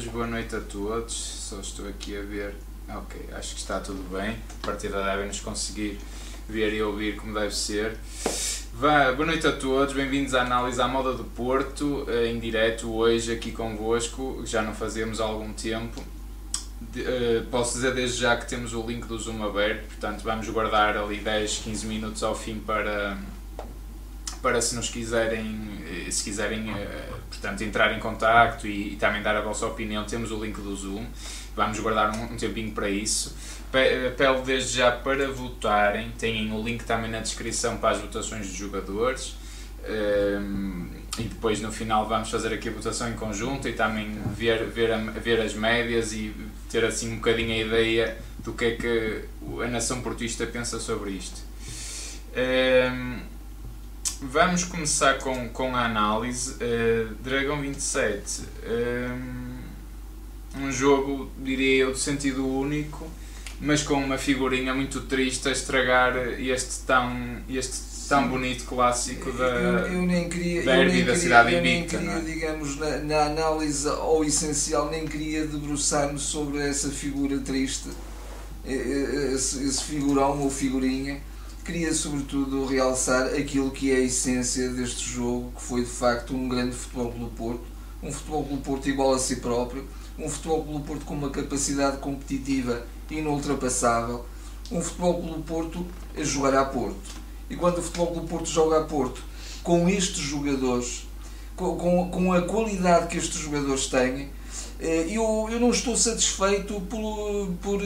boa 0.00 0.26
noite 0.26 0.56
a 0.56 0.60
todos. 0.60 1.12
Só 1.12 1.60
estou 1.60 1.86
aqui 1.86 2.16
a 2.16 2.22
ver. 2.22 2.54
Ok, 2.88 3.28
acho 3.34 3.54
que 3.54 3.60
está 3.60 3.78
tudo 3.78 4.02
bem. 4.10 4.36
A 4.62 4.66
partida 4.66 5.02
devem 5.04 5.26
nos 5.26 5.40
conseguir 5.40 5.98
ver 6.48 6.72
e 6.72 6.82
ouvir 6.82 7.16
como 7.16 7.34
deve 7.34 7.54
ser. 7.54 7.98
Vá, 8.72 9.12
boa 9.12 9.26
noite 9.26 9.46
a 9.46 9.52
todos, 9.52 9.92
bem-vindos 9.92 10.34
à 10.34 10.42
análise 10.42 10.80
à 10.80 10.88
moda 10.88 11.12
do 11.12 11.24
Porto, 11.24 12.06
eh, 12.08 12.28
em 12.28 12.40
direto 12.40 12.90
hoje 12.90 13.32
aqui 13.32 13.52
convosco, 13.52 14.42
já 14.46 14.62
não 14.62 14.74
fazemos 14.74 15.20
há 15.20 15.24
algum 15.24 15.52
tempo. 15.52 16.02
De, 16.80 17.02
uh, 17.02 17.46
posso 17.50 17.74
dizer 17.74 17.94
desde 17.94 18.18
já 18.18 18.34
que 18.34 18.48
temos 18.48 18.72
o 18.72 18.82
link 18.84 19.06
do 19.06 19.18
Zoom 19.18 19.44
aberto, 19.44 19.86
portanto 19.88 20.22
vamos 20.22 20.48
guardar 20.48 20.96
ali 20.96 21.18
10, 21.18 21.58
15 21.58 21.86
minutos 21.86 22.22
ao 22.22 22.34
fim 22.34 22.58
para, 22.58 23.18
para 24.40 24.60
se 24.62 24.74
nos 24.74 24.88
quiserem, 24.88 25.84
eh, 25.86 26.10
se 26.10 26.24
quiserem 26.24 26.70
uh, 26.70 27.11
portanto, 27.42 27.62
entrar 27.62 27.92
em 27.92 27.98
contacto 27.98 28.68
e, 28.68 28.92
e, 28.92 28.96
também 28.96 29.20
dar 29.20 29.36
a 29.36 29.40
vossa 29.40 29.66
opinião, 29.66 30.04
temos 30.04 30.30
o 30.30 30.42
link 30.42 30.60
do 30.60 30.74
Zoom, 30.76 31.04
vamos 31.56 31.80
guardar 31.80 32.16
um, 32.16 32.32
um 32.32 32.36
tempinho 32.36 32.70
para 32.70 32.88
isso. 32.88 33.34
Apelo 34.08 34.42
desde 34.42 34.76
já 34.76 34.92
para 34.92 35.28
votarem, 35.28 36.12
têm 36.12 36.52
o 36.52 36.62
link 36.62 36.84
também 36.84 37.10
na 37.10 37.18
descrição 37.18 37.78
para 37.78 37.96
as 37.96 38.00
votações 38.00 38.46
dos 38.46 38.56
jogadores. 38.56 39.34
Um, 39.84 40.86
e 41.18 41.24
depois 41.24 41.60
no 41.60 41.72
final 41.72 42.08
vamos 42.08 42.30
fazer 42.30 42.54
aqui 42.54 42.68
a 42.68 42.72
votação 42.72 43.10
em 43.10 43.14
conjunto 43.14 43.68
e 43.68 43.72
também 43.72 44.16
ver, 44.36 44.64
ver, 44.66 44.96
ver 45.10 45.40
as 45.40 45.54
médias 45.54 46.12
e 46.12 46.32
ter 46.70 46.84
assim 46.84 47.12
um 47.12 47.16
bocadinho 47.16 47.52
a 47.52 47.56
ideia 47.56 48.16
do 48.38 48.52
que 48.52 48.64
é 48.64 48.70
que 48.76 49.24
a 49.62 49.66
nação 49.66 50.00
portista 50.00 50.46
pensa 50.46 50.78
sobre 50.78 51.10
isto. 51.10 51.42
Um, 52.34 53.31
vamos 54.22 54.64
começar 54.64 55.18
com, 55.18 55.48
com 55.48 55.74
a 55.74 55.84
análise. 55.84 56.52
Uh, 56.54 57.14
Dragão 57.22 57.60
27, 57.60 58.42
um, 60.56 60.62
um 60.64 60.72
jogo, 60.72 61.30
diria 61.38 61.84
eu, 61.84 61.92
de 61.92 61.98
sentido 61.98 62.46
único, 62.46 63.10
mas 63.60 63.82
com 63.82 63.94
uma 63.94 64.18
figurinha 64.18 64.74
muito 64.74 65.02
triste 65.02 65.48
a 65.48 65.52
estragar 65.52 66.16
este 66.38 66.80
tão, 66.86 67.38
este 67.48 68.08
tão 68.08 68.28
bonito 68.28 68.64
clássico 68.64 69.32
da 69.32 69.44
eu, 69.44 69.78
eu 69.94 70.02
nem 70.02 70.28
queria, 70.28 70.62
da 71.04 71.16
cidade 71.16 71.54
eu 71.54 71.62
nem 71.62 71.78
invicta. 71.78 71.98
queria, 71.98 72.12
é? 72.12 72.20
digamos, 72.20 72.76
na, 72.76 72.98
na 72.98 73.24
análise 73.26 73.88
ao 73.88 74.24
essencial, 74.24 74.90
nem 74.90 75.06
queria 75.06 75.46
debruçar-me 75.46 76.18
sobre 76.18 76.58
essa 76.58 76.90
figura 76.90 77.38
triste, 77.38 77.88
esse, 78.64 79.64
esse 79.64 79.82
figurão 79.84 80.40
ou 80.40 80.50
figurinha. 80.50 81.20
Queria, 81.64 81.94
sobretudo, 81.94 82.66
realçar 82.66 83.26
aquilo 83.34 83.70
que 83.70 83.92
é 83.92 83.94
a 83.94 84.00
essência 84.00 84.68
deste 84.70 85.08
jogo, 85.08 85.52
que 85.52 85.62
foi 85.62 85.82
de 85.82 85.90
facto 85.90 86.34
um 86.34 86.48
grande 86.48 86.74
futebol 86.74 87.12
pelo 87.12 87.28
Porto, 87.28 87.62
um 88.02 88.10
futebol 88.10 88.44
pelo 88.44 88.58
Porto 88.58 88.88
igual 88.88 89.14
a 89.14 89.18
si 89.20 89.36
próprio, 89.36 89.86
um 90.18 90.28
futebol 90.28 90.64
pelo 90.64 90.80
Porto 90.80 91.04
com 91.04 91.14
uma 91.14 91.30
capacidade 91.30 91.98
competitiva 91.98 92.84
inultrapassável, 93.08 94.26
um 94.72 94.82
futebol 94.82 95.22
pelo 95.22 95.42
Porto 95.44 95.86
a 96.18 96.24
jogar 96.24 96.54
a 96.54 96.64
Porto. 96.64 97.20
E 97.48 97.54
quando 97.54 97.78
o 97.78 97.82
futebol 97.82 98.08
pelo 98.08 98.26
Porto 98.26 98.48
joga 98.48 98.80
a 98.80 98.84
Porto, 98.84 99.22
com 99.62 99.88
estes 99.88 100.18
jogadores, 100.18 101.06
com, 101.54 101.76
com, 101.76 102.10
com 102.10 102.32
a 102.32 102.42
qualidade 102.42 103.06
que 103.06 103.18
estes 103.18 103.38
jogadores 103.38 103.86
têm, 103.86 104.30
eu, 104.80 105.48
eu 105.50 105.60
não 105.60 105.70
estou 105.70 105.96
satisfeito 105.96 106.80
por, 106.82 107.48
por, 107.62 107.80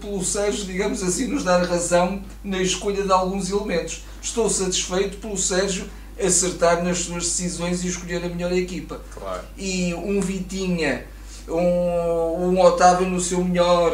pelo 0.00 0.24
Sérgio, 0.24 0.64
digamos 0.64 1.02
assim, 1.02 1.26
nos 1.26 1.44
dar 1.44 1.62
razão 1.64 2.22
na 2.42 2.60
escolha 2.60 3.02
de 3.02 3.12
alguns 3.12 3.50
elementos. 3.50 4.02
Estou 4.22 4.48
satisfeito 4.48 5.18
pelo 5.18 5.36
Sérgio 5.36 5.86
acertar 6.18 6.82
nas 6.82 6.98
suas 7.00 7.24
decisões 7.24 7.84
e 7.84 7.88
escolher 7.88 8.24
a 8.24 8.28
melhor 8.28 8.52
equipa. 8.52 9.00
Claro. 9.12 9.42
E 9.56 9.92
um 9.94 10.20
Vitinha, 10.20 11.06
um, 11.48 12.48
um 12.48 12.60
Otávio 12.60 13.08
no 13.08 13.20
seu 13.20 13.44
melhor, 13.44 13.92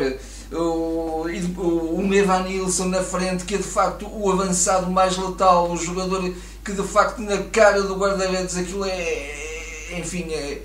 o, 0.52 1.24
um 1.24 2.14
Evan 2.14 2.44
Nilsson 2.44 2.86
na 2.86 3.02
frente, 3.02 3.44
que 3.44 3.54
é 3.54 3.58
de 3.58 3.64
facto 3.64 4.06
o 4.06 4.30
avançado 4.30 4.90
mais 4.90 5.16
letal, 5.16 5.70
o 5.70 5.76
jogador 5.76 6.32
que 6.64 6.72
de 6.72 6.82
facto 6.82 7.20
na 7.20 7.38
cara 7.44 7.82
do 7.82 7.96
guarda-redes 7.96 8.56
aquilo 8.56 8.84
é, 8.84 9.98
enfim, 9.98 10.26
é, 10.30 10.62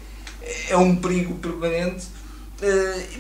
é 0.70 0.78
um 0.78 0.96
perigo 0.96 1.36
permanente. 1.36 2.06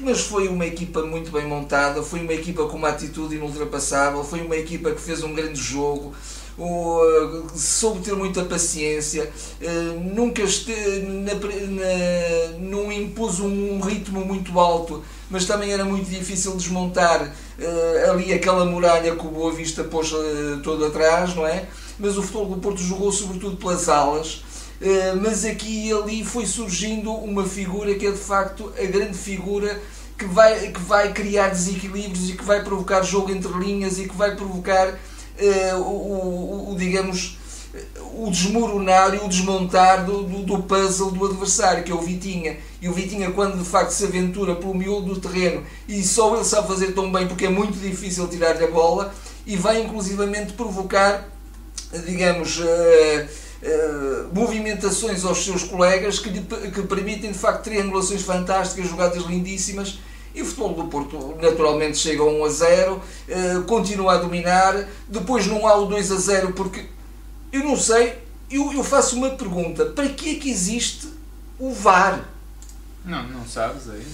mas 0.01 0.21
foi 0.21 0.47
uma 0.47 0.65
equipa 0.65 1.03
muito 1.03 1.31
bem 1.31 1.45
montada, 1.45 2.01
foi 2.01 2.21
uma 2.21 2.33
equipa 2.33 2.65
com 2.65 2.77
uma 2.77 2.89
atitude 2.89 3.35
inultrapassável, 3.35 4.23
foi 4.23 4.41
uma 4.41 4.55
equipa 4.55 4.91
que 4.91 5.01
fez 5.01 5.23
um 5.23 5.33
grande 5.33 5.61
jogo, 5.61 6.13
soube 7.55 8.01
ter 8.01 8.15
muita 8.15 8.43
paciência, 8.43 9.31
nunca 10.01 10.41
este, 10.41 10.73
na, 10.73 11.33
na, 11.35 12.57
não 12.59 12.91
impôs 12.91 13.39
um 13.39 13.79
ritmo 13.79 14.25
muito 14.25 14.59
alto, 14.59 15.03
mas 15.29 15.45
também 15.45 15.71
era 15.71 15.85
muito 15.85 16.09
difícil 16.09 16.55
desmontar 16.55 17.31
ali 18.09 18.33
aquela 18.33 18.65
muralha 18.65 19.15
que 19.15 19.27
o 19.27 19.29
Boa 19.29 19.53
Vista 19.53 19.83
pôs 19.83 20.11
todo 20.63 20.85
atrás, 20.85 21.35
não 21.35 21.45
é? 21.45 21.67
Mas 21.99 22.17
o 22.17 22.21
futebol 22.21 22.45
do 22.45 22.57
Porto 22.57 22.81
jogou 22.81 23.11
sobretudo 23.11 23.57
pelas 23.57 23.87
alas, 23.87 24.43
mas 25.21 25.43
aqui 25.43 25.87
e 25.87 25.93
ali 25.93 26.23
foi 26.23 26.45
surgindo 26.45 27.11
uma 27.11 27.45
figura 27.45 27.95
que 27.95 28.05
é 28.05 28.11
de 28.11 28.17
facto 28.17 28.71
a 28.77 28.85
grande 28.85 29.17
figura 29.17 29.81
que 30.17 30.25
vai, 30.25 30.71
que 30.71 30.79
vai 30.79 31.13
criar 31.13 31.49
desequilíbrios 31.49 32.29
e 32.29 32.33
que 32.33 32.43
vai 32.43 32.63
provocar 32.63 33.03
jogo 33.03 33.31
entre 33.31 33.51
linhas 33.53 33.99
e 33.99 34.07
que 34.07 34.15
vai 34.15 34.35
provocar 34.35 34.89
uh, 34.89 35.77
o, 35.77 36.69
o, 36.69 36.71
o, 36.71 36.75
digamos 36.77 37.37
o 38.15 38.31
desmoronar 38.31 39.13
e 39.13 39.17
o 39.19 39.27
desmontar 39.27 40.03
do, 40.03 40.23
do, 40.23 40.41
do, 40.41 40.63
puzzle 40.63 41.11
do 41.11 41.25
adversário, 41.25 41.83
que 41.83 41.91
é 41.91 41.95
o 41.95 42.01
Vitinha. 42.01 42.57
E 42.81 42.89
o 42.89 42.93
Vitinha, 42.93 43.29
quando 43.31 43.59
de 43.59 43.63
facto 43.63 43.91
se 43.91 44.03
aventura 44.05 44.55
pelo 44.55 44.73
miolo 44.73 45.01
do 45.01 45.19
terreno 45.19 45.63
e 45.87 46.01
só 46.01 46.35
ele 46.35 46.43
sabe 46.43 46.67
fazer 46.67 46.93
tão 46.93 47.11
bem 47.11 47.27
porque 47.27 47.45
é 47.45 47.49
muito 47.49 47.77
difícil 47.77 48.27
tirar-lhe 48.27 48.63
a 48.63 48.71
bola 48.71 49.13
e 49.45 49.55
vai 49.55 49.79
inclusivamente 49.79 50.53
provocar, 50.53 51.29
digamos. 52.05 52.57
Uh, 52.57 53.46
Uh, 53.59 54.29
movimentações 54.35 55.25
aos 55.25 55.43
seus 55.43 55.63
colegas 55.63 56.19
que, 56.19 56.29
lhe, 56.29 56.41
que 56.41 56.83
permitem 56.83 57.31
de 57.31 57.37
facto 57.37 57.63
triangulações 57.63 58.21
fantásticas, 58.21 58.87
jogadas 58.87 59.23
lindíssimas 59.23 59.97
e 60.35 60.43
o 60.43 60.45
futebol 60.45 60.75
do 60.75 60.83
Porto 60.85 61.35
naturalmente 61.41 61.97
chega 61.97 62.21
a 62.21 62.25
1 62.25 62.45
a 62.45 62.49
0, 62.49 62.93
uh, 62.93 63.63
continua 63.63 64.13
a 64.13 64.17
dominar, 64.17 64.87
depois 65.07 65.47
não 65.47 65.65
há 65.65 65.75
o 65.75 65.87
2 65.87 66.11
a 66.11 66.15
0 66.15 66.53
porque 66.53 66.85
eu 67.51 67.63
não 67.63 67.75
sei, 67.75 68.19
eu, 68.51 68.71
eu 68.71 68.83
faço 68.83 69.15
uma 69.15 69.31
pergunta, 69.31 69.87
para 69.87 70.07
que 70.09 70.35
é 70.35 70.39
que 70.39 70.51
existe 70.51 71.07
o 71.57 71.71
VAR? 71.71 72.21
Não, 73.03 73.23
não 73.23 73.45
sabes 73.47 73.89
aí. 73.89 74.05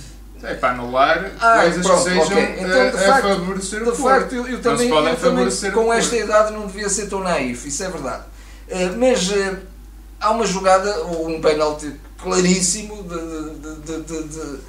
É 0.43 0.55
para 0.55 0.73
anular 0.73 1.31
ah, 1.39 1.61
coisas 1.61 1.85
pronto, 1.85 2.03
que 2.03 2.09
sejam 2.09 2.25
okay. 2.25 2.55
então, 2.59 2.81
a, 2.81 2.89
de 2.89 2.97
facto, 2.97 3.27
a 3.27 3.35
favorecer 3.35 3.83
de 3.83 3.89
o 3.89 3.91
Porto. 3.93 4.03
facto, 4.03 4.35
eu, 4.35 4.47
eu 4.47 4.61
também, 4.61 4.89
eu 4.89 5.17
também 5.17 5.71
com 5.71 5.93
esta 5.93 6.17
idade 6.17 6.51
não 6.51 6.67
devia 6.67 6.89
ser 6.89 7.07
tão 7.07 7.21
naif, 7.21 7.65
isso 7.65 7.81
é 7.81 7.89
verdade. 7.89 8.23
Uh, 8.67 8.97
mas 8.97 9.29
uh, 9.29 9.57
há 10.19 10.31
uma 10.31 10.45
jogada, 10.45 11.05
um 11.05 11.41
penalti 11.41 11.93
claríssimo 12.17 13.03
de, 13.03 13.81
de, 13.81 14.01
de, 14.03 14.23
de 14.23 14.59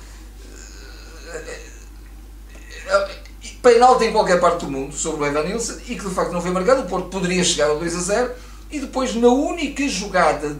penalti 3.62 4.04
em 4.04 4.12
qualquer 4.12 4.38
parte 4.38 4.66
do 4.66 4.70
mundo 4.70 4.94
sobre 4.94 5.22
o 5.22 5.26
Evan 5.26 5.44
e 5.86 5.96
que 5.96 6.06
de 6.06 6.14
facto 6.14 6.32
não 6.32 6.42
foi 6.42 6.50
marcado, 6.50 6.82
o 6.82 6.86
Porto 6.86 7.08
poderia 7.08 7.42
chegar 7.42 7.70
ao 7.70 7.78
2 7.78 7.96
a 7.96 8.00
0 8.00 8.32
e 8.74 8.80
depois 8.80 9.14
na 9.14 9.28
única 9.28 9.86
jogada 9.88 10.56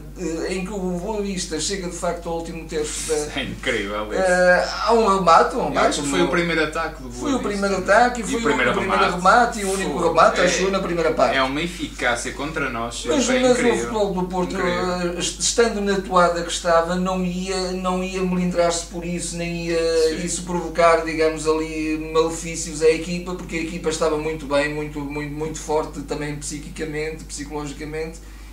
em 0.49 0.63
que 0.65 0.71
o 0.71 0.79
Boa 0.79 1.21
Vista 1.21 1.59
chega 1.59 1.89
de 1.89 1.95
facto 1.95 2.29
ao 2.29 2.37
último 2.37 2.65
terço 2.65 3.09
da, 3.11 3.39
É 3.41 3.43
incrível 3.43 4.07
isso. 4.13 4.21
uh, 4.21 4.73
há 4.85 4.93
um 4.93 5.17
remate, 5.17 5.55
um 5.57 5.65
remate 5.69 6.01
foi 6.01 6.21
o 6.21 6.29
primeiro 6.29 6.63
ataque 6.63 7.03
do 7.03 7.09
Boa 7.09 7.21
foi 7.21 7.33
o 7.33 7.39
primeiro 7.39 7.77
ataque 7.77 8.21
e 8.21 8.23
E 8.23 8.27
foi 8.27 8.39
o 8.39 8.43
primeiro 8.43 8.73
remate. 8.79 9.59
e 9.59 9.65
o 9.65 9.71
único 9.73 9.99
Foi. 9.99 10.07
remate, 10.07 10.39
É- 10.41 10.45
achou 10.45 10.71
na 10.71 10.79
primeira 10.79 11.11
parte. 11.11 11.35
É 11.37 11.41
uma 11.43 11.61
eficácia 11.61 12.31
contra 12.31 12.69
nós. 12.69 13.03
Mas, 13.05 13.29
é 13.29 13.39
mas 13.39 13.51
o 13.59 13.75
futebol 13.77 14.13
do 14.13 14.23
Porto, 14.27 14.53
Incrível. 14.55 15.17
eh, 15.17 15.19
estando 15.19 15.81
na 15.81 15.99
toada 15.99 16.41
que 16.43 16.51
estava, 16.51 16.95
não 16.95 17.23
ia, 17.25 17.71
não 17.73 18.03
ia 18.03 18.21
melindrar-se 18.21 18.85
por 18.85 19.03
isso, 19.03 19.35
nem 19.35 19.67
ia 19.67 19.77
Sim. 20.09 20.25
isso 20.25 20.43
provocar, 20.43 21.03
digamos, 21.03 21.47
ali 21.47 21.97
malefícios 22.13 22.81
à 22.81 22.89
equipa, 22.89 23.35
porque 23.35 23.57
a 23.57 23.61
equipa 23.61 23.89
estava 23.89 24.17
muito 24.17 24.45
bem, 24.45 24.73
muito, 24.73 24.99
muito, 25.01 25.33
muito 25.33 25.59
forte 25.59 26.01
também 26.03 26.35
psiquicamente, 26.37 27.23
psicologicamente, 27.25 28.04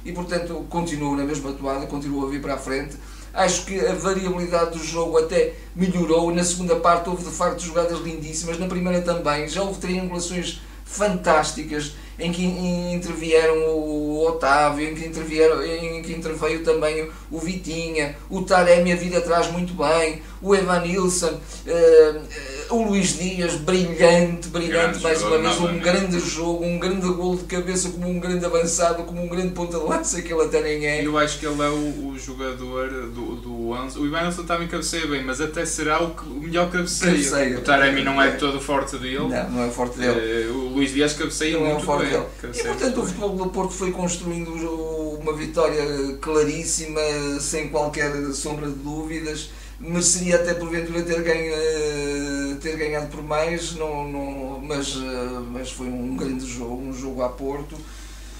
e 0.04 0.12
portanto 0.12 0.64
continuou 0.68 1.16
na 1.16 1.24
mesma 1.24 1.52
toada, 1.52 1.86
continuou 1.86 2.26
a 2.26 2.30
vir 2.30 2.40
para 2.40 2.54
a 2.54 2.58
frente. 2.58 2.96
Acho 3.32 3.64
que 3.64 3.80
a 3.80 3.94
variabilidade 3.94 4.78
do 4.78 4.84
jogo 4.84 5.18
até 5.18 5.54
melhorou. 5.74 6.32
Na 6.34 6.44
segunda 6.44 6.76
parte 6.76 7.08
houve 7.08 7.24
de 7.24 7.30
facto 7.30 7.60
jogadas 7.60 7.98
lindíssimas, 8.00 8.58
na 8.58 8.66
primeira 8.66 9.00
também. 9.00 9.48
Já 9.48 9.62
houve 9.62 9.80
triangulações 9.80 10.60
fantásticas 10.84 11.94
em 12.18 12.30
que 12.30 12.44
intervieram 12.44 13.56
o 13.70 14.24
Otávio, 14.26 14.88
em 14.88 14.94
que, 14.94 15.06
intervieram, 15.06 15.64
em 15.64 16.02
que 16.02 16.12
interveio 16.12 16.62
também 16.62 17.10
o 17.30 17.38
Vitinha, 17.38 18.16
o 18.28 18.42
Taremi 18.42 18.92
a 18.92 18.96
vir 18.96 19.16
atrás 19.16 19.50
muito 19.50 19.72
bem, 19.74 20.22
o 20.42 20.54
Evanilson, 20.54 21.40
uh, 21.66 22.74
o 22.74 22.82
Luís 22.88 23.16
Dias, 23.16 23.54
brilhante, 23.54 24.48
brilhante 24.48 24.72
grande 24.72 25.02
mais 25.02 25.22
uma 25.22 25.38
vez, 25.38 25.60
um 25.60 25.78
grande 25.78 26.18
jogo, 26.18 26.64
um 26.64 26.78
grande 26.78 27.06
gol 27.06 27.36
de 27.36 27.44
cabeça, 27.44 27.90
como 27.90 28.08
um 28.08 28.18
grande 28.18 28.44
avançado, 28.44 29.04
como 29.04 29.22
um 29.22 29.28
grande 29.28 29.52
ponta 29.52 29.78
de 29.78 29.84
lança 29.84 30.20
que 30.20 30.32
ele 30.32 30.42
até 30.42 30.60
nem 30.60 30.84
é. 30.84 31.06
Eu 31.06 31.16
acho 31.16 31.38
que 31.38 31.46
ele 31.46 31.60
é 31.62 31.68
o, 31.68 32.08
o 32.08 32.18
jogador 32.18 32.88
do, 32.88 33.36
do 33.36 33.70
11. 33.70 33.98
O 33.98 34.06
Evanilson 34.06 34.44
também 34.44 34.66
cabeceia 34.66 35.06
bem, 35.06 35.24
mas 35.24 35.40
até 35.40 35.64
será 35.64 36.02
o, 36.02 36.10
que, 36.10 36.24
o 36.24 36.34
melhor 36.34 36.70
cabeceio. 36.70 37.12
cabeceia. 37.12 37.58
O 37.58 37.60
Taremi 37.60 38.02
não 38.02 38.20
é 38.20 38.32
todo 38.32 38.60
forte 38.60 38.96
dele. 38.96 39.18
Não, 39.18 39.50
não 39.50 39.64
é 39.64 39.70
forte 39.70 39.98
dele. 39.98 40.48
Uh, 40.48 40.56
o 40.56 40.68
Luís 40.70 40.92
Dias 40.92 41.12
cabeceia 41.12 41.58
não 41.58 41.66
muito 41.66 41.92
é 41.92 41.98
bem. 41.98 42.08
Dele. 42.10 42.24
E 42.54 42.62
portanto 42.64 43.00
o 43.00 43.06
Futebol 43.06 43.36
do 43.36 43.46
Porto 43.50 43.72
foi 43.74 43.92
construindo 43.92 44.50
uma 45.20 45.34
vitória 45.34 45.84
claríssima, 46.20 47.00
sem 47.38 47.68
qualquer 47.68 48.12
sombra 48.32 48.66
de 48.66 48.74
dúvidas 48.74 49.50
mereceria 49.82 50.36
até 50.36 50.54
porventura 50.54 51.02
ter, 51.02 51.20
ganho, 51.22 52.56
ter 52.60 52.76
ganhado 52.76 53.08
por 53.08 53.22
mais, 53.22 53.74
não, 53.74 54.08
não, 54.08 54.60
mas, 54.62 54.94
mas 55.50 55.70
foi 55.72 55.88
um 55.88 56.16
grande 56.16 56.46
jogo, 56.46 56.80
um 56.80 56.92
jogo 56.92 57.22
a 57.22 57.28
Porto. 57.28 57.76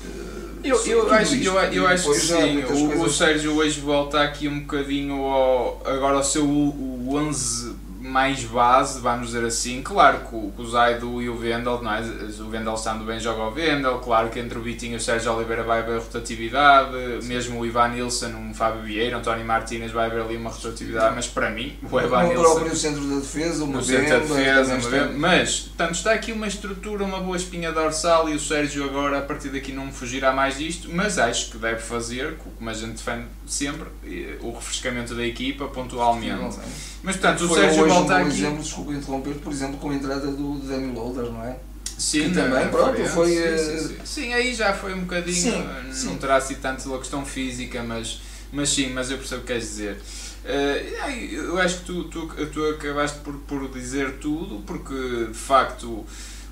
Eh, 0.04 0.68
eu, 0.70 0.86
eu, 0.86 1.12
acho, 1.12 1.34
eu, 1.36 1.54
eu 1.72 1.86
acho 1.86 2.12
que 2.12 2.20
sim, 2.20 2.58
o, 2.58 2.66
coisas... 2.66 3.00
o 3.00 3.10
Sérgio 3.10 3.56
hoje 3.56 3.80
volta 3.80 4.22
aqui 4.22 4.46
um 4.48 4.60
bocadinho 4.60 5.24
ao, 5.24 5.82
agora 5.84 6.16
ao 6.16 6.24
seu 6.24 6.44
o 6.44 7.08
11 7.14 7.74
mais 8.02 8.42
base, 8.44 9.00
vamos 9.00 9.28
dizer 9.28 9.44
assim. 9.44 9.80
Claro 9.82 10.20
que 10.28 10.34
o, 10.34 10.52
o 10.56 10.66
Zaido 10.66 11.22
e 11.22 11.28
o 11.28 11.36
Vendel, 11.36 11.80
não 11.80 11.94
é? 11.94 12.00
o 12.00 12.50
Vendel 12.50 12.74
estando 12.74 13.04
bem 13.04 13.20
joga 13.20 13.42
o 13.42 13.50
Vendel, 13.52 13.98
claro 13.98 14.28
que 14.28 14.40
entre 14.40 14.58
o 14.58 14.62
Vitinho 14.62 14.94
e 14.94 14.96
o 14.96 15.00
Sérgio 15.00 15.32
Oliveira 15.32 15.62
vai 15.62 15.78
haver 15.78 15.98
rotatividade, 15.98 17.24
mesmo 17.24 17.60
o 17.60 17.66
Ivan 17.66 17.88
Nilsson, 17.88 18.28
um 18.28 18.52
Fábio 18.52 18.82
Vieira, 18.82 19.16
um 19.16 19.22
Tony 19.22 19.44
Martínez 19.44 19.92
vai 19.92 20.06
haver 20.06 20.22
ali 20.22 20.36
uma 20.36 20.50
rotatividade, 20.50 21.14
mas 21.14 21.28
para 21.28 21.50
mim 21.50 21.78
o 21.82 22.00
Ivan 22.00 22.24
Nilsson... 22.24 22.40
O 22.40 22.54
próprio 22.54 22.76
centro 22.76 23.02
da 23.02 23.16
defesa, 23.16 23.64
o 23.64 23.82
centro 23.82 24.08
da 24.08 24.18
defesa, 24.18 25.12
mas, 25.16 25.60
portanto, 25.60 25.94
está 25.94 26.12
aqui 26.12 26.32
uma 26.32 26.48
estrutura, 26.48 27.04
uma 27.04 27.20
boa 27.20 27.36
espinha 27.36 27.70
dorsal 27.70 28.28
e 28.28 28.34
o 28.34 28.40
Sérgio 28.40 28.84
agora, 28.84 29.18
a 29.18 29.22
partir 29.22 29.50
daqui, 29.50 29.72
não 29.72 29.92
fugirá 29.92 30.32
mais 30.32 30.58
disto, 30.58 30.88
mas 30.92 31.18
acho 31.18 31.50
que 31.50 31.58
deve 31.58 31.80
fazer, 31.80 32.36
como 32.36 32.68
a 32.68 32.74
gente 32.74 32.92
defende 32.92 33.26
sempre, 33.46 33.88
o 34.40 34.50
refrescamento 34.52 35.14
da 35.14 35.24
equipa 35.24 35.66
pontualmente. 35.68 36.58
Mas 37.02 37.16
portanto, 37.16 37.44
o 37.44 37.54
Sérgio 37.54 37.88
volta 37.88 38.16
aqui. 38.18 38.28
exemplo, 38.28 38.62
desculpa 38.62 38.92
interromper, 38.92 39.34
por 39.34 39.52
exemplo, 39.52 39.76
com 39.78 39.90
a 39.90 39.94
entrada 39.94 40.26
do 40.28 40.58
Daniel 40.58 40.94
Loader, 40.94 41.32
não 41.32 41.44
é? 41.44 41.56
Sim, 41.98 42.30
que 42.30 42.34
também, 42.34 42.68
pronto, 42.68 43.04
foi. 43.06 43.30
Sim, 43.30 43.58
sim, 43.58 43.88
sim. 43.88 43.96
sim, 44.04 44.32
aí 44.32 44.54
já 44.54 44.72
foi 44.72 44.94
um 44.94 45.02
bocadinho. 45.02 45.34
Sim, 45.34 45.64
não 45.86 45.92
sim. 45.92 46.16
terá 46.16 46.40
sido 46.40 46.60
tanto 46.60 46.94
a 46.94 46.98
questão 46.98 47.24
física, 47.24 47.82
mas, 47.82 48.20
mas 48.52 48.70
sim, 48.70 48.90
mas 48.90 49.10
eu 49.10 49.18
percebo 49.18 49.42
o 49.42 49.44
que 49.44 49.52
queres 49.52 49.68
dizer. 49.68 50.00
Uh, 50.44 51.10
eu 51.32 51.58
acho 51.60 51.78
que 51.78 51.84
tu, 51.84 52.04
tu, 52.04 52.26
tu 52.52 52.64
acabaste 52.70 53.18
por, 53.20 53.34
por 53.34 53.68
dizer 53.70 54.18
tudo, 54.20 54.62
porque 54.66 55.28
de 55.28 55.38
facto 55.38 56.04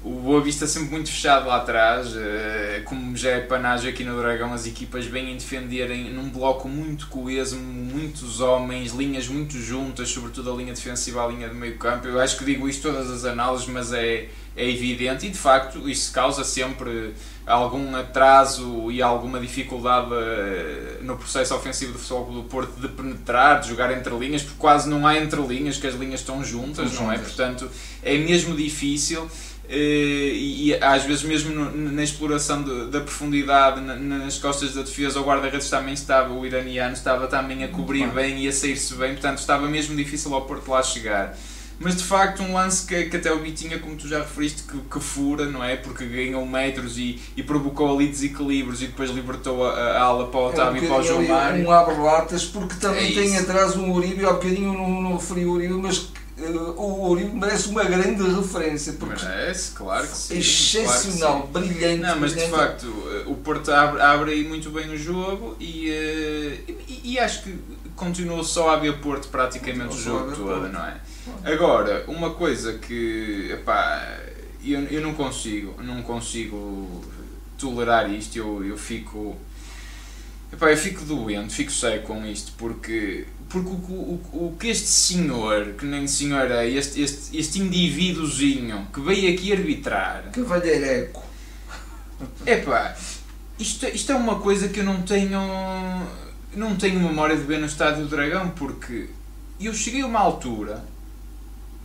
o 0.02 0.12
Boa 0.12 0.40
Vista 0.40 0.66
sempre 0.66 0.90
muito 0.90 1.10
fechado 1.10 1.46
lá 1.46 1.56
atrás, 1.56 2.16
eh, 2.16 2.82
como 2.86 3.14
já 3.14 3.32
é 3.32 3.40
panagem 3.40 3.90
aqui 3.90 4.02
no 4.02 4.16
Dragão, 4.18 4.50
as 4.54 4.66
equipas 4.66 5.04
vêm 5.04 5.36
defenderem 5.36 6.10
num 6.10 6.30
bloco 6.30 6.66
muito 6.68 7.06
coeso, 7.08 7.56
muitos 7.56 8.40
homens, 8.40 8.92
linhas 8.92 9.28
muito 9.28 9.58
juntas, 9.58 10.08
sobretudo 10.08 10.50
a 10.52 10.56
linha 10.56 10.72
defensiva, 10.72 11.22
a 11.22 11.28
linha 11.28 11.50
de 11.50 11.54
meio 11.54 11.76
campo. 11.76 12.08
Eu 12.08 12.18
acho 12.18 12.38
que 12.38 12.44
digo 12.46 12.66
isto 12.66 12.90
todas 12.90 13.10
as 13.10 13.26
análises, 13.26 13.66
mas 13.66 13.92
é, 13.92 14.28
é 14.56 14.70
evidente 14.70 15.26
e 15.26 15.30
de 15.30 15.36
facto 15.36 15.86
isso 15.86 16.10
causa 16.14 16.44
sempre 16.44 17.12
algum 17.46 17.94
atraso 17.94 18.90
e 18.90 19.02
alguma 19.02 19.38
dificuldade 19.38 20.14
eh, 20.14 20.98
no 21.02 21.18
processo 21.18 21.54
ofensivo 21.54 21.92
do 21.92 21.98
Futebol 21.98 22.32
do 22.32 22.42
Porto 22.44 22.80
de 22.80 22.88
penetrar, 22.88 23.60
de 23.60 23.68
jogar 23.68 23.92
entre 23.92 24.16
linhas, 24.16 24.42
porque 24.42 24.58
quase 24.58 24.88
não 24.88 25.06
há 25.06 25.18
entre 25.18 25.42
linhas, 25.42 25.76
que 25.76 25.86
as 25.86 25.94
linhas 25.94 26.20
estão 26.20 26.42
juntas, 26.42 26.94
não 26.94 27.12
é? 27.12 27.18
Portanto, 27.18 27.70
é 28.02 28.16
mesmo 28.16 28.56
difícil. 28.56 29.28
Eh, 29.72 30.32
e, 30.34 30.74
às 30.80 31.04
vezes 31.04 31.22
mesmo 31.22 31.54
na 31.54 32.02
exploração 32.02 32.60
de, 32.60 32.86
da 32.86 33.00
profundidade 33.02 33.80
nas 33.80 34.36
costas 34.36 34.74
da 34.74 34.82
defesa 34.82 35.20
o 35.20 35.22
guarda-redes 35.22 35.70
também 35.70 35.94
estava, 35.94 36.34
o 36.34 36.44
iraniano 36.44 36.92
estava 36.92 37.28
também 37.28 37.62
a 37.62 37.68
cobrir 37.68 38.08
bem 38.08 38.44
e 38.44 38.48
a 38.48 38.52
sair-se 38.52 38.94
bem, 38.94 39.12
portanto 39.12 39.38
estava 39.38 39.68
mesmo 39.68 39.94
difícil 39.94 40.34
ao 40.34 40.42
Porto 40.42 40.72
lá 40.72 40.82
chegar. 40.82 41.36
Mas 41.78 41.96
de 41.96 42.02
facto 42.02 42.42
um 42.42 42.52
lance 42.52 42.84
que, 42.84 43.04
que 43.04 43.16
até 43.16 43.32
o 43.32 43.38
Bitinha, 43.38 43.78
como 43.78 43.94
tu 43.94 44.08
já 44.08 44.18
referiste, 44.18 44.64
que, 44.64 44.76
que 44.76 45.00
fura, 45.00 45.46
não 45.46 45.62
é? 45.64 45.76
Porque 45.76 46.04
ganhou 46.04 46.44
metros 46.44 46.98
e, 46.98 47.18
e 47.36 47.42
provocou 47.42 47.94
ali 47.94 48.08
desequilíbrios 48.08 48.82
e 48.82 48.88
depois 48.88 49.10
libertou 49.10 49.64
a, 49.64 49.72
a 49.72 50.02
ala 50.02 50.26
para 50.26 50.40
o 50.40 50.48
Otávio 50.48 50.78
é 50.78 50.82
um 50.82 50.84
e 50.84 50.88
para 50.88 50.98
o 50.98 51.02
João 51.02 51.22
Mário. 51.22 51.66
Um 51.66 51.70
abre-latas, 51.70 52.44
porque 52.44 52.74
também 52.74 53.12
é 53.12 53.14
tem 53.14 53.38
atrás 53.38 53.76
um 53.76 53.92
Uribe, 53.92 54.26
há 54.26 54.32
bocadinho 54.32 54.74
não, 54.74 55.00
não 55.00 55.16
referi 55.16 55.46
o 55.46 55.52
Uribe, 55.52 55.74
mas 55.74 56.10
o 56.46 57.08
Uribe 57.10 57.36
merece 57.36 57.68
uma 57.68 57.84
grande 57.84 58.22
referência. 58.22 58.92
Porque 58.94 59.24
merece, 59.24 59.72
claro 59.72 60.06
que 60.06 60.16
sim. 60.16 60.38
Excepcional, 60.38 61.48
claro 61.48 61.66
sim. 61.66 61.72
brilhante. 61.72 62.02
Não, 62.02 62.20
mas 62.20 62.32
brilhante. 62.32 62.52
de 62.52 62.58
facto, 62.58 63.24
o 63.26 63.34
Porto 63.36 63.70
abre, 63.70 64.00
abre 64.00 64.32
aí 64.32 64.48
muito 64.48 64.70
bem 64.70 64.90
o 64.90 64.96
jogo 64.96 65.56
e, 65.60 65.90
eh, 65.90 66.60
e, 66.88 67.12
e 67.12 67.18
acho 67.18 67.42
que 67.42 67.58
continuou 67.94 68.42
só 68.42 68.70
a 68.70 68.74
haver 68.74 68.98
Porto 68.98 69.28
praticamente 69.28 69.94
o 69.94 69.98
jogo 69.98 70.34
todo, 70.34 70.68
não 70.68 70.84
é? 70.84 71.00
Agora, 71.44 72.04
uma 72.08 72.30
coisa 72.30 72.78
que 72.78 73.50
epá, 73.52 74.18
eu, 74.64 74.80
eu 74.84 75.00
não 75.02 75.14
consigo, 75.14 75.80
não 75.82 76.02
consigo 76.02 77.04
tolerar 77.58 78.10
isto, 78.10 78.36
eu, 78.36 78.64
eu 78.64 78.76
fico. 78.76 79.36
Epá, 80.52 80.70
eu 80.70 80.76
fico 80.76 81.04
doente, 81.04 81.54
fico 81.54 81.70
seco 81.70 82.08
com 82.08 82.24
isto, 82.26 82.52
porque 82.56 83.26
porque 83.50 83.68
o, 83.68 83.74
o, 84.32 84.46
o 84.46 84.56
que 84.58 84.68
este 84.68 84.86
senhor, 84.86 85.74
que 85.74 85.84
nem 85.84 86.06
senhor 86.06 86.50
é, 86.50 86.68
este, 86.68 87.02
este, 87.02 87.36
este 87.36 87.58
indivíduozinho 87.58 88.86
que 88.92 89.00
veio 89.00 89.34
aqui 89.34 89.52
arbitrar. 89.52 90.30
Cavalheireco. 90.32 91.22
Epá, 92.46 92.96
isto, 93.58 93.86
isto 93.86 94.12
é 94.12 94.14
uma 94.14 94.38
coisa 94.38 94.68
que 94.68 94.80
eu 94.80 94.84
não 94.84 95.02
tenho. 95.02 95.40
Não 96.54 96.76
tenho 96.76 96.98
memória 96.98 97.36
de 97.36 97.42
ver 97.42 97.58
no 97.58 97.66
Estádio 97.66 98.04
do 98.04 98.08
Dragão, 98.08 98.50
porque 98.50 99.10
eu 99.60 99.74
cheguei 99.74 100.02
a 100.02 100.06
uma 100.06 100.18
altura 100.18 100.84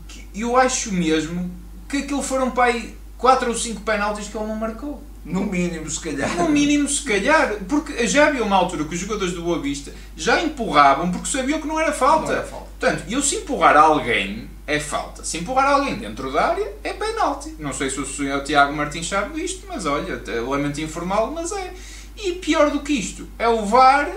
que 0.07 0.27
eu 0.33 0.57
acho 0.57 0.91
mesmo 0.91 1.51
que 1.89 1.97
aquilo 1.97 2.23
foram 2.23 2.51
para 2.51 2.65
aí 2.65 2.97
4 3.17 3.49
ou 3.49 3.55
5 3.55 3.81
penaltis 3.81 4.27
que 4.27 4.37
ele 4.37 4.47
não 4.47 4.55
marcou. 4.55 5.03
No 5.25 5.43
mínimo, 5.43 5.89
se 5.89 5.99
calhar. 5.99 6.37
No 6.37 6.49
mínimo, 6.49 6.87
se 6.87 7.01
calhar. 7.01 7.55
Porque 7.67 8.05
já 8.05 8.27
havia 8.27 8.43
uma 8.43 8.55
altura 8.55 8.83
que 8.83 8.93
os 8.93 9.01
jogadores 9.01 9.33
do 9.33 9.41
Boa 9.41 9.59
Vista 9.59 9.91
já 10.15 10.39
empurravam 10.39 11.11
porque 11.11 11.27
sabiam 11.27 11.59
que 11.59 11.67
não 11.67 11.79
era 11.79 11.91
falta. 11.91 12.27
Não 12.27 12.33
era 12.33 12.43
falta. 12.43 12.67
Portanto, 12.79 13.03
eu 13.09 13.21
se 13.23 13.37
empurrar 13.37 13.75
alguém, 13.75 14.47
é 14.67 14.79
falta. 14.79 15.25
Se 15.25 15.39
empurrar 15.39 15.67
alguém 15.67 15.95
dentro 15.95 16.31
da 16.31 16.49
área, 16.49 16.71
é 16.83 16.93
penalti. 16.93 17.55
Não 17.57 17.73
sei 17.73 17.89
se 17.89 17.99
o 17.99 18.05
senhor 18.05 18.43
Tiago 18.43 18.71
Martins 18.73 19.09
sabe 19.09 19.41
disto, 19.41 19.65
mas 19.67 19.87
olha, 19.87 20.21
lamento 20.47 20.79
informal, 20.79 21.31
mas 21.31 21.51
é. 21.51 21.73
E 22.17 22.33
pior 22.33 22.69
do 22.69 22.81
que 22.81 22.93
isto, 22.93 23.27
é 23.39 23.47
o 23.47 23.65
VAR 23.65 24.09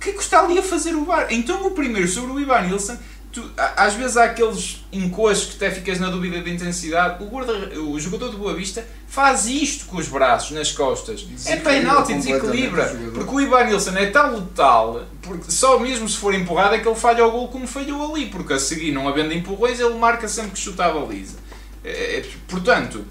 que 0.00 0.10
está 0.10 0.40
ali 0.40 0.58
a 0.58 0.62
fazer 0.62 0.94
o 0.94 1.04
VAR. 1.04 1.26
Então 1.30 1.66
o 1.66 1.72
primeiro 1.72 2.08
sobre 2.08 2.32
o 2.32 2.40
Ivan 2.40 2.62
Nilsson 2.62 2.96
Tu, 3.32 3.50
às 3.56 3.94
vezes 3.94 4.18
há 4.18 4.24
aqueles 4.24 4.84
encostos 4.92 5.54
que 5.54 5.64
até 5.64 5.74
ficas 5.74 5.98
na 5.98 6.10
dúvida 6.10 6.42
de 6.42 6.50
intensidade. 6.52 7.24
O, 7.24 7.28
guarda, 7.28 7.52
o 7.80 7.98
jogador 7.98 8.30
de 8.30 8.36
Boa 8.36 8.54
Vista 8.54 8.86
faz 9.08 9.46
isto 9.46 9.86
com 9.86 9.96
os 9.96 10.06
braços 10.06 10.50
nas 10.50 10.70
costas. 10.70 11.26
É 11.46 11.56
penalti, 11.56 12.12
desequilibra. 12.12 12.94
Porque 13.14 13.34
o 13.34 13.40
Ivan 13.40 13.64
Nilsson 13.64 13.96
é 13.96 14.06
tão 14.10 14.34
letal, 14.34 15.06
porque 15.22 15.50
só 15.50 15.78
mesmo 15.78 16.06
se 16.06 16.18
for 16.18 16.34
empurrado 16.34 16.74
é 16.74 16.80
que 16.80 16.86
ele 16.86 16.94
falha 16.94 17.26
o 17.26 17.30
gol 17.30 17.48
como 17.48 17.66
falhou 17.66 18.14
ali. 18.14 18.26
Porque 18.26 18.52
a 18.52 18.58
seguir, 18.58 18.92
não 18.92 19.08
havendo 19.08 19.32
empurrões, 19.32 19.80
ele 19.80 19.94
marca 19.94 20.28
sempre 20.28 20.50
que 20.50 20.58
chuta 20.58 20.84
a 20.84 20.92
baliza. 20.92 21.38
É, 21.82 22.18
é, 22.18 22.26
portanto, 22.46 23.02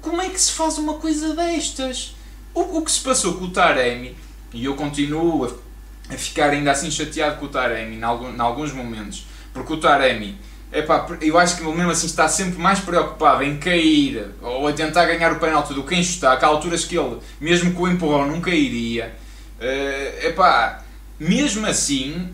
como 0.00 0.22
é 0.22 0.30
que 0.30 0.40
se 0.40 0.52
faz 0.52 0.78
uma 0.78 0.94
coisa 0.94 1.34
destas? 1.34 2.16
O, 2.54 2.78
o 2.78 2.82
que 2.82 2.90
se 2.90 3.00
passou 3.00 3.34
com 3.34 3.44
o 3.44 3.50
Taremi, 3.50 4.16
e 4.54 4.64
eu 4.64 4.74
continuo 4.74 5.44
a, 5.44 6.14
a 6.14 6.16
ficar 6.16 6.48
ainda 6.48 6.70
assim 6.70 6.90
chateado 6.90 7.38
com 7.38 7.44
o 7.44 7.48
Taremi 7.48 7.96
em 7.96 8.02
alguns 8.40 8.72
momentos 8.72 9.33
porque 9.54 9.72
o 9.72 9.76
Taremi, 9.78 10.36
epá, 10.72 11.06
eu 11.22 11.38
acho 11.38 11.56
que 11.56 11.62
ele 11.62 11.74
mesmo 11.74 11.92
assim 11.92 12.06
está 12.06 12.28
sempre 12.28 12.60
mais 12.60 12.80
preocupado 12.80 13.42
em 13.42 13.56
cair 13.56 14.32
ou 14.42 14.66
a 14.66 14.72
tentar 14.72 15.06
ganhar 15.06 15.32
o 15.32 15.38
penalti 15.38 15.72
do 15.72 15.84
que 15.84 15.94
em 15.94 16.02
chutar, 16.02 16.38
que 16.38 16.44
há 16.44 16.48
alturas 16.48 16.84
que 16.84 16.98
ele, 16.98 17.18
mesmo 17.40 17.72
com 17.72 17.84
o 17.84 17.88
empurrão, 17.88 18.26
nunca 18.26 18.50
iria. 18.50 19.14
Uh, 19.58 20.26
epá, 20.26 20.82
mesmo 21.18 21.66
assim, 21.66 22.28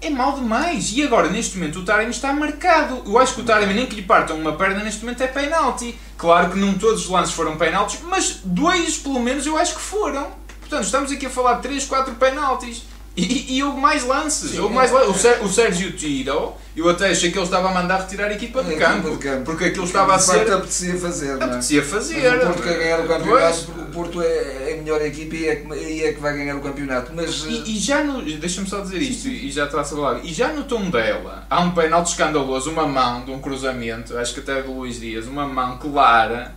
é 0.00 0.08
mal 0.08 0.32
demais. 0.32 0.92
E 0.92 1.02
agora, 1.02 1.28
neste 1.28 1.58
momento, 1.58 1.80
o 1.80 1.84
Taremi 1.84 2.10
está 2.10 2.32
marcado. 2.32 3.02
Eu 3.04 3.18
acho 3.18 3.34
que 3.34 3.40
o 3.40 3.44
Taremi, 3.44 3.74
nem 3.74 3.86
que 3.86 3.96
lhe 3.96 4.02
partam 4.02 4.38
uma 4.38 4.52
perna, 4.52 4.82
neste 4.82 5.02
momento 5.02 5.22
é 5.22 5.26
penalti. 5.26 5.98
Claro 6.16 6.50
que 6.50 6.58
não 6.58 6.74
todos 6.74 7.04
os 7.04 7.08
lances 7.10 7.34
foram 7.34 7.56
penaltis, 7.56 8.00
mas 8.04 8.40
dois, 8.44 8.98
pelo 8.98 9.20
menos, 9.20 9.46
eu 9.46 9.56
acho 9.56 9.74
que 9.74 9.80
foram. 9.80 10.28
Portanto, 10.60 10.84
estamos 10.84 11.12
aqui 11.12 11.26
a 11.26 11.30
falar 11.30 11.54
de 11.54 11.62
3, 11.62 11.84
4 11.84 12.14
penaltis. 12.14 12.82
E, 13.20 13.56
e 13.56 13.62
houve 13.62 13.80
mais 13.80 14.04
lances. 14.04 14.50
Sim, 14.52 14.58
houve 14.60 14.74
mais 14.74 14.90
é, 14.90 14.94
lan- 14.94 15.06
o, 15.06 15.10
é. 15.10 15.14
Sé- 15.14 15.38
o 15.42 15.48
Sérgio 15.48 15.92
tirou, 15.92 16.58
eu 16.76 16.88
até 16.88 17.10
achei 17.10 17.30
que 17.30 17.36
ele 17.38 17.44
estava 17.44 17.68
a 17.70 17.74
mandar 17.74 17.98
retirar 18.00 18.26
a 18.28 18.32
equipa 18.32 18.62
de 18.62 18.70
A 18.70 18.72
equipa 18.72 18.88
campo. 18.90 19.10
de 19.10 19.16
campo. 19.18 19.44
Porque 19.44 19.64
aquilo 19.66 19.84
estava 19.84 20.14
a 20.14 20.18
ser. 20.18 20.52
apetecia 20.52 20.96
fazer, 20.96 21.36
não 21.36 21.42
é? 21.42 21.44
Apetecia 21.44 21.80
Mas 21.82 21.90
fazer. 21.90 22.36
o 22.36 22.40
Porto 22.46 22.62
quer 22.62 22.78
ganhar 22.78 23.00
o 23.00 23.08
campeonato 23.08 23.40
Pois. 23.54 23.60
porque 23.64 23.80
o 23.80 23.84
Porto 23.86 24.22
é 24.22 24.72
a 24.74 24.76
melhor 24.82 25.02
equipa 25.02 25.34
e 25.36 25.46
é, 25.48 25.56
que, 25.56 25.74
e 25.74 26.02
é 26.04 26.12
que 26.12 26.20
vai 26.20 26.36
ganhar 26.36 26.56
o 26.56 26.60
campeonato. 26.60 27.12
Mas 27.14 27.44
E, 27.44 27.76
e 27.76 27.78
já 27.78 28.02
no. 28.04 28.22
Deixa-me 28.22 28.68
só 28.68 28.80
dizer 28.80 29.02
isto, 29.02 29.28
e 29.28 29.50
já 29.50 29.64
está 29.66 29.80
a 29.80 29.84
falar. 29.84 30.24
E 30.24 30.32
já 30.32 30.48
no 30.52 30.64
tom 30.64 30.88
dela, 30.90 31.46
há 31.50 31.60
um 31.60 31.72
penalti 31.72 32.10
escandaloso, 32.10 32.70
uma 32.70 32.86
mão 32.86 33.24
de 33.24 33.30
um 33.30 33.40
cruzamento, 33.40 34.16
acho 34.16 34.32
que 34.34 34.40
até 34.40 34.60
é 34.60 34.62
do 34.62 34.72
Luís 34.72 35.00
Dias, 35.00 35.26
uma 35.26 35.46
mão 35.46 35.78
clara. 35.78 36.54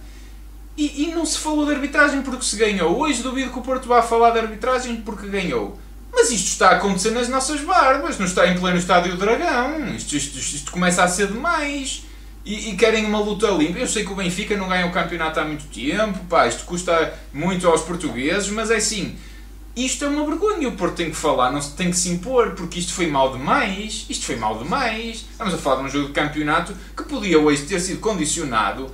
E, 0.76 1.04
e 1.04 1.14
não 1.14 1.24
se 1.24 1.38
falou 1.38 1.66
de 1.68 1.72
arbitragem 1.74 2.24
porque 2.24 2.44
se 2.44 2.56
ganhou. 2.56 2.98
Hoje 3.00 3.22
duvido 3.22 3.52
que 3.52 3.60
o 3.60 3.62
Porto 3.62 3.88
vá 3.88 4.02
falar 4.02 4.32
de 4.32 4.40
arbitragem 4.40 4.96
porque 4.98 5.28
ganhou. 5.28 5.78
Mas 6.14 6.32
isto 6.32 6.48
está 6.48 6.70
a 6.70 6.76
acontecer 6.76 7.10
nas 7.10 7.28
nossas 7.28 7.62
barbas, 7.62 8.20
não 8.20 8.26
está 8.26 8.48
em 8.48 8.58
pleno 8.58 8.78
estádio 8.78 9.18
Dragão. 9.18 9.96
Isto, 9.96 10.16
isto, 10.16 10.38
isto, 10.38 10.56
isto 10.56 10.72
começa 10.72 11.04
a 11.04 11.08
ser 11.08 11.28
demais. 11.28 12.04
E, 12.46 12.70
e 12.70 12.76
querem 12.76 13.06
uma 13.06 13.20
luta 13.20 13.48
limpa. 13.48 13.80
Eu 13.80 13.88
sei 13.88 14.06
que 14.06 14.12
o 14.12 14.16
Benfica 14.16 14.56
não 14.56 14.68
ganha 14.68 14.86
o 14.86 14.92
campeonato 14.92 15.40
há 15.40 15.46
muito 15.46 15.66
tempo, 15.66 16.20
pá, 16.26 16.48
isto 16.48 16.66
custa 16.66 17.14
muito 17.34 17.68
aos 17.68 17.82
portugueses, 17.82 18.50
mas 18.50 18.70
é 18.70 18.76
assim. 18.76 19.18
Isto 19.76 20.06
é 20.06 20.08
uma 20.08 20.24
vergonha, 20.24 20.70
o 20.70 20.74
Porto 20.74 20.98
tem 20.98 21.10
que 21.10 21.16
falar, 21.16 21.52
não 21.52 21.60
tem 21.60 21.90
que 21.90 21.98
se 21.98 22.08
impor, 22.10 22.52
porque 22.52 22.78
isto 22.78 22.94
foi 22.94 23.08
mal 23.08 23.32
demais, 23.32 24.06
isto 24.08 24.24
foi 24.24 24.36
mal 24.36 24.60
demais. 24.60 25.26
Estamos 25.32 25.52
a 25.52 25.58
falar 25.58 25.78
de 25.78 25.88
um 25.88 25.90
jogo 25.90 26.08
de 26.10 26.14
campeonato 26.14 26.76
que 26.96 27.02
podia 27.04 27.40
hoje 27.40 27.64
ter 27.64 27.80
sido 27.80 28.00
condicionado 28.00 28.92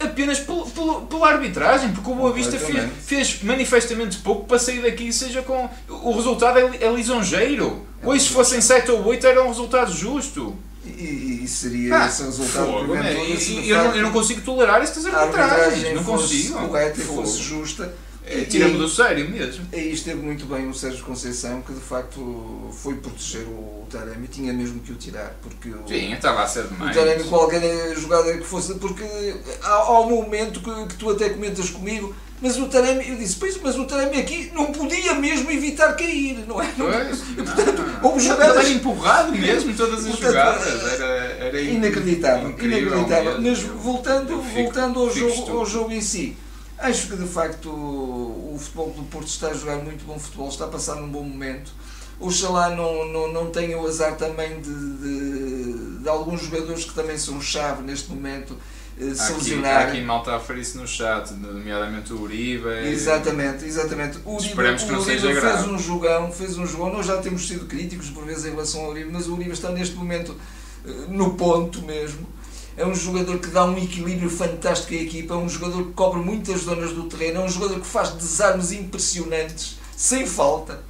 apenas 0.00 0.38
pelo, 0.38 0.64
pelo- 0.70 1.00
pela 1.02 1.28
arbitragem, 1.28 1.92
porque 1.92 2.10
o 2.10 2.14
Boa 2.14 2.32
Vista 2.32 2.58
fez, 2.58 2.88
fez 3.04 3.42
manifestamente 3.42 4.18
pouco 4.18 4.46
para 4.46 4.58
sair 4.58 4.80
daqui, 4.82 5.12
seja 5.12 5.42
com. 5.42 5.68
O 5.88 6.12
resultado 6.12 6.58
é, 6.58 6.84
é 6.84 6.92
lisonjeiro. 6.92 7.86
Hoje, 8.02 8.24
se 8.24 8.30
fossem 8.32 8.60
7 8.60 8.90
ou 8.92 9.04
8, 9.06 9.26
era 9.26 9.42
um 9.42 9.48
resultado 9.48 9.92
justo. 9.92 10.54
e, 10.86 11.40
e 11.44 11.48
seria 11.48 11.96
Ah, 12.02 12.06
esse 12.06 12.22
resultado 12.22 12.66
fogo, 12.66 12.94
né? 12.94 13.12
E- 13.14 13.68
eu, 13.68 13.76
não, 13.84 13.94
eu 13.96 14.02
não 14.02 14.12
consigo 14.12 14.40
tolerar 14.40 14.80
estas 14.82 15.04
arbitragens. 15.06 15.94
Não 15.94 16.04
consigo. 16.04 16.58
correta 16.60 17.00
e 17.00 17.04
fosse 17.04 17.42
justa. 17.42 17.92
É, 18.30 18.44
Tira-me 18.44 18.74
e- 18.74 18.78
do 18.78 18.88
sério 18.88 19.28
mesmo. 19.30 19.66
Aí 19.72 19.92
esteve 19.92 20.20
muito 20.20 20.44
bem 20.46 20.68
o 20.68 20.74
Sérgio 20.74 21.04
Conceição, 21.04 21.62
que 21.62 21.72
de 21.72 21.80
facto 21.80 22.68
foi 22.72 22.94
proteger 22.94 23.42
o 23.46 23.86
Taremi, 23.90 24.28
tinha 24.28 24.52
mesmo 24.52 24.80
que 24.80 24.92
o 24.92 24.94
tirar, 24.96 25.34
porque 25.42 25.70
o, 25.70 25.82
Sim, 25.88 26.12
estava 26.12 26.42
a 26.42 26.46
ser 26.46 26.64
o 26.64 26.68
demais. 26.68 26.94
Taremi, 26.96 27.24
qualquer 27.24 27.96
jogada 27.96 28.36
que 28.36 28.44
fosse, 28.44 28.74
porque 28.74 29.04
há, 29.62 29.72
há 29.72 30.00
um 30.00 30.10
momento 30.10 30.60
que, 30.60 30.86
que 30.88 30.94
tu 30.96 31.10
até 31.10 31.30
comentas 31.30 31.70
comigo, 31.70 32.14
mas 32.40 32.56
o 32.56 32.66
Taremi, 32.68 33.08
eu 33.08 33.16
disse, 33.16 33.34
pois, 33.36 33.58
mas 33.60 33.76
o 33.76 33.84
Taremi 33.84 34.18
aqui 34.20 34.50
não 34.54 34.66
podia 34.66 35.14
mesmo 35.14 35.50
evitar 35.50 35.94
cair, 35.96 36.44
não 36.46 36.60
é? 36.62 36.72
Não, 36.76 36.86
Pois, 36.86 37.20
e, 37.30 37.32
não. 37.36 37.44
portanto, 37.44 37.84
houve 38.02 38.18
Ele 38.20 38.28
jogadas 38.28 38.56
era 38.58 38.68
empurrado 38.68 39.32
mesmo, 39.32 39.74
todas 39.74 40.00
as 40.00 40.10
Portanto, 40.10 40.26
jogadas. 40.28 40.92
Era, 40.92 41.04
era 41.06 41.60
inacreditável, 41.60 42.50
inacreditável. 42.50 43.40
mesmo. 43.40 43.68
Mas 43.74 43.82
voltando, 43.82 44.42
fico- 44.42 44.62
voltando 44.62 45.00
ao, 45.00 45.10
jogo, 45.12 45.50
ao 45.58 45.66
jogo 45.66 45.90
em 45.92 46.00
si, 46.00 46.36
acho 46.78 47.08
que 47.08 47.16
de 47.16 47.26
facto 47.26 47.68
o 47.70 48.56
futebol 48.58 48.90
do 48.90 49.02
Porto 49.04 49.28
está 49.28 49.48
a 49.48 49.54
jogar 49.54 49.76
muito 49.76 50.04
bom 50.04 50.18
futebol, 50.18 50.48
está 50.48 50.64
a 50.64 50.68
passar 50.68 50.96
num 50.96 51.08
bom 51.08 51.22
momento. 51.22 51.70
Oxalá 52.20 52.70
não, 52.70 53.06
não, 53.06 53.32
não 53.32 53.50
tenha 53.50 53.78
o 53.78 53.86
azar 53.86 54.16
também 54.16 54.60
de, 54.60 54.68
de, 54.98 55.98
de 56.02 56.08
alguns 56.08 56.42
jogadores 56.42 56.84
que 56.84 56.92
também 56.94 57.16
são 57.16 57.40
chave 57.40 57.82
neste 57.82 58.10
momento 58.10 58.56
eh, 59.00 59.14
se 59.14 59.20
Há 59.20 59.24
aqui, 59.26 59.34
lesionarem. 59.34 59.88
aqui 59.98 60.00
malta 60.00 60.32
a 60.32 60.38
referir-se 60.38 60.76
no 60.76 60.86
chat, 60.88 61.32
nomeadamente 61.34 62.12
o 62.12 62.20
Uribe. 62.22 62.66
Exatamente, 62.88 63.64
exatamente. 63.64 64.18
O 64.24 64.34
Uribe, 64.34 64.48
Esperemos 64.48 64.82
que 64.82 64.90
não 64.90 64.98
o 64.98 65.02
Uribe 65.02 65.20
seja 65.20 65.28
fez 65.32 65.40
grave. 65.44 65.70
um 65.70 65.78
jogão, 65.78 66.32
fez 66.32 66.58
um 66.58 66.66
jogão. 66.66 66.92
Nós 66.92 67.06
já 67.06 67.18
temos 67.18 67.46
sido 67.46 67.66
críticos 67.66 68.10
por 68.10 68.24
vezes 68.24 68.46
em 68.46 68.50
relação 68.50 68.80
ao 68.80 68.90
Uribe, 68.90 69.10
mas 69.12 69.28
o 69.28 69.34
Uribe 69.34 69.52
está 69.52 69.70
neste 69.70 69.94
momento 69.94 70.34
eh, 70.84 70.90
no 71.08 71.34
ponto 71.34 71.80
mesmo. 71.82 72.26
É 72.78 72.86
um 72.86 72.94
jogador 72.94 73.38
que 73.38 73.48
dá 73.48 73.64
um 73.64 73.76
equilíbrio 73.76 74.30
fantástico 74.30 74.94
à 74.94 74.96
equipa, 74.96 75.34
é 75.34 75.36
um 75.36 75.48
jogador 75.48 75.84
que 75.86 75.92
cobre 75.92 76.20
muitas 76.20 76.60
zonas 76.62 76.92
do 76.92 77.04
terreno, 77.04 77.40
é 77.40 77.44
um 77.44 77.48
jogador 77.48 77.80
que 77.80 77.86
faz 77.86 78.10
desarmes 78.12 78.70
impressionantes, 78.72 79.76
sem 79.96 80.24
falta, 80.26 80.80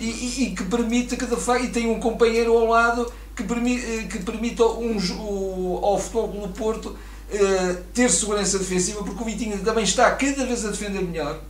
e, 0.00 0.06
e- 0.08 0.42
e 0.44 0.50
que 0.54 0.62
permite 0.64 1.16
que 1.16 1.26
de 1.26 1.34
facto, 1.36 1.64
e 1.64 1.68
tem 1.70 1.88
um 1.90 1.98
companheiro 1.98 2.56
ao 2.56 2.66
lado 2.66 3.12
que 3.34 3.42
permite, 3.42 4.06
que 4.08 4.20
permite 4.20 4.62
um, 4.62 4.96
o- 5.18 5.80
ao 5.82 5.98
Futebol 5.98 6.28
Clube 6.28 6.46
do 6.46 6.52
Porto 6.52 6.96
eh, 7.34 7.76
ter 7.94 8.10
segurança 8.10 8.58
defensiva, 8.58 9.02
porque 9.02 9.20
o 9.22 9.24
Vitinho 9.26 9.58
também 9.64 9.82
está 9.84 10.10
cada 10.12 10.46
vez 10.46 10.64
a 10.64 10.70
defender 10.70 11.02
melhor. 11.02 11.40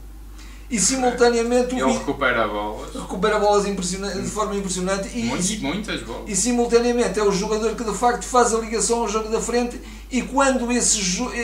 E 0.72 0.80
simultaneamente 0.80 1.74
o 1.74 1.78
Ele 1.78 1.98
recupera 1.98 2.48
bolas. 2.48 2.94
recupera 2.94 3.38
bolas 3.38 3.64
de 3.66 4.30
forma 4.30 4.56
impressionante 4.56 5.06
e, 5.14 5.24
Muitas, 5.24 5.58
muitas 5.58 6.00
bolas. 6.02 6.22
e 6.26 6.34
simultaneamente 6.34 7.20
é 7.20 7.22
o 7.22 7.30
jogador 7.30 7.74
que 7.76 7.84
de 7.84 7.94
facto 7.94 8.24
faz 8.24 8.54
a 8.54 8.58
ligação 8.58 9.00
ao 9.00 9.08
jogo 9.08 9.28
da 9.28 9.38
frente 9.38 9.78
e 10.10 10.22
quando 10.22 10.72
esse, 10.72 10.98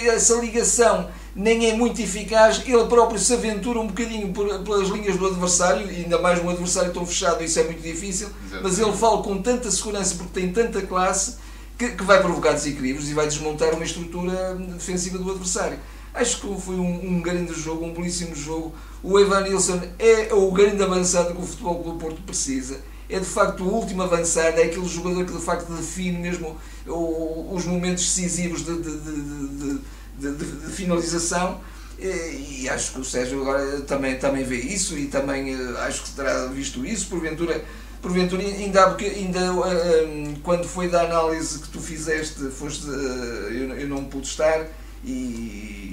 essa 0.09 0.35
ligação 0.37 1.11
nem 1.37 1.69
é 1.69 1.75
muito 1.75 2.01
eficaz, 2.01 2.63
ele 2.67 2.85
próprio 2.87 3.19
se 3.19 3.35
aventura 3.35 3.79
um 3.79 3.87
bocadinho 3.87 4.33
pelas 4.33 4.89
linhas 4.89 5.17
do 5.17 5.27
adversário, 5.27 5.91
e 5.93 5.97
ainda 6.05 6.19
mais 6.19 6.43
um 6.43 6.49
adversário 6.49 6.93
tão 6.93 7.07
fechado, 7.07 7.45
isso 7.45 7.61
é 7.61 7.65
muito 7.65 7.83
difícil, 7.83 8.29
mas 8.63 8.79
ele 8.79 8.93
fala 8.93 9.23
com 9.23 9.41
tanta 9.41 9.71
segurança 9.71 10.15
porque 10.17 10.41
tem 10.41 10.51
tanta 10.53 10.83
classe 10.83 11.37
que, 11.79 11.91
que 11.91 12.03
vai 12.03 12.21
provocar 12.21 12.53
desequilíbrios 12.55 13.09
e 13.09 13.15
vai 13.15 13.27
desmontar 13.27 13.73
uma 13.75 13.85
estrutura 13.85 14.57
defensiva 14.57 15.17
do 15.19 15.31
adversário. 15.31 15.79
Acho 16.15 16.41
que 16.41 16.61
foi 16.61 16.77
um, 16.77 17.17
um 17.17 17.21
grande 17.23 17.53
jogo, 17.55 17.85
um 17.85 17.93
belíssimo 17.93 18.35
jogo. 18.35 18.75
O 19.03 19.19
Evan 19.19 19.43
Nilsson 19.43 19.81
é 19.99 20.33
o 20.35 20.51
grande 20.51 20.83
avançado 20.83 21.35
que 21.35 21.41
o 21.43 21.47
Futebol 21.47 21.83
do 21.83 21.93
Porto 21.95 22.21
precisa. 22.23 22.81
É 23.09 23.19
de 23.19 23.25
facto 23.27 23.63
o 23.65 23.73
último 23.73 24.03
avançado, 24.03 24.59
é 24.59 24.65
aquele 24.65 24.87
jogador 24.87 25.25
que 25.25 25.33
de 25.33 25.41
facto 25.41 25.69
define 25.73 26.19
mesmo 26.19 26.57
os 26.87 27.65
momentos 27.65 28.05
decisivos 28.05 28.65
de, 28.65 28.75
de- 28.83 29.79
de- 30.19 30.35
de- 30.35 30.73
finalização. 30.73 31.61
E, 32.01 32.69
acho 32.69 32.93
que 32.93 33.01
o 33.01 33.05
Sérgio 33.05 33.41
agora 33.41 33.81
também, 33.83 34.17
também 34.19 34.45
vê 34.45 34.57
isso 34.57 34.97
e 34.97 35.07
também 35.07 35.53
eh, 35.53 35.75
acho 35.81 36.05
que 36.05 36.11
terá 36.13 36.47
visto 36.47 36.85
isso. 36.87 37.09
Porventura, 37.09 37.65
porventura 38.01 38.43
ainda, 38.43 38.85
há 38.85 38.97
ainda 38.97 39.41
eh, 39.41 40.05
eh, 40.05 40.35
quando 40.45 40.69
foi 40.69 40.89
da 40.89 41.03
análise 41.03 41.59
que 41.59 41.69
tu 41.69 41.81
fizeste, 41.81 42.51
foste, 42.51 42.87
eu, 42.87 43.75
eu 43.77 43.89
não 43.89 44.05
pude 44.05 44.27
estar 44.29 44.67
e 45.05 45.88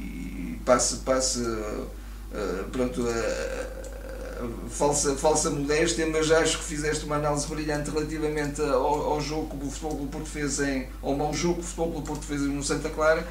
passe, 0.66 0.98
passe 0.98 1.40
eh, 2.34 2.64
pronto, 2.72 3.08
eh, 3.08 3.86
falsa, 4.70 5.16
falsa 5.16 5.50
modéstia, 5.50 6.06
mas 6.08 6.30
acho 6.32 6.58
que 6.60 6.66
fizeste 6.66 7.06
uma 7.06 7.16
análise 7.16 7.48
brilhante 7.48 7.90
relativamente 7.90 8.62
ao, 8.62 9.14
ao 9.14 9.22
jogo 9.22 9.58
que 9.58 9.66
o 9.66 9.70
Futebol 9.70 9.96
Clube 9.96 10.12
Porto 10.12 10.30
fez 10.30 10.60
em, 10.60 10.88
ao 11.02 11.16
mau 11.16 11.34
jogo 11.34 11.56
que 11.56 11.62
o 11.62 11.64
Futebol 11.64 11.92
Clube 11.92 12.08
Porto 12.08 12.26
fez 12.26 12.42
no 12.42 12.64
Santa 12.64 12.90
Clara 12.90 13.26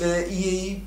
eh, 0.00 0.28
e 0.30 0.44
aí 0.44 0.84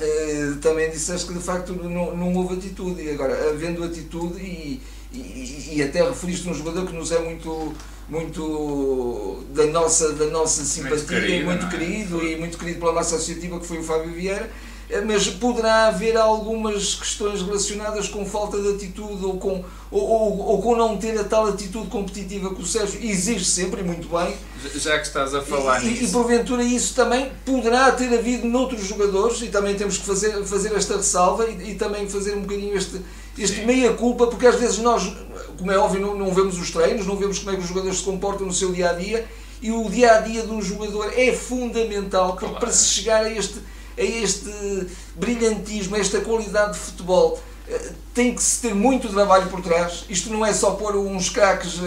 eh, 0.00 0.54
também 0.60 0.90
disseste 0.90 1.26
que 1.26 1.34
de 1.34 1.40
facto 1.40 1.74
não, 1.74 2.16
não 2.16 2.34
houve 2.34 2.54
atitude 2.54 3.02
e 3.02 3.10
agora 3.10 3.50
havendo 3.50 3.84
atitude 3.84 4.40
e, 4.40 4.80
e, 5.12 5.74
e 5.76 5.82
até 5.82 6.08
referiste 6.08 6.48
um 6.48 6.54
jogador 6.54 6.86
que 6.86 6.94
nos 6.94 7.10
é 7.12 7.18
muito 7.18 7.74
muito 8.08 9.44
da 9.54 9.66
nossa 9.66 10.12
da 10.12 10.26
nossa 10.26 10.64
simpatia 10.64 11.06
querido, 11.06 11.32
e 11.32 11.44
muito 11.44 11.66
é? 11.66 11.68
querido 11.68 12.24
e 12.24 12.36
muito 12.36 12.58
querido 12.58 12.80
pela 12.80 12.92
massa 12.92 13.16
associativa 13.16 13.58
que 13.60 13.66
foi 13.66 13.78
o 13.78 13.82
Fábio 13.82 14.12
Vieira 14.12 14.44
eh, 14.44 14.71
mas 15.06 15.26
poderá 15.28 15.86
haver 15.88 16.16
algumas 16.16 16.94
questões 16.94 17.40
relacionadas 17.42 18.08
com 18.08 18.26
falta 18.26 18.60
de 18.60 18.68
atitude 18.70 19.24
ou 19.24 19.38
com, 19.38 19.64
ou, 19.90 20.00
ou, 20.02 20.38
ou 20.48 20.62
com 20.62 20.76
não 20.76 20.96
ter 20.98 21.18
a 21.18 21.24
tal 21.24 21.46
atitude 21.46 21.88
competitiva 21.88 22.54
que 22.54 22.60
o 22.62 22.66
Sérgio 22.66 23.00
exige 23.02 23.44
sempre, 23.44 23.80
e 23.80 23.84
muito 23.84 24.08
bem, 24.08 24.34
Já 24.76 24.98
que 24.98 25.06
estás 25.06 25.34
a 25.34 25.40
falar 25.42 25.82
e, 25.82 25.86
e, 25.86 25.96
e 25.96 26.00
nisso. 26.00 26.12
porventura 26.12 26.62
isso 26.62 26.94
também 26.94 27.30
poderá 27.44 27.90
ter 27.92 28.12
havido 28.16 28.46
noutros 28.46 28.86
jogadores 28.86 29.40
e 29.42 29.46
também 29.48 29.74
temos 29.74 29.96
que 29.98 30.04
fazer, 30.04 30.32
fazer 30.44 30.74
esta 30.74 30.96
ressalva 30.96 31.48
e, 31.48 31.70
e 31.70 31.74
também 31.74 32.08
fazer 32.08 32.34
um 32.34 32.42
bocadinho 32.42 32.76
este, 32.76 33.00
este 33.38 33.64
meia-culpa, 33.64 34.26
porque 34.26 34.46
às 34.46 34.56
vezes 34.56 34.78
nós, 34.78 35.10
como 35.58 35.72
é 35.72 35.78
óbvio, 35.78 36.00
não, 36.00 36.14
não 36.16 36.32
vemos 36.34 36.58
os 36.58 36.70
treinos, 36.70 37.06
não 37.06 37.16
vemos 37.16 37.38
como 37.38 37.50
é 37.50 37.54
que 37.54 37.62
os 37.62 37.68
jogadores 37.68 37.98
se 37.98 38.04
comportam 38.04 38.46
no 38.46 38.52
seu 38.52 38.70
dia-a-dia 38.72 39.26
e 39.62 39.70
o 39.70 39.88
dia-a-dia 39.88 40.42
de 40.42 40.50
um 40.50 40.60
jogador 40.60 41.12
é 41.16 41.32
fundamental 41.32 42.36
Claro. 42.36 42.56
para 42.56 42.70
se 42.72 42.88
chegar 42.88 43.24
a 43.24 43.30
este, 43.32 43.54
a 43.96 44.02
este 44.02 44.86
brilhantismo, 45.16 45.96
a 45.96 45.98
esta 45.98 46.20
qualidade 46.20 46.72
de 46.72 46.78
futebol 46.78 47.40
eh, 47.68 47.92
tem 48.14 48.34
que 48.34 48.42
se 48.42 48.60
ter 48.60 48.74
muito 48.74 49.08
trabalho 49.08 49.48
por 49.48 49.60
trás. 49.60 50.04
Isto 50.08 50.30
não 50.30 50.44
é 50.44 50.52
só 50.52 50.72
pôr 50.72 50.96
uns 50.96 51.28
craques 51.28 51.80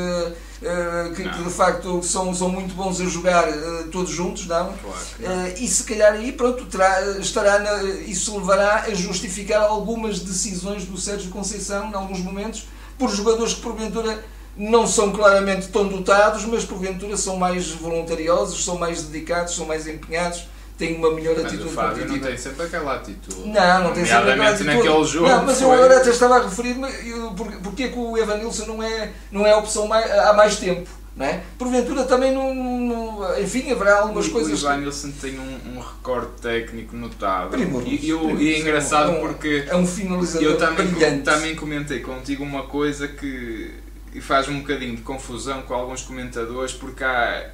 eh, 0.62 1.12
que, 1.16 1.30
que 1.30 1.44
de 1.44 1.50
facto 1.50 2.02
são, 2.02 2.34
são 2.34 2.50
muito 2.50 2.74
bons 2.74 3.02
a 3.02 3.06
jogar 3.06 3.48
eh, 3.48 3.84
todos 3.92 4.12
juntos, 4.12 4.48
não? 4.48 4.74
Claro 4.74 5.06
não. 5.20 5.46
Eh, 5.46 5.56
e 5.60 5.68
se 5.68 5.84
calhar 5.84 6.14
aí 6.14 6.32
pronto, 6.32 6.66
terá, 6.66 7.20
estará 7.20 7.60
na, 7.60 7.84
isso 7.84 8.36
levará 8.38 8.86
a 8.88 8.94
justificar 8.94 9.62
algumas 9.62 10.20
decisões 10.20 10.86
do 10.86 10.98
Sérgio 10.98 11.30
Conceição 11.30 11.90
em 11.90 11.94
alguns 11.94 12.20
momentos 12.20 12.68
por 12.98 13.12
jogadores 13.12 13.54
que 13.54 13.62
porventura 13.62 14.24
não 14.56 14.88
são 14.88 15.12
claramente 15.12 15.68
tão 15.68 15.88
dotados, 15.88 16.46
mas 16.46 16.64
porventura 16.64 17.18
são 17.18 17.36
mais 17.36 17.70
voluntariosos, 17.72 18.64
são 18.64 18.78
mais 18.78 19.04
dedicados, 19.04 19.56
são 19.56 19.66
mais 19.66 19.86
empenhados, 19.86 20.48
tem 20.78 20.96
uma 20.98 21.12
melhor 21.12 21.36
Mas 21.38 21.46
atitude 21.46 21.70
o 21.70 21.72
Fábio 21.72 22.06
não 22.08 22.20
tem 22.20 22.38
sempre 22.38 22.66
aquela 22.66 22.96
atitude. 22.96 23.48
Não, 23.48 23.84
não 23.84 23.94
tem 23.94 24.06
sempre 24.06 24.32
aquela 24.32 24.50
atitude. 24.50 24.76
naquele 24.76 25.06
jogo. 25.06 25.28
Não, 25.28 25.46
mas 25.46 25.62
eu 25.62 25.68
foi- 25.68 25.78
agora 25.78 25.98
até 25.98 26.10
estava 26.10 26.36
a 26.38 26.44
referir-me 26.44 26.88
eu- 27.10 27.32
por- 27.32 27.52
porque 27.62 27.84
é 27.84 27.88
que 27.88 27.98
o 27.98 28.18
Evanilson 28.18 28.66
não 28.66 28.84
é, 28.84 29.12
não 29.32 29.46
é 29.46 29.52
a 29.52 29.58
opção 29.58 29.88
mai- 29.88 30.12
há 30.12 30.34
mais 30.34 30.58
tempo. 30.58 30.90
Não 31.16 31.26
é? 31.26 31.42
Porventura 31.58 32.04
também 32.04 32.34
não, 32.34 32.54
não- 32.54 33.40
Enfim, 33.40 33.72
haverá 33.72 34.00
algumas 34.00 34.28
o, 34.28 34.32
coisas. 34.32 34.62
O 34.62 34.66
Ivan 34.66 34.78
Nilsson 34.82 35.12
tem 35.12 35.40
um, 35.40 35.60
um 35.74 35.80
recorde 35.80 36.32
técnico 36.42 36.94
notável. 36.94 37.52
Primoroso, 37.52 37.90
E, 37.90 38.10
eu- 38.10 38.18
primoroso. 38.20 38.44
e 38.44 38.54
é 38.54 38.60
engraçado 38.60 39.12
É 39.12 39.14
um- 39.14 39.22
porque 39.22 39.64
É 39.66 39.76
um 39.78 39.88
finalizador 39.88 40.46
eu 40.46 40.58
também, 40.58 40.86
brilhante. 40.88 41.24
também 41.24 41.56
comentei 41.56 42.02
contigo 42.02 42.44
uma 42.44 42.64
coisa 42.64 43.08
que 43.08 43.72
faz 44.20 44.50
um 44.50 44.60
bocadinho 44.60 44.94
de 44.98 45.04
confusão 45.04 45.62
com 45.62 45.74
alguns 45.74 46.02
comentadores 46.02 46.74
porque 46.74 47.02
há. 47.06 47.46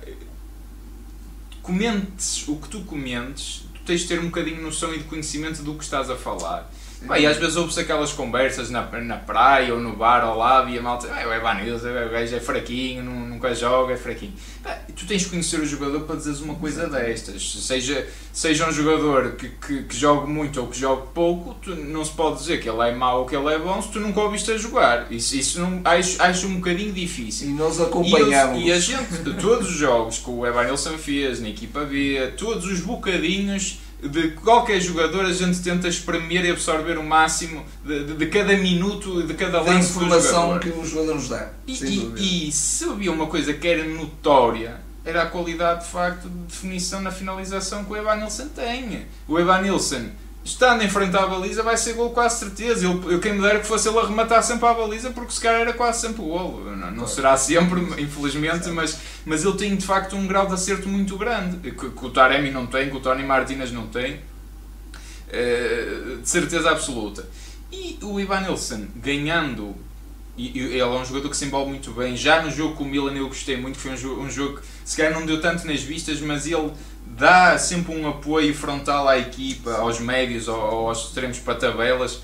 Comentes 1.72 2.46
o 2.50 2.58
que 2.58 2.68
tu 2.68 2.82
comentes, 2.82 3.64
tu 3.74 3.80
tens 3.86 4.02
de 4.02 4.08
ter 4.10 4.20
um 4.20 4.26
bocadinho 4.26 4.58
de 4.58 4.62
noção 4.62 4.94
e 4.94 4.98
de 4.98 5.06
conhecimento 5.06 5.64
do 5.64 5.74
que 5.76 5.86
estás 5.86 6.10
a 6.10 6.18
falar. 6.18 6.70
Pá, 7.08 7.18
e 7.20 7.26
às 7.26 7.38
vezes 7.38 7.56
ouve-se 7.56 7.80
aquelas 7.80 8.14
conversas 8.14 8.70
na, 8.70 8.82
na 9.02 9.18
praia 9.18 9.74
ou 9.74 9.80
no 9.80 9.96
bar 9.96 10.24
ao 10.24 10.38
lado 10.38 10.70
e 10.70 10.78
a 10.78 10.82
malta, 10.84 11.08
ah, 11.12 11.28
o 11.28 11.34
Evan 11.34 11.56
Nilsson, 11.56 11.88
o 11.90 12.10
gajo 12.12 12.36
é 12.36 12.40
fraquinho, 12.40 13.04
nu- 13.04 13.26
nunca 13.28 13.56
joga, 13.56 13.94
é 13.94 13.98
fraquinho. 13.98 14.34
Pá, 14.64 14.78
e 14.88 14.92
tu 14.92 15.08
tens 15.08 15.24
de 15.24 15.30
conhecer 15.30 15.60
o 15.60 15.66
jogador 15.66 16.02
para 16.02 16.16
dizeres 16.16 16.42
uma 16.42 16.54
coisa 16.54 16.88
destas. 16.88 17.42
Seja, 17.66 18.08
seja 18.32 18.70
um 18.70 18.72
jogador 18.72 19.32
que, 19.32 19.50
que, 19.50 19.84
que 19.84 19.98
jogue 19.98 20.30
muito 20.30 20.62
ou 20.62 20.68
que 20.68 20.80
jogue 20.80 21.08
pouco, 21.12 21.56
tu 21.56 21.76
não 21.76 22.06
se 22.06 22.12
pode 22.12 22.38
dizer 22.38 22.62
que 22.62 22.70
ele 22.70 22.88
é 22.88 22.94
mau 22.94 23.22
ou 23.22 23.26
que 23.26 23.36
ele 23.36 23.52
é 23.52 23.58
bom 23.58 23.82
se 23.82 23.90
tu 23.92 24.00
nunca 24.00 24.22
o 24.22 24.30
viste 24.30 24.52
a 24.52 24.58
jogar. 24.58 25.12
Isso, 25.12 25.36
isso 25.36 25.60
não, 25.60 25.82
acho, 25.84 26.22
acho 26.22 26.46
um 26.48 26.56
bocadinho 26.58 26.94
difícil. 26.94 27.50
E 27.50 27.54
nós 27.54 27.80
E, 27.80 27.82
acompanhamos. 27.82 28.58
eles- 28.62 28.68
e 28.68 28.72
a 28.72 28.80
gente, 28.80 29.12
de 29.24 29.34
todos 29.42 29.68
os 29.70 29.76
jogos 29.76 30.20
que 30.20 30.30
o 30.30 30.46
Evan 30.46 30.66
Nilsson 30.66 30.98
fez 31.00 31.42
na 31.42 31.50
equipa 31.50 31.84
B, 31.84 32.32
todos 32.38 32.66
os 32.68 32.80
bocadinhos 32.82 33.80
de 34.04 34.32
qualquer 34.32 34.80
jogador, 34.82 35.26
a 35.26 35.34
gente 35.34 35.62
tenta 35.62 35.88
espremer 35.88 36.46
e 36.46 36.52
absorver 36.52 36.98
o 36.98 37.04
máximo 37.04 37.64
de, 37.86 38.04
de- 38.06 38.14
de 38.16 38.26
cada 38.28 38.58
minuto 38.58 39.22
e 39.22 39.28
de 39.28 39.34
cada 39.36 39.60
da 39.60 39.62
lance 39.62 39.94
do 39.94 40.06
informação 40.06 40.60
que 40.60 40.70
o 40.70 40.86
jogador 40.86 41.16
nos 41.16 41.30
dá. 41.30 41.50
E, 41.68 41.76
e- 42.18 42.48
e 42.48 42.52
se 42.52 42.86
havia 42.86 43.12
uma 43.12 43.28
coisa 43.28 43.54
que 43.54 43.68
era 43.68 43.84
notória, 43.86 44.80
era 45.06 45.24
a 45.24 45.26
qualidade 45.28 45.86
de 45.86 45.92
facto 45.92 46.30
de 46.30 46.36
definição 46.48 47.02
na 47.02 47.12
finalização 47.12 47.84
que 47.86 47.92
o 47.94 47.98
Evan 47.98 48.16
Nilsson 48.18 48.48
tem. 48.50 49.06
O 49.28 49.40
Evan 49.40 49.62
Nilsson, 49.62 50.06
estando 50.44 50.84
em 50.84 50.90
frente 50.90 51.16
à 51.16 51.26
baliza, 51.28 51.64
vai 51.64 51.78
ser 51.78 51.94
gol 51.94 52.12
quase 52.12 52.40
certeza. 52.40 52.86
Eu, 52.86 53.12
eu 53.12 53.20
quem 53.20 53.34
me 53.34 53.42
dera 53.42 53.60
que 53.60 53.68
fosse 53.68 53.88
ele 53.88 54.00
a 54.00 54.06
rematar 54.06 54.44
sempre 54.44 54.68
à 54.68 54.74
baliza, 54.74 55.12
porque 55.12 55.32
se 55.32 55.40
calhar 55.40 55.62
era 55.62 55.74
quase 55.74 56.02
sempre 56.02 56.22
gol. 56.22 56.62
Não, 56.76 56.92
não 56.92 57.08
será 57.08 57.38
sempre, 57.38 57.82
infelizmente, 58.02 58.70
mas, 58.70 58.98
mas 59.26 59.44
ele 59.44 59.58
tem 59.58 59.76
de 59.76 59.86
facto 59.86 60.16
um 60.16 60.28
grau 60.28 60.48
de 60.48 60.54
acerto 60.54 60.90
muito 60.90 61.18
grande, 61.18 61.72
que, 61.72 61.90
que 61.90 62.06
o 62.06 62.10
Taremi 62.10 62.52
não 62.52 62.66
tem, 62.66 62.90
que 62.90 62.96
o 62.96 63.00
Tony 63.00 63.24
Martínez 63.24 63.72
não 63.72 63.88
tem. 63.88 64.20
Eh, 65.34 66.18
de 66.22 66.28
certeza 66.28 66.70
absoluta. 66.70 67.26
E 67.72 67.98
o 68.02 68.20
Ivan 68.20 68.42
Nilsson 68.42 68.88
ganhando, 68.98 69.74
e, 70.38 70.58
e 70.58 70.62
ele 70.62 70.80
é 70.80 70.86
um 70.86 71.06
jogador 71.06 71.30
que 71.30 71.38
se 71.38 71.46
envolve 71.46 71.70
muito 71.70 71.92
bem. 71.92 72.18
Já 72.18 72.42
no 72.42 72.52
jogo 72.52 72.76
com 72.76 72.84
o 72.84 72.88
Milan 72.88 73.14
eu 73.14 73.30
gostei 73.30 73.56
muito, 73.56 73.78
foi 73.78 73.92
um 73.92 73.98
jogo, 73.98 74.22
um 74.22 74.30
jogo 74.30 74.60
que 74.60 74.66
se 74.84 74.98
calhar 74.98 75.14
não 75.14 75.26
deu 75.26 75.40
tanto 75.40 75.66
nas 75.66 75.82
vistas, 75.82 76.20
mas 76.20 76.46
ele 76.46 76.72
dá 77.18 77.58
sempre 77.58 77.96
um 77.96 78.08
apoio 78.08 78.54
frontal 78.54 79.08
à 79.08 79.18
equipa, 79.18 79.72
aos 79.76 80.00
médios, 80.00 80.48
ao- 80.50 80.88
aos 80.88 81.08
extremos 81.08 81.40
para 81.40 81.56
tabelas. 81.56 82.22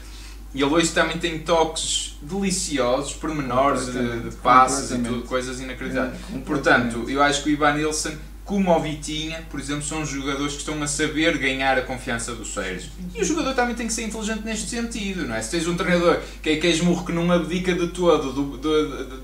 E 0.56 0.62
ele 0.62 0.74
hoje 0.74 0.90
também 0.92 1.18
tem 1.18 1.40
toques 1.40 2.18
deliciosos, 2.22 3.14
pormenores 3.14 3.86
de, 3.88 4.22
de 4.30 4.36
passes 4.38 4.90
e 4.92 4.98
tudo, 5.10 5.22
coisas 5.28 5.60
inacreditáveis. 5.60 6.20
É, 6.34 6.40
Portanto, 6.40 7.06
eu 7.10 7.22
acho 7.22 7.44
que 7.44 7.50
o 7.50 7.52
Ivan 7.54 7.74
Nilsson, 7.74 8.14
como 8.46 8.72
o 8.74 8.80
Vitinha, 8.80 9.46
por 9.52 9.60
exemplo, 9.60 9.84
são 9.84 10.06
jogadores 10.06 10.54
que 10.54 10.60
estão 10.60 10.82
a 10.82 10.88
saber 10.88 11.38
ganhar 11.38 11.78
a 11.78 11.82
confiança 11.82 12.34
do 12.34 12.46
Sérgio. 12.46 12.90
E 13.14 13.22
o 13.22 13.26
jogador 13.26 13.54
também 13.54 13.76
tem 13.76 13.86
que 13.88 13.94
ser 13.94 14.04
inteligente 14.04 14.44
neste 14.46 14.70
sentido, 14.70 15.28
não 15.28 15.36
é? 15.36 15.42
Se 15.42 15.52
tens 15.52 15.68
um 15.68 15.76
treinador 15.76 16.22
que 16.42 16.52
é, 16.52 16.56
que 16.56 16.66
é 16.66 16.70
esmurro 16.72 17.06
que 17.06 17.12
não 17.12 17.30
abdica 17.32 17.74
de 17.74 17.90
todo, 17.90 18.32
do, 18.32 18.58
do- 18.58 19.06
do- 19.06 19.22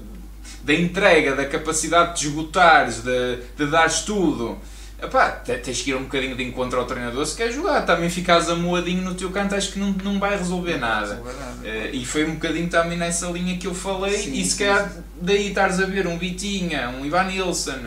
da 0.63 0.73
entrega, 0.73 1.35
da 1.35 1.45
capacidade 1.45 2.19
de 2.19 2.27
esgotares, 2.27 3.01
de, 3.01 3.37
de 3.57 3.65
dares 3.67 4.01
tudo. 4.01 4.57
Epá, 5.01 5.31
te- 5.31 5.57
tens 5.57 5.81
que 5.81 5.89
ir 5.91 5.95
um 5.95 6.03
bocadinho 6.03 6.35
de 6.35 6.43
encontro 6.43 6.79
ao 6.79 6.85
treinador 6.85 7.25
se 7.25 7.35
quer 7.35 7.51
jogar. 7.51 7.85
Também 7.85 8.09
ficas 8.09 8.49
amoadinho 8.49 9.01
no 9.01 9.13
teu 9.13 9.29
canto, 9.31 9.53
acho 9.53 9.73
que 9.73 9.79
não, 9.79 9.91
não 10.03 10.17
vai 10.19 10.37
resolver 10.37 10.77
nada. 10.77 11.21
Eh, 11.63 11.89
e 11.93 12.05
foi 12.05 12.23
um 12.25 12.33
bocadinho 12.35 12.69
também 12.69 12.97
nessa 12.97 13.27
linha 13.27 13.57
que 13.57 13.67
eu 13.67 13.73
falei, 13.75 14.17
Sim, 14.17 14.33
e 14.33 14.45
se 14.45 14.57
calhar 14.57 14.91
daí 15.21 15.49
estares 15.49 15.79
a 15.81 15.85
ver 15.85 16.07
um 16.07 16.17
Vitinha, 16.17 16.89
um 16.89 17.05
Ivan 17.05 17.23
Nilsson 17.25 17.79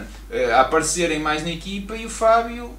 a 0.55 0.61
aparecerem 0.61 1.19
mais 1.19 1.43
na 1.43 1.51
equipa 1.51 1.97
e 1.97 2.05
o 2.05 2.11
Fábio 2.11 2.71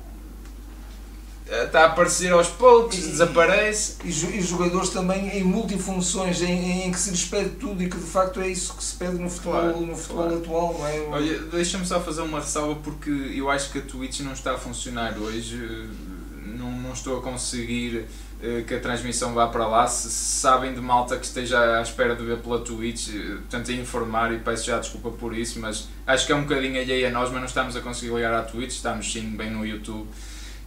está 1.50 1.82
a 1.82 1.86
aparecer 1.86 2.32
aos 2.34 2.48
poucos, 2.48 2.98
E- 2.98 3.02
desaparece. 3.10 3.96
E, 4.04 4.12
jo- 4.12 4.30
e 4.30 4.42
jogadores 4.42 4.90
também 4.90 5.30
em 5.38 5.44
multifunções, 5.44 6.42
em, 6.42 6.86
em 6.88 6.92
que 6.92 7.00
se 7.00 7.10
lhes 7.12 7.26
pede 7.26 7.52
tudo 7.52 7.82
e 7.84 7.90
que 7.90 7.98
de 7.98 8.06
facto 8.06 8.42
é 8.42 8.48
isso 8.48 8.74
que 8.76 8.84
se 8.84 8.96
pede 8.96 9.18
no 9.18 9.30
futebol, 9.30 9.54
Claro, 9.62 9.82
no 9.82 9.96
futebol 9.96 10.24
claro. 10.26 10.38
atual, 10.40 10.76
não 10.80 10.88
é? 10.88 11.00
Olha, 11.12 11.40
deixa-me 11.52 11.86
só 11.86 12.00
fazer 12.02 12.22
uma 12.22 12.40
ressalva 12.40 12.76
porque 12.84 13.10
eu 13.36 13.50
acho 13.50 13.72
que 13.72 13.80
a 13.80 13.82
Twitch 13.82 14.20
não 14.22 14.34
está 14.34 14.54
a 14.54 14.58
funcionar 14.58 15.18
hoje. 15.18 15.56
eh, 15.64 16.18
Não, 16.58 16.72
não 16.72 16.92
estou 16.94 17.18
a 17.20 17.22
conseguir 17.22 18.06
eh, 18.42 18.64
que 18.66 18.74
a 18.74 18.80
transmissão 18.80 19.34
vá 19.34 19.48
para 19.48 19.68
lá. 19.68 19.86
Se, 19.86 20.10
sabem 20.10 20.74
de 20.74 20.80
malta 20.82 21.18
que 21.18 21.26
esteja 21.26 21.78
à 21.78 21.82
espera 21.82 22.16
de 22.16 22.24
ver 22.26 22.38
pela 22.38 22.60
Twitch, 22.60 23.10
eh, 23.10 23.38
tentem 23.50 23.80
informar 23.80 24.34
e 24.34 24.40
peço 24.40 24.66
já 24.66 24.80
desculpa 24.80 25.12
por 25.12 25.38
isso, 25.38 25.60
mas 25.60 25.88
acho 26.08 26.26
que 26.26 26.32
é 26.32 26.36
um 26.36 26.44
bocadinho 26.44 26.80
alheio 26.82 27.08
a 27.08 27.12
nós, 27.12 27.30
mas 27.30 27.40
não 27.40 27.46
estamos 27.48 27.76
a 27.76 27.82
conseguir 27.82 28.14
ligar 28.16 28.34
à 28.34 28.42
Twitch, 28.44 28.72
estamos 28.72 29.12
sim 29.12 29.22
bem 29.36 29.52
no 29.52 29.66
YouTube. 29.66 30.08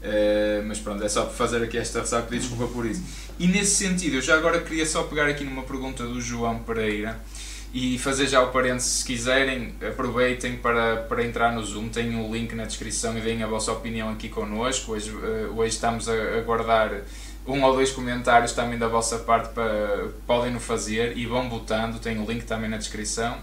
Eh, 0.02 0.62
mas 0.66 0.78
pronto, 0.78 1.02
é 1.04 1.08
só 1.08 1.28
fazer 1.28 1.62
aqui 1.62 1.76
esta 1.76 2.00
ressalva, 2.00 2.26
pedir 2.26 2.40
desculpa 2.40 2.72
por 2.72 2.86
isso. 2.86 3.02
E 3.38 3.46
nesse 3.46 3.76
sentido, 3.76 4.16
eu 4.16 4.22
já 4.22 4.34
agora 4.34 4.60
queria 4.60 4.86
só 4.86 5.02
pegar 5.02 5.26
aqui 5.26 5.44
numa 5.44 5.62
pergunta 5.62 6.04
do 6.04 6.20
João 6.20 6.58
Pereira 6.60 7.20
e 7.72 7.98
fazer 7.98 8.26
já 8.26 8.42
o 8.42 8.48
parênteses, 8.48 8.98
se 8.98 9.04
quiserem, 9.04 9.74
aproveitem 9.86 10.56
para, 10.56 10.96
para 10.96 11.24
entrar 11.24 11.52
no 11.52 11.64
Zoom, 11.64 11.88
tem 11.88 12.16
o 12.16 12.32
link 12.32 12.54
na 12.54 12.64
descrição 12.64 13.16
e 13.16 13.20
deem 13.20 13.42
a 13.42 13.46
vossa 13.46 13.70
opinião 13.72 14.10
aqui 14.10 14.28
connosco. 14.28 14.92
Hoje, 14.92 15.14
eh, 15.22 15.48
hoje 15.54 15.74
estamos 15.74 16.08
a 16.08 16.14
aguardar 16.38 17.02
um 17.46 17.62
ou 17.62 17.74
dois 17.74 17.90
comentários 17.92 18.52
também 18.52 18.78
da 18.78 18.88
vossa 18.88 19.18
parte 19.18 19.52
para 19.54 20.08
podem 20.26 20.52
no 20.52 20.60
fazer 20.60 21.16
e 21.16 21.26
vão 21.26 21.48
votando, 21.48 21.98
tem 21.98 22.18
o 22.18 22.24
link 22.24 22.44
também 22.44 22.68
na 22.68 22.76
descrição. 22.76 23.38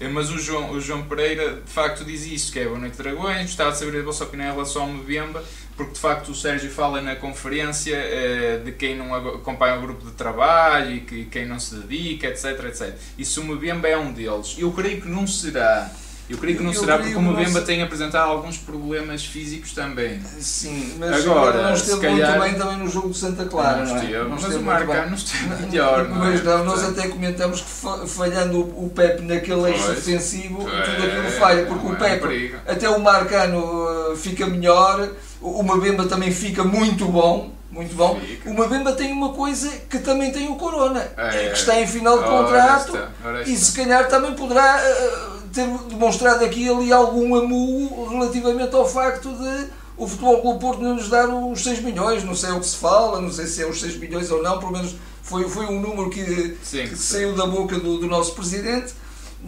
Eh, 0.00 0.08
Mas 0.08 0.30
o 0.30 0.38
João, 0.38 0.70
o 0.72 0.80
João 0.80 1.02
Pereira 1.02 1.60
de 1.64 1.70
facto 1.70 2.04
diz 2.04 2.24
isto, 2.26 2.52
que 2.52 2.60
é 2.60 2.64
Boa 2.64 2.78
Noite 2.78 2.96
Dragões, 2.96 3.42
gostava 3.42 3.72
de 3.72 3.78
saber 3.78 4.00
a 4.00 4.02
vossa 4.02 4.24
opinião 4.24 4.48
em 4.48 4.52
relação 4.52 4.82
ao 4.82 4.88
Mbemba, 4.88 5.44
porque 5.76 5.92
de 5.92 6.00
facto 6.00 6.28
o 6.30 6.34
Sérgio 6.34 6.70
fala 6.70 7.00
na 7.02 7.14
conferência 7.16 7.94
eh, 7.96 8.60
de 8.64 8.72
quem 8.72 8.96
não 8.96 9.14
acompanha 9.14 9.76
o 9.76 9.82
grupo 9.82 10.04
de 10.06 10.12
trabalho 10.12 10.92
e 10.94 11.00
que 11.00 11.24
quem 11.26 11.46
não 11.46 11.58
se 11.60 11.74
dedica, 11.76 12.26
etc, 12.28 12.64
etc. 12.64 12.94
E 13.18 13.24
se 13.24 13.38
o 13.40 13.44
Mbemba 13.44 13.86
é 13.86 13.96
um 13.96 14.12
deles, 14.12 14.56
eu 14.58 14.72
creio 14.72 15.00
que 15.02 15.08
não 15.08 15.26
será. 15.26 15.90
Eu 16.28 16.38
creio 16.38 16.56
que 16.56 16.62
não 16.64 16.72
Eu 16.72 16.80
será 16.80 16.98
porque 16.98 17.14
o 17.14 17.22
Mbemba 17.22 17.60
se- 17.60 17.66
tem 17.66 17.80
apresentado 17.84 18.28
alguns 18.28 18.56
problemas 18.58 19.24
físicos 19.24 19.72
também. 19.72 20.20
Sim, 20.40 20.96
mas 20.98 21.24
Agora, 21.24 21.62
não 21.62 21.72
esteve 21.72 22.00
calhar- 22.00 22.36
muito 22.36 22.50
bem 22.50 22.54
também 22.58 22.78
no 22.78 22.90
jogo 22.90 23.10
de 23.10 23.16
Santa 23.18 23.44
Clara, 23.44 23.84
não, 23.84 23.86
não 23.86 23.92
é? 23.94 24.04
esteve, 24.04 24.18
Não 24.24 24.30
mas 24.30 24.40
esteve 24.40 24.58
o 24.58 24.62
Marcano 24.62 25.10
não 25.10 25.16
esteve 25.16 25.66
melhor, 25.66 26.08
não 26.08 26.16
é? 26.26 26.30
Mas 26.30 26.42
não, 26.42 26.64
nós 26.64 26.82
até 26.82 27.06
comentamos 27.06 27.60
que 27.60 27.70
fa- 27.70 28.04
falhando 28.08 28.58
o 28.60 28.90
Pepe 28.92 29.22
naquele 29.22 29.70
eixo 29.70 29.88
defensivo, 29.92 30.64
tudo 30.64 30.72
É, 30.74 31.16
aquilo 31.16 31.30
falha, 31.38 31.64
porque 31.66 31.86
é 31.86 31.90
o 31.90 31.96
Pepe, 31.96 32.20
perigo. 32.26 32.56
até 32.66 32.88
o 32.90 32.98
Marcano 33.00 34.10
uh, 34.12 34.16
fica 34.16 34.46
melhor, 34.46 35.08
o 35.40 35.62
Mabemba 35.62 36.06
também 36.06 36.30
fica 36.32 36.64
muito 36.64 37.06
bom, 37.06 37.50
muito 37.70 37.94
bom. 37.94 38.18
Fica. 38.20 38.50
O 38.50 38.54
Mabemba 38.54 38.92
tem 38.92 39.12
uma 39.12 39.32
coisa 39.32 39.70
que 39.90 39.98
também 39.98 40.30
tem 40.32 40.48
o 40.48 40.56
Corona, 40.56 41.00
É. 41.16 41.48
que 41.50 41.58
está 41.58 41.80
em 41.80 41.86
final 41.86 42.18
de 42.18 42.24
Ora 42.24 42.38
contrato 42.44 42.94
está, 42.96 43.10
ora 43.24 43.42
e 43.42 43.56
se 43.56 43.72
calhar 43.76 44.08
também 44.08 44.34
poderá 44.34 44.78
uh, 44.80 45.42
ter 45.52 45.66
demonstrado 45.88 46.44
aqui 46.44 46.68
ali 46.68 46.92
algum 46.92 47.34
amu 47.36 48.08
relativamente 48.10 48.74
ao 48.74 48.88
facto 48.88 49.30
de 49.32 49.66
o 49.98 50.06
Futebol 50.06 50.42
Clube 50.42 50.60
Porto 50.60 50.82
não 50.82 50.94
nos 50.94 51.08
dar 51.08 51.26
os 51.28 51.62
6 51.62 51.80
milhões, 51.82 52.22
não 52.22 52.34
sei 52.34 52.50
o 52.50 52.60
que 52.60 52.66
se 52.66 52.76
fala, 52.76 53.20
não 53.20 53.32
sei 53.32 53.46
se 53.46 53.62
é 53.62 53.66
os 53.66 53.80
6 53.80 53.96
milhões 53.98 54.30
ou 54.30 54.42
não, 54.42 54.58
pelo 54.58 54.72
menos 54.72 54.94
foi, 55.22 55.48
foi 55.48 55.64
um 55.66 55.80
número 55.80 56.10
que, 56.10 56.56
Sim, 56.62 56.82
que 56.84 56.90
sim. 56.90 56.96
saiu 56.96 57.34
da 57.34 57.46
boca 57.46 57.78
do, 57.78 57.98
do 57.98 58.06
nosso 58.06 58.32
Presidente. 58.34 58.92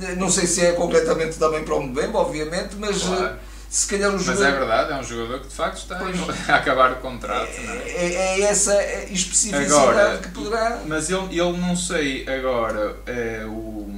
Eh, 0.01 0.15
Não 0.17 0.31
sei 0.31 0.47
se 0.47 0.65
é 0.65 0.73
completamente 0.73 1.39
também 1.39 1.63
para 1.65 1.75
o 1.75 1.83
Mbemba, 1.83 2.19
obviamente, 2.19 2.77
mas 2.79 3.03
Claro. 3.03 3.37
Se 3.69 3.87
calhar 3.87 4.11
o 4.11 4.15
Mas 4.15 4.29
é 4.29 4.33
jogador... 4.33 4.59
verdade, 4.59 4.93
é 4.93 4.97
um 4.97 5.03
jogador 5.03 5.41
que 5.41 5.49
de 5.49 5.55
facto 5.55 5.77
está 5.79 5.97
Pois. 5.97 6.17
a 6.49 6.57
acabar 6.57 6.93
o 6.93 6.97
contrato, 6.97 7.51
não 7.63 7.73
é? 7.75 7.79
É, 7.89 8.15
é 8.15 8.41
essa 8.43 8.75
especificidade 9.11 9.67
Agora, 9.67 10.19
que 10.19 10.29
poderá... 10.31 10.83
Mas 10.87 11.11
ele, 11.11 11.39
ele 11.39 11.57
não 11.59 11.77
sei 11.77 12.27
agora, 12.29 12.97
é, 13.07 13.45
o, 13.47 13.91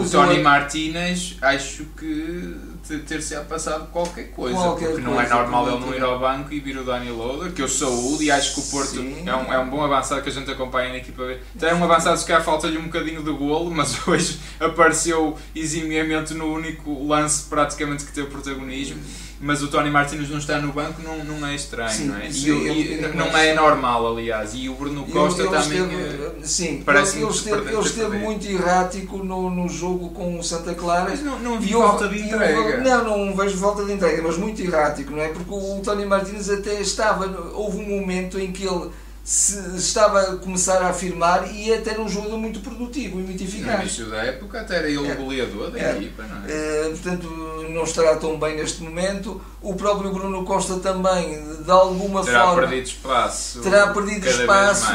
o 0.00 0.08
Tony 0.08 0.36
eu- 0.38 0.42
Martínez, 0.42 1.36
acho 1.42 1.84
que 1.98 2.56
te- 2.86 2.98
ter-se 3.00 3.36
passado 3.42 3.86
qualquer 3.92 4.30
coisa, 4.32 4.56
Qualquer 4.56 4.88
porque 4.88 5.00
não 5.02 5.20
é 5.20 5.28
normal 5.28 5.68
ele 5.68 5.80
não 5.80 5.94
ir 5.94 6.02
ao 6.02 6.18
banco 6.18 6.52
e 6.52 6.60
vir 6.60 6.76
o 6.78 6.84
Dani 6.84 7.10
Loader, 7.10 7.52
que 7.52 7.62
eu 7.62 7.68
saúdo 7.68 8.22
e 8.22 8.30
acho 8.30 8.54
que 8.54 8.60
o 8.60 8.62
Porto 8.70 8.90
Sim. 8.96 9.22
é 9.26 9.34
um, 9.36 9.52
é 9.52 9.58
um 9.58 9.68
bom 9.68 9.82
avançado 9.82 10.22
que 10.22 10.28
a 10.28 10.32
gente 10.32 10.50
acompanha 10.50 10.88
na 10.90 10.96
equipa 10.96 11.24
B. 11.24 11.38
Então 11.54 11.68
é 11.68 11.74
um 11.74 11.84
avançado 11.84 12.18
se 12.18 12.26
calhar 12.26 12.42
falta-lhe 12.42 12.78
um 12.78 12.84
bocadinho 12.84 13.22
de 13.22 13.30
golo, 13.32 13.70
mas 13.70 13.96
hoje 14.08 14.38
apareceu 14.58 15.36
eximiamente 15.54 16.34
no 16.34 16.52
único 16.52 17.06
lance 17.06 17.44
praticamente 17.48 18.04
que 18.04 18.12
teve 18.12 18.28
protagonismo. 18.28 19.00
Mas 19.42 19.62
o 19.62 19.68
Tony 19.68 19.90
Martins 19.90 20.30
não 20.30 20.38
está 20.38 20.58
no 20.60 20.72
banco 20.72 21.02
não, 21.02 21.22
não 21.24 21.46
é 21.46 21.54
estranho, 21.54 21.90
Sim, 21.90 22.04
não 22.06 22.16
é? 22.16 22.28
isso 22.28 22.46
E, 22.48 22.52
o- 22.52 22.66
é- 22.68 22.72
e 22.72 22.94
é 23.04 23.08
não 23.08 23.36
é 23.36 23.54
normal, 23.54 24.06
aliás. 24.12 24.52
E 24.54 24.68
o 24.68 24.74
Bruno 24.74 25.02
Ele- 25.02 25.12
Costa 25.12 25.42
ele 25.42 25.50
também. 25.50 25.82
esteve- 25.82 26.22
eh, 26.24 26.32
sim, 26.42 26.82
parece-me 26.86 27.22
ele 27.22 27.30
esteve, 27.32 27.68
ele 27.72 27.80
esteve 27.80 28.18
muito 28.18 28.46
errático 28.46 29.18
no, 29.18 29.50
no 29.50 29.68
jogo 29.68 30.10
com 30.10 30.38
o 30.38 30.42
Santa 30.44 30.74
Clara. 30.74 31.10
Mas 31.10 31.22
não, 31.22 31.38
não 31.40 31.60
vi 31.60 31.72
falta 31.72 32.08
de 32.08 32.20
entrega. 32.20 32.78
não, 32.78 33.26
não 33.26 33.36
vejo 33.36 33.56
falta 33.58 33.84
de 33.84 33.92
entrega, 33.92 34.22
mas 34.22 34.38
muito 34.38 34.62
errático, 34.62 35.10
não 35.10 35.20
é? 35.20 35.28
Porque 35.28 35.50
o 35.52 35.80
Tony 35.84 36.06
Martins 36.06 36.48
até 36.48 36.80
estava, 36.80 37.26
houve 37.52 37.78
um 37.78 38.00
momento 38.00 38.38
em 38.38 38.52
que 38.52 38.64
ele 38.64 38.90
se 39.24 39.56
estava 39.76 40.20
a 40.20 40.36
começar 40.36 40.82
a 40.82 40.88
afirmar 40.88 41.48
e 41.54 41.72
até 41.72 41.90
era 41.92 42.00
um 42.02 42.08
jogador 42.08 42.36
muito 42.38 42.58
produtivo 42.60 43.20
e 43.20 43.22
muito 43.22 43.40
No 43.42 43.48
eficaz. 43.48 43.80
início 43.80 44.06
da 44.06 44.16
época 44.24 44.60
até 44.60 44.76
era 44.78 44.88
ele 44.88 45.08
É. 45.08 45.12
o 45.12 45.16
goleador 45.16 45.70
da 45.70 45.78
É. 45.78 45.92
equipa, 45.96 46.24
não 46.24 46.44
é? 46.44 46.50
Eh, 46.50 46.88
portanto, 46.90 47.66
não 47.70 47.84
estará 47.84 48.16
tão 48.16 48.38
bem 48.38 48.56
neste 48.56 48.82
momento. 48.82 49.40
O 49.60 49.74
próprio 49.76 50.12
Bruno 50.12 50.44
Costa 50.44 50.76
também, 50.80 51.40
de 51.62 51.70
alguma 51.70 52.24
Terá 52.24 52.46
forma, 52.46 52.62
perdido 52.62 52.86
espaço. 52.88 53.60
terá 53.60 53.86
perdido 53.92 54.26
espaço 54.28 54.86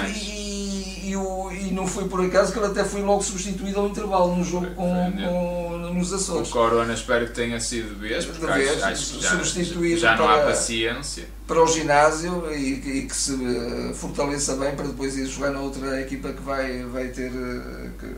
não 1.87 1.93
foi 1.93 2.07
por 2.09 2.21
acaso 2.23 2.51
que 2.51 2.59
ele 2.59 2.67
até 2.67 2.83
foi 2.83 3.01
logo 3.01 3.23
substituído 3.23 3.79
ao 3.79 3.87
intervalo 3.87 4.35
no 4.35 4.43
jogo 4.43 4.67
com, 4.75 5.11
com, 5.13 5.77
nos 5.93 6.11
O 6.11 6.15
Açores. 6.15 6.49
Corona 6.49 6.93
espero 6.93 7.25
que 7.27 7.33
tenha 7.33 7.59
sido 7.61 7.95
de 7.95 8.07
vez, 8.07 8.25
porque 8.25 8.45
De 8.45 8.51
acho, 8.51 8.57
vez, 8.59 8.83
acho 8.83 9.13
que 9.13 9.23
já, 9.23 9.29
substituído 9.29 9.99
já 10.01 10.15
não 10.17 10.25
há 10.29 10.33
para- 10.33 10.45
paciência. 10.47 11.25
Para 11.47 11.63
o 11.63 11.67
ginásio 11.67 12.53
e, 12.53 12.75
que- 12.77 12.89
e 12.89 13.01
que 13.07 13.15
se 13.15 13.33
eh, 13.33 13.93
fortaleça 13.93 14.55
bem 14.57 14.75
para 14.75 14.87
depois 14.87 15.17
ir 15.17 15.25
jogar 15.27 15.51
na 15.51 15.61
outra 15.61 16.01
equipa 16.01 16.33
que 16.33 16.41
vai, 16.41 16.83
vai 16.83 17.07
ter 17.07 17.31
eh, 17.31 17.89
que- 17.97 18.15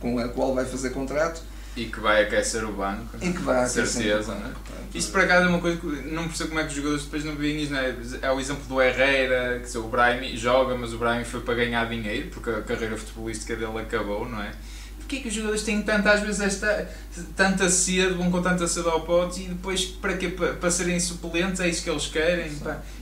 com 0.00 0.18
a 0.18 0.28
qual 0.28 0.54
vai 0.54 0.64
fazer 0.64 0.90
contrato 0.90 1.40
E 1.78 1.86
que 1.86 2.00
vai 2.00 2.22
aquecer 2.22 2.64
o 2.64 2.72
banco. 2.72 3.16
e 3.20 3.32
que 3.32 3.40
vai 3.40 3.62
Com 3.62 3.68
certeza, 3.68 4.34
não 4.34 4.46
é? 4.46 4.52
Isso 4.94 5.12
por 5.12 5.20
acaso 5.20 5.46
é 5.46 5.48
uma 5.48 5.60
coisa 5.60 5.76
que 5.76 5.86
não 5.86 6.26
percebo 6.26 6.50
como 6.50 6.60
é 6.60 6.64
que 6.64 6.70
os 6.70 6.74
jogadores 6.74 7.04
depois 7.04 7.24
não 7.24 7.36
veem 7.36 7.62
isso, 7.62 7.72
não 7.72 7.78
é? 7.78 7.94
É 8.22 8.32
o 8.32 8.40
exemplo 8.40 8.64
do 8.66 8.80
Herrera, 8.80 9.60
que 9.60 9.78
o 9.78 9.82
Brahim 9.84 10.36
joga, 10.36 10.74
mas 10.74 10.92
o 10.92 10.98
Brahim 10.98 11.24
foi 11.24 11.40
para 11.40 11.54
ganhar 11.54 11.88
dinheiro, 11.88 12.30
porque 12.30 12.50
a 12.50 12.62
carreira 12.62 12.96
futebolística 12.96 13.54
dele 13.54 13.78
acabou, 13.78 14.28
não 14.28 14.42
é? 14.42 14.52
Porquê 14.98 15.20
que 15.20 15.28
os 15.28 15.34
jogadores 15.34 15.62
têm 15.62 15.80
tanta, 15.82 16.12
às 16.12 16.20
vezes, 16.20 16.40
esta, 16.40 16.90
tanta 17.36 17.68
sede, 17.68 18.14
vão 18.14 18.30
com 18.30 18.42
tanta 18.42 18.66
sede 18.66 18.88
ao 18.88 19.02
pote 19.02 19.42
e 19.42 19.48
depois, 19.48 19.84
para 19.84 20.16
quê? 20.16 20.28
Para, 20.28 20.54
para 20.54 20.70
serem 20.70 20.98
suplentes, 21.00 21.60
é 21.60 21.68
isso 21.68 21.82
que 21.82 21.90
eles 21.90 22.06
querem. 22.06 22.50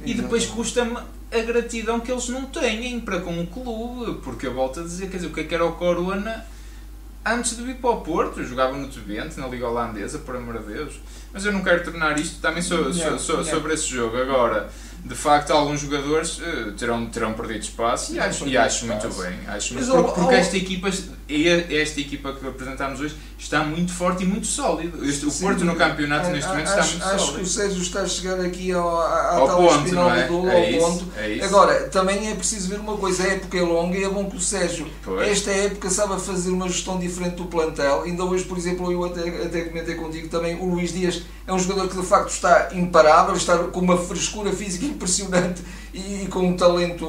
E 0.05 0.15
depois 0.15 0.47
custa-me 0.47 0.97
a 1.33 1.39
gratidão 1.41 1.99
que 2.01 2.11
eles 2.11 2.29
não 2.29 2.47
têm 2.47 3.01
para 3.01 3.21
com 3.21 3.41
o 3.41 3.47
clube, 3.47 4.21
porque 4.23 4.47
eu 4.47 4.55
volto 4.55 4.81
a 4.81 4.83
dizer, 4.83 5.09
quer 5.09 5.17
dizer, 5.17 5.29
o 5.29 5.33
que 5.33 5.41
é 5.41 5.45
que 5.45 5.55
era 5.55 5.65
o 5.65 5.73
Corona 5.73 6.47
antes 7.27 7.57
de 7.57 7.62
vir 7.62 7.77
para 7.77 7.91
o 7.91 8.01
Porto, 8.03 8.41
eu 8.41 8.47
jogava 8.47 8.77
no 8.77 8.89
Twente, 8.89 9.39
na 9.41 9.49
Liga 9.49 9.69
Holandesa, 9.69 10.21
por 10.21 10.37
amor 10.37 10.59
de 10.61 10.73
Deus. 10.73 11.01
Mas 11.33 11.45
eu 11.45 11.53
não 11.53 11.62
quero 11.62 11.85
tornar 11.85 12.19
isto 12.19 12.41
também 12.41 12.62
so, 12.62 12.93
sobre 13.19 13.75
esse 13.75 13.87
jogo. 13.89 14.17
Agora, 14.17 14.71
de 15.09 15.14
facto, 15.14 15.51
alguns 15.53 15.81
jogadores 15.81 16.40
eh, 16.42 16.73
terão, 16.77 17.07
terão 17.07 17.33
perdido 17.33 17.61
espaço 17.61 18.14
e 18.14 18.19
acho, 18.21 18.47
e 18.49 18.57
acho 18.57 18.87
muito 18.87 19.07
espaço. 19.07 19.23
bem. 19.29 19.38
Acho 19.47 19.75
muito, 19.75 19.90
porque 19.90 20.21
porque 20.21 20.35
esta 20.35 20.57
equipa, 20.57 20.88
esta 20.88 22.01
equipa 22.01 22.33
que 22.33 22.47
apresentámos 22.47 23.01
hoje 23.01 23.14
está 23.38 23.62
muito 23.62 23.92
forte 23.92 24.23
e 24.25 24.27
muito 24.27 24.47
sólido. 24.47 25.05
Este- 25.05 25.27
o 25.27 25.31
Sim, 25.31 25.45
Porto 25.45 25.64
no 25.64 25.77
campeonato 25.77 26.27
a- 26.29 26.31
neste 26.31 26.49
momento 26.49 26.69
está 26.69 26.81
acho, 26.81 26.90
muito 26.92 27.05
acho 27.05 27.16
que 27.16 27.25
sólido. 27.27 27.42
o 27.42 27.47
Sérgio 27.47 27.83
está 27.83 28.01
a 28.01 28.07
chegar 28.07 28.40
aqui 28.40 28.73
ao, 28.73 28.88
Ao 28.88 29.47
tal 29.47 29.57
ponto, 29.59 29.85
espinal 29.85 30.11
é? 30.14 30.27
do 30.27 30.49
É 30.49 30.57
ao 30.57 30.71
isso, 30.71 30.81
ponto. 31.05 31.05
é. 31.16 31.45
Agora, 31.45 31.88
também 31.88 32.31
é 32.31 32.35
preciso 32.35 32.69
ver 32.69 32.81
uma 32.81 32.97
coisa, 32.97 33.23
a 33.23 33.27
época 33.27 33.57
é 33.59 33.62
longa 33.62 33.97
e 33.99 34.05
é 34.05 34.09
bom 34.09 34.29
que 34.29 34.37
o 34.37 34.40
Sérgio, 34.40 34.87
Pois. 35.05 35.29
esta 35.29 35.51
época, 35.51 35.90
sabe 35.90 36.21
fazer 36.21 36.51
uma 36.51 36.69
gestão 36.69 36.99
diferente 36.99 37.37
do 37.37 37.45
plantel. 37.47 38.03
Ainda 38.03 38.25
hoje, 38.25 38.45
por 38.45 38.57
exemplo, 38.59 38.90
eu 38.90 39.05
até, 39.05 39.21
até 39.45 39.62
comentei 39.64 39.95
contigo 39.95 40.29
também, 40.29 40.57
o 40.57 40.64
Luís 40.66 40.92
Dias 40.92 41.23
é 41.47 41.53
um 41.53 41.59
jogador 41.59 41.88
que 41.88 41.97
de 41.97 42.05
facto 42.07 42.31
está 42.31 42.71
imparável, 42.73 43.37
está 43.37 43.57
com 43.59 43.81
uma 43.81 43.97
frescura 43.97 44.53
física 44.53 44.85
impressionante 44.97 45.63
e, 45.95 46.25
e 46.25 46.27
com 46.27 46.41
um 46.49 46.57
talento 46.57 47.07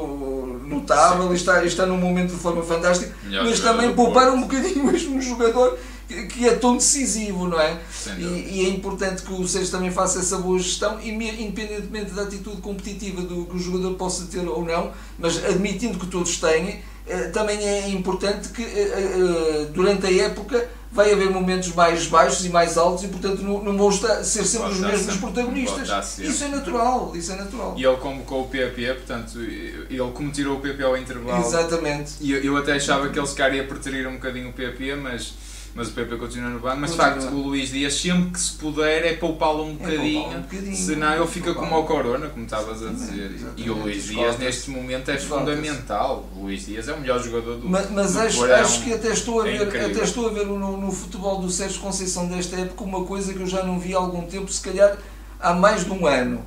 notável, 0.65 1.33
está, 1.33 1.63
está 1.65 1.85
num 1.85 1.97
momento 1.97 2.31
de 2.33 2.39
forma 2.39 2.61
fantástica, 2.63 3.13
Melhor 3.23 3.45
mas 3.45 3.59
também 3.59 3.93
poupar 3.93 4.29
um 4.31 4.41
bocadinho 4.41 4.83
mesmo 4.91 5.15
um 5.17 5.21
jogador 5.21 5.77
que, 6.07 6.47
é 6.47 6.55
tão 6.55 6.77
decisivo, 6.77 7.47
não 7.47 7.59
é? 7.59 7.77
E, 8.17 8.59
e 8.61 8.65
é 8.65 8.69
importante 8.69 9.23
que 9.23 9.33
o 9.33 9.45
Sérgio 9.45 9.71
também 9.71 9.91
faça 9.91 10.19
essa 10.19 10.37
boa 10.37 10.57
gestão, 10.57 10.99
e 11.01 11.11
me- 11.11 11.43
independentemente 11.43 12.11
da 12.11 12.21
atitude 12.23 12.61
competitiva 12.61 13.21
do 13.21 13.45
que 13.45 13.57
o 13.57 13.59
jogador 13.59 13.93
possa 13.95 14.25
ter 14.25 14.47
ou 14.47 14.63
não, 14.63 14.91
mas 15.19 15.43
admitindo 15.43 15.99
que 15.99 16.07
todos 16.07 16.37
têm, 16.37 16.81
eh, 17.07 17.27
também 17.29 17.57
é 17.59 17.89
importante 17.89 18.49
que 18.49 18.63
eh, 18.63 18.67
eh, 18.69 19.67
durante 19.73 20.05
a 20.05 20.11
época 20.23 20.69
vai 20.91 21.11
haver 21.11 21.29
momentos 21.29 21.73
mais 21.73 22.07
baixos 22.07 22.45
e 22.45 22.49
mais 22.49 22.77
altos 22.77 23.03
e 23.03 23.07
portanto 23.07 23.41
não, 23.41 23.63
não 23.63 23.77
vão 23.77 23.89
estar, 23.89 24.23
ser 24.23 24.45
sempre 24.45 24.71
os 24.71 24.79
mesmos 24.79 25.01
sempre, 25.01 25.19
protagonistas. 25.19 26.19
Isso 26.19 26.43
é 26.43 26.47
natural, 26.47 27.11
isso 27.15 27.31
é 27.31 27.35
natural. 27.35 27.75
E 27.77 27.83
ele 27.83 27.97
convocou 27.97 28.43
o 28.43 28.47
PP, 28.47 28.93
portanto, 28.93 29.39
ele 29.39 30.11
como 30.13 30.31
tirou 30.31 30.57
o 30.57 30.61
PP 30.61 30.83
ao 30.83 30.97
intervalo. 30.97 31.45
Exatamente. 31.45 32.13
E 32.21 32.31
eu, 32.31 32.43
eu 32.43 32.57
até 32.57 32.73
achava 32.73 33.09
que 33.09 33.19
ele 33.19 33.27
se 33.27 33.35
calhar 33.35 33.55
ia 33.55 33.67
um 34.07 34.13
bocadinho 34.13 34.49
o 34.49 34.53
PP, 34.53 34.95
mas, 34.95 35.33
mas 35.77 35.89
o 35.89 35.91
PP 35.91 36.15
continua 36.17 36.49
no 36.49 36.59
banco. 36.59 36.77
Mas 36.81 36.91
de 36.91 36.97
facto, 36.97 37.27
o 37.27 37.39
Luís 37.47 37.69
Dias, 37.69 37.93
sempre 37.93 38.31
que 38.31 38.39
se 38.39 38.53
puder, 38.53 39.05
é 39.05 39.13
poupá-lo 39.13 39.63
um 39.63 39.69
É 39.69 39.73
bocadinho. 39.73 40.27
um 40.37 40.41
bocadinho. 40.41 40.75
senão 40.75 41.15
ele 41.15 41.27
fica 41.27 41.53
como 41.53 41.75
ao 41.75 41.85
Corona, 41.85 42.27
como 42.29 42.43
estavas 42.43 42.83
a 42.85 42.89
dizer. 42.89 43.31
Exatamente, 43.31 43.61
E 43.63 43.69
o 43.69 43.75
Luís. 43.75 44.03
Dias, 44.07 44.29
As 44.33 44.39
neste 44.39 44.69
momento, 44.71 45.09
é 45.11 45.17
fundamental. 45.17 46.27
O 46.35 46.43
Luís 46.43 46.65
Dias 46.65 46.87
é 46.87 46.93
o 46.93 46.99
melhor 46.99 47.23
jogador 47.23 47.57
do 47.57 47.69
Mas, 47.69 47.89
mas 47.91 48.13
do 48.13 48.19
acho, 48.21 48.43
acho 48.45 48.83
que 48.83 48.93
até 48.93 49.09
estou 49.09 49.41
a 49.41 49.47
é 49.47 49.51
ver, 49.57 49.67
incrível. 49.67 49.91
até 49.91 50.03
estou 50.03 50.27
a 50.27 50.31
ver 50.31 50.45
no, 50.47 50.77
no 50.77 50.91
futebol 50.91 51.39
do 51.39 51.49
Sérgio 51.49 51.79
Conceição 51.79 52.27
desta 52.27 52.55
época 52.55 52.83
uma 52.83 53.05
coisa 53.05 53.33
que 53.33 53.39
eu 53.39 53.47
já 53.47 53.63
não 53.63 53.79
vi 53.79 53.93
há 53.93 53.97
algum 53.97 54.23
tempo, 54.23 54.51
se 54.51 54.61
calhar 54.61 54.97
há 55.39 55.53
mais 55.53 55.85
de 55.85 55.91
um 55.91 56.05
ano. 56.07 56.43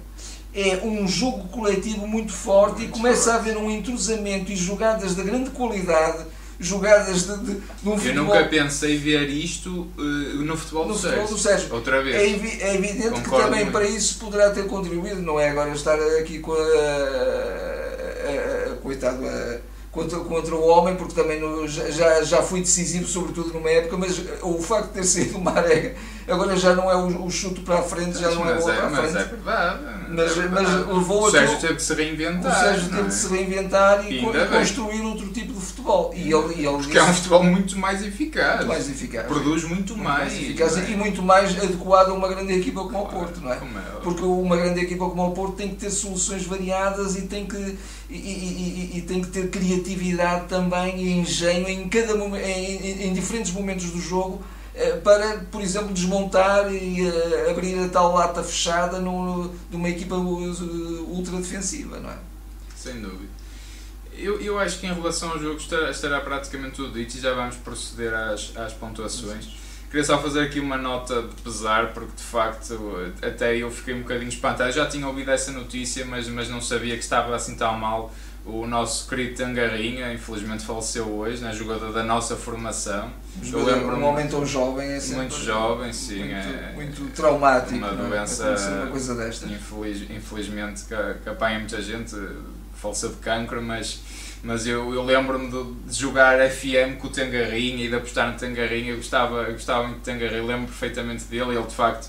É 0.53 0.81
um 0.83 1.07
jogo 1.07 1.47
coletivo 1.49 2.09
muito 2.09 2.33
forte 2.33 2.79
Muito 2.81 2.89
e 2.97 2.99
começa 2.99 3.31
forte. 3.33 3.49
a 3.49 3.53
haver 3.53 3.57
um 3.57 3.71
entrosamento 3.71 4.51
e 4.51 4.57
jogadas 4.57 5.15
de 5.15 5.23
grande 5.23 5.51
qualidade, 5.51 6.25
jogadas 6.61 7.27
de, 7.27 7.37
de, 7.39 7.55
de 7.55 7.89
um 7.89 7.93
Eu 7.93 7.99
futebol. 7.99 8.25
nunca 8.27 8.45
pensei 8.45 8.99
ver 8.99 9.29
isto 9.31 9.89
eh, 9.99 10.03
no 10.45 10.57
futebol 10.57 10.87
No 10.87 10.93
do 10.93 10.99
futebol 10.99 11.19
Sérgio. 11.27 11.37
do 11.37 11.43
Sérgio. 11.43 11.75
Outra 11.75 12.03
vez. 12.03 12.17
É, 12.17 12.29
evi- 12.29 12.59
é 12.61 12.75
evidente 12.75 13.15
que 13.15 13.21
Concordo 13.23 13.45
também 13.47 13.61
muito. 13.65 13.73
para 13.73 13.85
isso 13.87 14.19
poderá 14.19 14.51
ter 14.51 14.67
contribuído, 14.67 15.23
não 15.23 15.41
é 15.41 15.49
agora 15.51 15.71
estar 15.71 15.99
aqui 16.21 16.39
com 16.39 16.53
a, 16.53 16.57
a- 16.57 18.73
a- 18.73 18.77
coitado 18.83 19.27
a- 19.27 19.59
contra, 19.91 20.19
contra 20.21 20.55
o 20.55 20.67
homem, 20.69 20.95
porque 20.97 21.15
também 21.15 21.41
no- 21.41 21.67
já- 21.67 22.23
já, 22.23 22.43
foi 22.43 22.61
decisivo, 22.61 23.07
sobretudo 23.07 23.53
numa 23.55 23.71
época, 23.71 23.97
mas 23.97 24.21
o 24.43 24.59
facto 24.61 24.89
de 24.89 24.93
ter 24.95 25.05
sido 25.09 25.39
uma 25.39 25.53
arega 25.53 25.95
agora 26.29 26.55
já 26.57 26.75
não 26.77 26.89
é 26.91 26.95
o, 26.95 27.25
o 27.25 27.31
chute 27.31 27.61
para 27.63 27.79
a 27.81 27.83
frente, 27.83 28.17
já 28.19 28.31
não 28.31 28.49
é 28.49 28.55
mas, 28.55 28.61
bola 28.63 28.75
é, 28.75 28.77
para 28.77 28.87
a 28.87 28.91
mas 28.91 29.11
frente. 29.13 29.35
é. 29.35 29.37
Mas- 30.11 30.37
mas 30.37 30.69
verdade. 30.69 30.93
levou 30.93 31.23
o 31.23 31.27
a 31.27 31.31
Sérgio 31.31 31.59
teve 31.59 31.75
que 31.75 31.83
se 31.83 31.93
O 31.93 31.97
reinventar. 31.97 32.59
Sérgio 32.61 32.83
não 32.83 32.89
teve 32.91 33.03
é? 33.03 33.09
de 33.09 33.15
se 33.15 33.29
reinventar 33.29 34.13
e, 34.13 34.21
co- 34.21 34.27
ainda 34.31 34.45
bem. 34.47 34.59
construir 34.61 35.01
outro 35.03 35.29
tipo 35.29 35.53
de 35.53 35.61
futebol. 35.61 36.13
E 36.15 36.21
ele, 36.33 36.55
e 36.57 36.67
ele 36.67 36.77
Porque 36.79 36.99
é 36.99 37.03
um 37.03 37.15
futebol 37.15 37.43
muito 37.45 37.79
mais 37.79 38.03
eficaz. 38.05 38.57
muito 38.57 38.69
mais 38.69 38.89
eficaz. 38.91 39.27
Produz 39.27 39.65
muito, 39.65 39.95
Muito 39.95 40.05
mais. 40.05 40.33
eficaz 40.35 40.77
não 40.77 40.83
é? 40.85 40.91
e 40.91 40.97
muito 40.97 41.23
mais 41.23 41.63
adequado 41.63 42.09
a 42.11 42.15
uma 42.15 42.29
grande 42.29 42.53
equipa 42.53 42.81
como 42.83 42.99
o 42.99 43.07
Claro, 43.07 43.27
Porto, 43.27 43.41
não 43.41 43.53
é? 43.53 43.57
é. 43.57 44.01
Porque 44.03 44.23
uma 44.23 44.57
grande 44.57 44.81
equipa 44.81 45.09
como 45.09 45.27
o 45.27 45.31
Porto 45.33 45.55
tem 45.57 45.69
que 45.69 45.77
ter 45.77 45.91
soluções 45.91 46.45
variadas 46.45 47.17
e 47.17 47.23
tem 47.23 47.47
que, 47.47 47.79
e, 48.09 48.15
e- 48.17 48.91
e- 48.99 49.03
tem 49.03 49.21
que 49.23 49.29
ter 49.29 49.49
criatividade 49.49 50.47
também 50.49 51.01
e 51.03 51.13
engenho 51.19 51.69
em, 51.69 51.89
cada, 51.89 52.13
em, 52.15 52.37
em- 52.37 53.07
em 53.09 53.13
diferentes 53.13 53.53
momentos 53.53 53.91
do 53.91 54.01
jogo 54.01 54.43
para, 55.05 55.39
por 55.51 55.61
exemplo, 55.61 55.93
desmontar 55.93 56.73
e 56.73 57.07
eh, 57.07 57.51
abrir 57.51 57.79
a 57.79 57.89
tal 57.89 58.15
lata 58.15 58.43
fechada 58.43 58.99
no, 58.99 59.53
de 59.69 59.77
uma 59.77 59.89
equipa 59.89 60.15
ultra 60.17 61.37
defensiva, 61.37 61.99
não 62.01 62.11
é? 62.11 62.19
Sem 62.77 63.01
dúvida. 63.01 63.31
Eu, 64.13 64.41
eu 64.41 64.59
acho 64.59 64.79
que 64.79 64.87
em 64.87 64.93
relação 64.93 65.31
ao 65.31 65.39
jogo 65.39 65.57
estará, 65.57 65.91
estará 65.91 66.21
praticamente 66.21 66.77
tudo 66.77 66.93
dito 66.93 67.17
e 67.17 67.21
já 67.21 67.35
vamos 67.35 67.57
proceder 67.57 68.13
às, 68.13 68.57
às 68.57 68.73
pontuações. 68.73 69.49
Queria 69.91 70.05
só 70.05 70.23
fazer 70.23 70.43
aqui 70.43 70.61
uma 70.61 70.77
nota 70.77 71.23
de 71.23 71.43
pesar, 71.43 71.93
porque 71.93 72.13
de 72.17 72.23
facto 72.23 73.13
até 73.23 73.57
eu 73.57 73.69
fiquei 73.73 73.93
um 73.93 74.03
bocadinho 74.03 74.29
espantado. 74.29 74.71
Já 74.71 74.87
tinha 74.87 75.07
ouvido 75.07 75.31
essa 75.33 75.51
notícia, 75.51 76.05
mas, 76.05 76.29
mas 76.29 76.49
não 76.49 76.61
sabia 76.61 76.95
que 76.97 77.03
estava 77.03 77.35
assim 77.35 77.57
tão 77.57 77.77
mal. 77.77 78.15
O 78.45 78.67
nosso 78.67 79.07
querido 79.09 79.35
Tangarrinha, 79.37 80.13
infelizmente 80.15 80.65
faleceu 80.65 81.05
hoje, 81.07 81.43
né, 81.43 81.53
jogador 81.53 81.93
da 81.93 82.03
nossa 82.03 82.35
formação. 82.37 83.11
Eu 83.53 83.65
lembro-me- 83.65 84.03
um 84.03 84.07
homem 84.07 84.27
tão 84.29 84.45
jovem 84.47 84.89
é 84.93 85.01
Muito 85.13 85.37
jovem, 85.37 85.93
sim. 85.93 86.21
muito, 86.21 86.33
é, 86.35 86.73
muito 86.75 87.05
traumático 87.15 87.75
uma 87.77 87.93
não 87.93 88.07
é? 88.07 88.09
doença- 88.09 88.57
uma 88.83 88.87
coisa 88.91 89.15
desta. 89.15 89.47
Infeliz, 89.47 90.11
infelizmente 90.11 90.85
que, 90.85 90.95
que 91.23 91.29
apanha 91.29 91.59
muita 91.59 91.81
gente, 91.83 92.17
faleceu 92.75 93.11
de 93.11 93.17
cancro, 93.17 93.61
mas, 93.63 94.01
mas 94.43 94.67
eu, 94.67 94.93
eu 94.95 95.05
lembro-me 95.05 95.51
de, 95.51 95.73
de 95.93 95.99
jogar 96.01 96.39
FM 96.51 96.97
com 96.99 97.09
o 97.09 97.11
Tangarrinha 97.11 97.85
e 97.85 97.89
de 97.89 97.95
apostar 97.95 98.33
no 98.33 98.39
Tangarrinha, 98.39 98.93
eu 98.93 98.97
gostava, 98.97 99.43
eu 99.43 99.53
gostava 99.53 99.85
muito 99.87 99.99
de 99.99 100.05
Tangarrinha, 100.05 100.39
eu 100.41 100.47
lembro 100.47 100.67
perfeitamente 100.67 101.25
dele, 101.25 101.57
ele 101.57 101.67
de 101.67 101.75
facto 101.75 102.09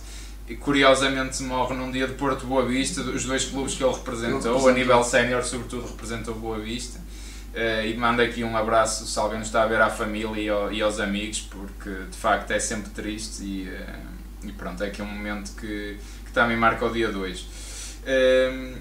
curiosamente 0.57 1.41
morre 1.43 1.75
num 1.75 1.91
dia 1.91 2.07
de 2.07 2.13
Porto 2.13 2.45
Boa 2.45 2.65
Vista, 2.65 3.01
os 3.01 3.25
dois 3.25 3.45
clubes 3.45 3.75
que 3.75 3.83
ele 3.83 3.93
representou, 3.93 4.67
a 4.67 4.71
nível 4.73 5.03
sénior 5.03 5.43
sobretudo 5.43 5.87
representou 5.87 6.35
Boa 6.35 6.59
Vista. 6.59 6.99
Eh, 7.53 7.89
e 7.89 7.97
mando 7.97 8.21
aqui 8.21 8.43
um 8.45 8.55
abraço, 8.55 9.05
se 9.05 9.19
alguém 9.19 9.37
nos 9.39 9.47
está 9.47 9.63
a 9.63 9.67
ver, 9.67 9.81
à 9.81 9.89
família 9.89 10.39
e, 10.41 10.47
ao- 10.49 10.71
e 10.71 10.81
aos 10.81 10.99
amigos, 11.01 11.41
porque 11.41 11.89
de 12.09 12.17
facto 12.17 12.49
é 12.51 12.59
sempre 12.59 12.89
triste 12.91 13.43
e, 13.43 13.67
eh, 13.67 13.95
e 14.43 14.51
pronto, 14.53 14.81
é 14.83 14.87
aqui 14.87 15.01
um 15.01 15.05
momento 15.05 15.51
que, 15.59 15.97
que 16.25 16.31
também 16.31 16.55
marca 16.55 16.85
o 16.85 16.91
dia 16.93 17.11
2. 17.11 17.45
Um, 18.07 18.75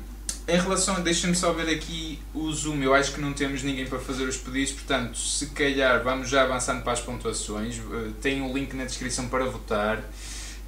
em 0.48 0.58
relação, 0.58 1.00
deixa-me 1.02 1.34
só 1.34 1.52
ver 1.52 1.68
aqui 1.72 2.18
o 2.34 2.50
Zoom, 2.52 2.80
eu 2.82 2.94
acho 2.94 3.12
que 3.12 3.20
não 3.20 3.32
temos 3.32 3.62
ninguém 3.62 3.86
para 3.86 3.98
fazer 3.98 4.24
os 4.24 4.36
pedidos, 4.36 4.72
portanto, 4.72 5.16
se 5.18 5.46
calhar 5.46 6.02
vamos 6.02 6.28
já 6.28 6.42
avançando 6.42 6.82
para 6.82 6.92
as 6.92 7.00
pontuações. 7.00 7.76
Uh, 7.78 8.12
tem 8.22 8.40
um 8.40 8.52
link 8.52 8.72
na 8.74 8.84
descrição 8.84 9.28
para 9.28 9.44
votar. 9.44 9.98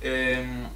Um, 0.05 0.67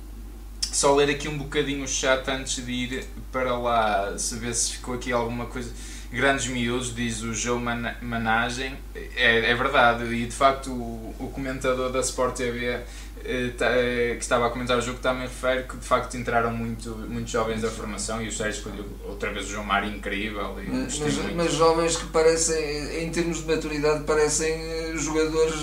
só 0.77 0.95
ler 0.95 1.09
aqui 1.09 1.27
um 1.27 1.39
bocadinho 1.39 1.85
o 1.85 1.89
chat 1.89 2.31
antes 2.31 2.63
de 2.63 2.71
ir 2.71 3.05
para 3.33 3.57
lá, 3.57 4.19
saber 4.19 4.55
se 4.55 4.73
ficou 4.73 4.95
aqui 4.95 5.11
alguma 5.11 5.47
coisa. 5.47 5.71
Grandes 6.13 6.47
miúdos, 6.47 6.95
diz 6.95 7.23
o 7.23 7.33
João 7.33 7.61
Managem. 8.03 8.77
É, 9.17 9.51
é 9.51 9.55
verdade, 9.55 10.05
e 10.05 10.27
de 10.27 10.35
facto 10.35 10.71
o, 10.71 11.15
o 11.19 11.31
comentador 11.31 11.91
da 11.91 12.01
Sport 12.01 12.37
TV 12.37 12.79
eh, 13.25 13.53
eh, 13.59 14.15
que 14.17 14.23
estava 14.23 14.47
a 14.47 14.51
comentar 14.51 14.79
o 14.79 14.81
jogo 14.83 14.99
também 14.99 15.23
refere 15.23 15.65
que 15.65 15.79
de 15.79 15.85
facto 15.85 16.15
entraram 16.17 16.53
muito, 16.53 16.91
muitos 17.09 17.33
jovens 17.33 17.63
da 17.63 17.71
formação 17.71 18.23
e 18.23 18.29
o 18.29 18.33
Sérgio 18.33 18.59
escolheu 18.59 18.85
outra 19.09 19.33
vez 19.33 19.47
o 19.47 19.51
João 19.53 19.65
Mário 19.65 19.89
incrível. 19.89 20.57
mas, 20.69 20.99
mas, 20.99 21.35
mas, 21.35 21.53
jovens 21.55 21.97
que 21.97 22.07
parecem, 22.07 23.03
em 23.03 23.11
termos 23.11 23.39
de 23.39 23.47
maturidade, 23.47 24.05
parecem 24.05 24.53
eh, 24.53 24.93
jogadores 24.95 25.55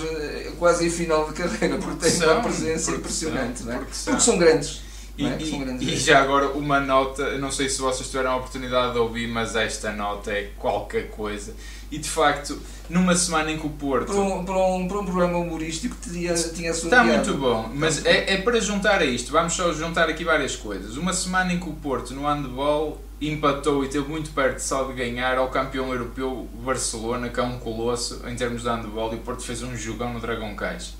quase 0.58 0.88
em 0.88 0.90
final 0.90 1.26
de 1.28 1.34
carreira, 1.34 1.76
porque, 1.78 1.90
porque 1.90 2.00
têm 2.00 2.10
são, 2.10 2.32
uma 2.32 2.42
presença 2.42 2.90
impressionante, 2.90 3.58
são, 3.60 3.66
não 3.68 3.74
é? 3.74 3.78
porque, 3.78 3.96
porque 4.04 4.20
são 4.20 4.38
grandes. 4.38 4.83
E, 5.16 5.26
é? 5.26 5.38
e, 5.40 5.94
e, 5.94 5.96
já 5.96 6.20
agora 6.20 6.48
uma 6.48 6.80
nota, 6.80 7.38
não 7.38 7.50
sei 7.50 7.68
se 7.68 7.80
vocês 7.80 8.08
tiveram 8.08 8.32
a 8.32 8.36
oportunidade 8.36 8.94
de 8.94 8.98
ouvir, 8.98 9.28
mas 9.28 9.54
esta 9.54 9.92
nota 9.92 10.32
é 10.32 10.50
qualquer 10.58 11.10
coisa. 11.10 11.54
E 11.90 11.98
de 11.98 12.08
facto, 12.08 12.60
numa 12.90 13.14
semana 13.14 13.52
em 13.52 13.58
que 13.58 13.66
o 13.66 13.70
Porto. 13.70 14.06
Para 14.06 14.20
um, 14.20 14.44
para 14.44 14.58
um, 14.58 14.88
para 14.88 14.98
um 14.98 15.04
programa 15.04 15.38
humorístico 15.38 15.96
tinha, 16.02 16.34
tinha 16.34 16.72
a 16.72 16.74
sua 16.74 16.88
Está 16.88 17.04
muito 17.04 17.34
bom, 17.34 17.70
mas 17.72 18.04
é, 18.04 18.34
é 18.34 18.36
para 18.38 18.60
juntar 18.60 19.00
a 19.00 19.04
isto, 19.04 19.30
vamos 19.30 19.52
só 19.52 19.72
juntar 19.72 20.08
aqui 20.08 20.24
várias 20.24 20.56
coisas. 20.56 20.96
Uma 20.96 21.12
semana 21.12 21.52
em 21.52 21.60
que 21.60 21.68
o 21.68 21.74
Porto 21.74 22.12
no 22.12 22.26
handball 22.26 23.00
empatou 23.20 23.84
e 23.84 23.86
esteve 23.86 24.08
muito 24.08 24.30
perto 24.30 24.58
só 24.58 24.84
de 24.84 24.94
ganhar 24.94 25.38
ao 25.38 25.48
campeão 25.48 25.92
europeu 25.92 26.48
Barcelona, 26.64 27.28
que 27.28 27.38
é 27.38 27.42
um 27.42 27.58
colosso 27.58 28.20
em 28.28 28.34
termos 28.34 28.62
de 28.62 28.68
handball, 28.68 29.12
e 29.12 29.16
o 29.16 29.20
Porto 29.20 29.44
fez 29.44 29.62
um 29.62 29.76
jogão 29.76 30.12
no 30.12 30.20
Dragão 30.20 30.54
Caixa. 30.56 30.92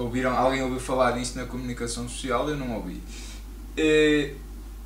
Ouviram, 0.00 0.34
alguém 0.34 0.62
ouviu 0.62 0.80
falar 0.80 1.10
disto 1.12 1.38
na 1.38 1.44
comunicação 1.44 2.08
social? 2.08 2.48
Eu 2.48 2.56
não 2.56 2.74
ouvi. 2.74 3.02
Uh, 3.78 4.34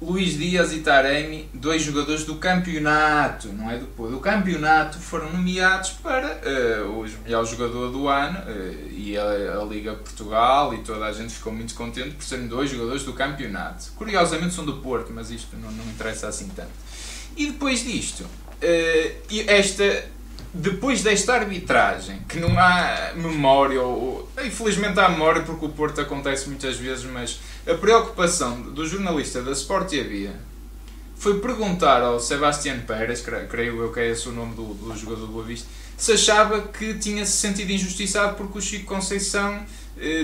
Luís 0.05 0.37
Dias 0.37 0.73
e 0.73 0.81
Taremi, 0.81 1.49
dois 1.55 1.83
jogadores 1.83 2.25
do 2.25 2.35
campeonato, 2.35 3.49
não 3.53 3.71
é 3.71 3.79
do 3.79 3.87
do 4.11 4.19
campeonato, 4.19 4.99
foram 4.99 5.33
nomeados 5.33 5.91
para 5.91 6.41
uh, 6.43 7.01
o 7.01 7.07
melhor 7.23 7.47
jogador 7.47 7.93
do 7.93 8.09
ano 8.09 8.41
uh, 8.41 8.91
e 8.91 9.17
a, 9.17 9.61
a, 9.61 9.65
Liga 9.65 9.95
Portugal 9.95 10.75
e 10.75 10.79
toda 10.79 11.07
a 11.07 11.13
gente 11.13 11.33
ficou 11.33 11.53
muito 11.53 11.75
contente 11.77 12.11
por 12.17 12.25
serem 12.25 12.49
dois 12.49 12.69
jogadores 12.69 13.05
do 13.05 13.13
campeonato. 13.13 13.93
Curiosamente 13.95 14.53
são 14.53 14.65
do 14.65 14.79
Porto, 14.79 15.13
mas 15.13 15.31
isto 15.31 15.57
não, 15.57 15.71
não 15.71 15.85
interessa 15.85 16.27
assim 16.27 16.49
tanto. 16.57 16.73
E 17.37 17.47
depois 17.47 17.85
disto, 17.85 18.25
uh, 18.25 19.47
esta 19.47 20.13
depois 20.55 21.03
desta 21.03 21.35
arbitragem, 21.35 22.21
que 22.29 22.39
não 22.39 22.57
há 22.57 23.13
memória, 23.17 23.83
ou, 23.83 24.29
infelizmente 24.45 25.01
há 25.01 25.09
memória 25.09 25.43
porque 25.43 25.67
o 25.67 25.71
Porto 25.71 26.01
acontece 26.01 26.49
muitas 26.49 26.77
vezes, 26.77 27.05
mas 27.05 27.41
a 27.69 27.75
preocupação 27.75 28.61
do 28.63 28.87
jornalista 28.87 29.43
da 29.43 29.51
Sport 29.51 29.89
TV 29.89 30.31
foi 31.17 31.41
perguntar 31.41 32.03
ao 32.03 32.21
Sebastián 32.21 32.79
Pérez, 32.87 33.25
creio 33.51 33.83
eu 33.83 33.93
que 33.93 33.99
é 33.99 34.11
esse 34.11 34.29
o 34.29 34.33
nome 34.33 34.55
do, 34.55 34.75
do 34.75 34.97
jogador 34.97 35.27
do 35.27 35.33
Boa 35.33 35.45
Vista, 35.45 35.67
se 35.97 36.13
achava 36.13 36.61
que 36.61 36.95
tinha 36.95 37.27
se 37.27 37.33
sentido 37.33 37.73
injustiçado 37.73 38.37
porque 38.37 38.59
o 38.59 38.63
Chico 38.63 38.87
Conceição 38.87 39.61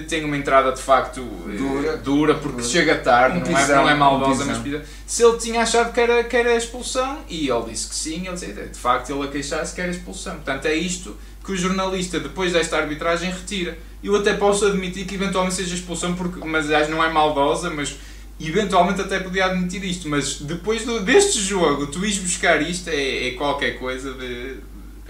tem 0.09 0.25
uma 0.25 0.37
entrada 0.37 0.73
de 0.73 0.83
facto 0.83 1.21
eh, 1.49 1.57
dura, 1.57 1.97
dura 1.99 2.35
porque 2.35 2.61
dura. 2.61 2.69
chega 2.69 2.97
tarde, 2.99 3.39
um 3.39 3.53
não, 3.53 3.59
é, 3.59 3.69
não 3.69 3.89
é 3.89 3.95
maldosa, 3.95 4.45
mas 4.45 4.59
pisa. 4.59 4.85
se 5.07 5.23
ele 5.23 5.39
tinha 5.39 5.63
achado 5.63 5.93
que 5.93 6.01
era, 6.01 6.25
que 6.25 6.37
era 6.37 6.57
expulsão 6.57 7.21
e 7.29 7.49
ele 7.49 7.71
disse 7.71 7.89
que 7.89 7.95
sim, 7.95 8.27
ele 8.27 8.33
disse, 8.33 8.53
de 8.53 8.79
facto 8.79 9.11
ele 9.11 9.23
a 9.23 9.29
queixar-se 9.29 9.75
que 9.75 9.81
era 9.81 9.91
expulsão. 9.91 10.35
Portanto, 10.35 10.67
é 10.67 10.75
isto 10.75 11.17
que 11.45 11.53
o 11.53 11.57
jornalista, 11.57 12.19
depois 12.19 12.53
desta 12.53 12.77
arbitragem, 12.79 13.31
retira. 13.31 13.79
Eu 14.03 14.17
até 14.17 14.35
posso 14.35 14.67
admitir 14.67 15.07
que 15.07 15.15
eventualmente 15.15 15.55
seja 15.55 15.75
expulsão, 15.75 16.15
porque, 16.15 16.45
mas 16.47 16.69
não 16.89 17.05
é 17.05 17.11
maldosa, 17.13 17.71
mas 17.71 17.97
eventualmente 18.41 19.01
até 19.01 19.21
podia 19.21 19.47
admitir 19.47 19.85
isto. 19.85 20.09
Mas 20.09 20.41
depois 20.41 20.85
do, 20.85 21.01
deste 21.01 21.41
jogo, 21.41 21.87
tu 21.87 22.05
ires 22.05 22.19
buscar 22.19 22.61
isto 22.61 22.89
é, 22.89 23.29
é 23.29 23.31
qualquer 23.33 23.79
coisa 23.79 24.13
de 24.15 24.57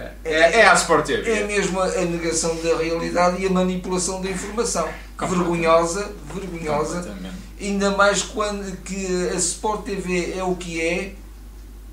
é, 0.01 0.13
é, 0.25 0.61
é 0.61 0.67
a 0.67 0.75
Sport 0.75 1.07
TV. 1.07 1.31
É 1.31 1.47
mesmo 1.47 1.81
a 1.81 2.05
negação 2.05 2.57
da 2.57 2.77
realidade 2.79 3.43
e 3.43 3.47
a 3.47 3.51
manipulação 3.51 4.21
da 4.21 4.31
informação. 4.31 4.89
Vergonhosa, 5.19 6.11
vergonhosa. 6.33 7.17
Ainda 7.61 7.91
mais 7.91 8.23
quando 8.23 8.75
que 8.83 9.29
a 9.29 9.35
Sport 9.35 9.85
TV 9.85 10.35
é 10.37 10.43
o 10.43 10.55
que 10.55 10.81
é, 10.81 11.13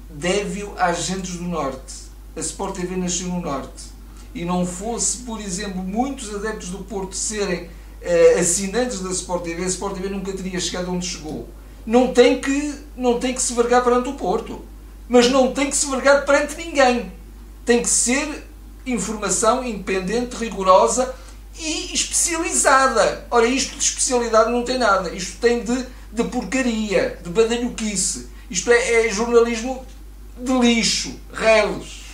deve-o 0.10 0.74
às 0.78 1.04
gentes 1.04 1.36
do 1.36 1.43
Norte. 1.43 2.08
A 2.36 2.39
Sport 2.39 2.76
TV 2.76 2.96
nasceu 2.96 3.28
no 3.28 3.41
Norte. 3.41 3.98
E 4.34 4.46
não 4.46 4.65
fosse, 4.65 5.20
por 5.20 5.41
exemplo, 5.41 5.82
muitos 5.82 6.34
adeptos 6.34 6.70
do 6.70 6.80
Porto 6.80 7.15
serem 7.15 7.63
uh, 7.63 8.39
assinantes 8.39 9.02
da 9.02 9.10
Sport 9.10 9.43
TV, 9.43 9.63
a 9.63 9.67
Sport 9.67 9.96
TV 9.96 10.10
nunca 10.10 10.32
teria 10.32 10.60
chegado 10.60 10.91
onde 10.93 11.06
chegou. 11.06 11.50
Não 11.86 12.13
tem 12.13 12.39
que, 12.39 12.76
não 12.96 13.20
tem 13.20 13.34
que 13.34 13.41
se 13.41 13.54
vergar 13.54 13.84
perante 13.84 14.10
o 14.10 14.13
Porto. 14.13 14.63
Mas 15.10 15.30
não 15.32 15.54
tem 15.54 15.70
que 15.70 15.76
se 15.76 15.89
vergar 15.89 16.26
perante 16.26 16.56
ninguém 16.58 17.12
tem 17.67 17.82
que 17.82 17.89
ser 17.89 18.45
informação 18.86 19.62
independente, 19.62 20.38
rigorosa 20.38 21.13
e 21.60 21.93
especializada. 21.93 23.27
Ora, 23.30 23.45
isto 23.45 23.77
de 23.77 23.84
especialidade 23.84 24.49
não 24.49 24.63
tem 24.63 24.77
nada. 24.77 25.13
Isto 25.13 25.38
tem 25.41 25.62
de, 25.62 25.86
de 26.13 26.23
porcaria, 26.23 27.19
de 27.21 27.30
badalhoquice. 27.30 28.30
Isto 28.49 28.71
é, 28.71 29.06
é 29.06 29.10
jornalismo 29.10 29.86
de 30.38 30.53
lixo, 30.53 31.19
reles. 31.34 32.06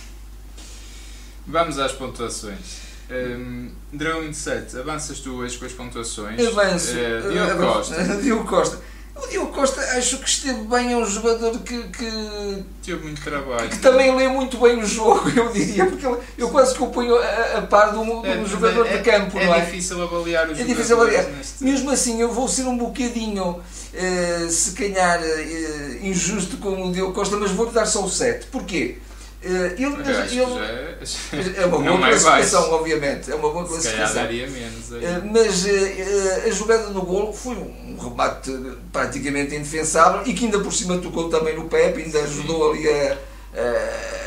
Vamos 1.46 1.78
às 1.78 1.92
pontuações. 1.92 2.82
Um, 3.08 3.70
Drone 3.92 4.34
7, 4.34 4.78
avanças 4.78 5.20
tu 5.20 5.34
hoje 5.34 5.56
com 5.56 5.66
as 5.66 5.72
pontuações? 5.72 6.44
Avanço. 6.44 6.94
Uh, 6.94 7.30
Diogo 7.30 7.56
Costa. 7.58 8.16
Diogo 8.16 8.44
Costa. 8.44 8.80
O 9.16 9.28
Diogo 9.28 9.52
Costa 9.52 9.80
acho 9.96 10.18
que 10.18 10.28
esteve 10.28 10.60
bem, 10.62 10.92
é 10.92 10.96
um 10.96 11.06
jogador 11.06 11.56
que, 11.60 11.84
que 11.84 12.64
teve 12.84 13.04
muito 13.04 13.22
trabalho. 13.22 13.68
Que 13.68 13.78
também 13.78 14.14
lê 14.14 14.26
muito 14.26 14.58
bem 14.58 14.76
o 14.78 14.84
jogo, 14.84 15.30
eu 15.30 15.52
diria, 15.52 15.86
porque 15.86 16.06
eu 16.36 16.50
quase 16.50 16.74
que 16.74 16.82
o 16.82 16.88
ponho 16.88 17.16
a, 17.16 17.58
a 17.58 17.62
par 17.62 17.92
de 17.92 17.98
um, 17.98 18.26
é, 18.26 18.44
jogador 18.44 18.86
é, 18.86 18.96
de 18.96 19.02
campo, 19.04 19.38
é, 19.38 19.46
não 19.46 19.54
é? 19.54 19.60
É 19.60 19.64
difícil 19.66 20.02
avaliar 20.02 20.50
os 20.50 20.58
É 20.58 20.64
difícil 20.64 21.00
avaliar. 21.00 21.24
Neste... 21.26 21.62
Mesmo 21.62 21.90
assim, 21.90 22.20
eu 22.20 22.32
vou 22.32 22.48
ser 22.48 22.64
um 22.64 22.76
bocadinho, 22.76 23.60
uh, 23.60 24.50
se 24.50 24.72
calhar, 24.72 25.20
uh, 25.20 26.06
injusto 26.06 26.56
com 26.56 26.88
o 26.88 26.92
Diogo 26.92 27.12
Costa, 27.12 27.36
mas 27.36 27.52
vou-lhe 27.52 27.72
dar 27.72 27.86
só 27.86 28.04
o 28.04 28.10
7. 28.10 28.46
Porquê? 28.46 28.98
Uh, 29.44 29.74
ele, 29.76 29.90
mas 29.90 30.32
ele, 30.32 31.58
é, 31.58 31.62
é 31.62 31.66
uma 31.66 31.78
boa 31.84 31.98
classificação, 31.98 32.72
obviamente. 32.72 33.30
É 33.30 33.34
uma 33.34 33.50
boa 33.50 33.66
classificação. 33.66 34.24
Uh, 34.24 35.32
mas 35.32 35.64
uh, 35.66 36.46
a 36.46 36.50
jogada 36.50 36.88
no 36.88 37.02
golo 37.02 37.32
foi 37.32 37.54
um 37.54 37.96
remate 38.00 38.50
praticamente 38.90 39.54
indefensável 39.54 40.22
e 40.24 40.32
que 40.32 40.46
ainda 40.46 40.60
por 40.60 40.72
cima 40.72 40.96
tocou 40.98 41.28
também 41.28 41.54
no 41.54 41.68
Pepe, 41.68 42.02
ainda 42.02 42.22
ajudou 42.22 42.70
ali 42.70 42.88
a, 42.88 43.18
a 43.54 44.23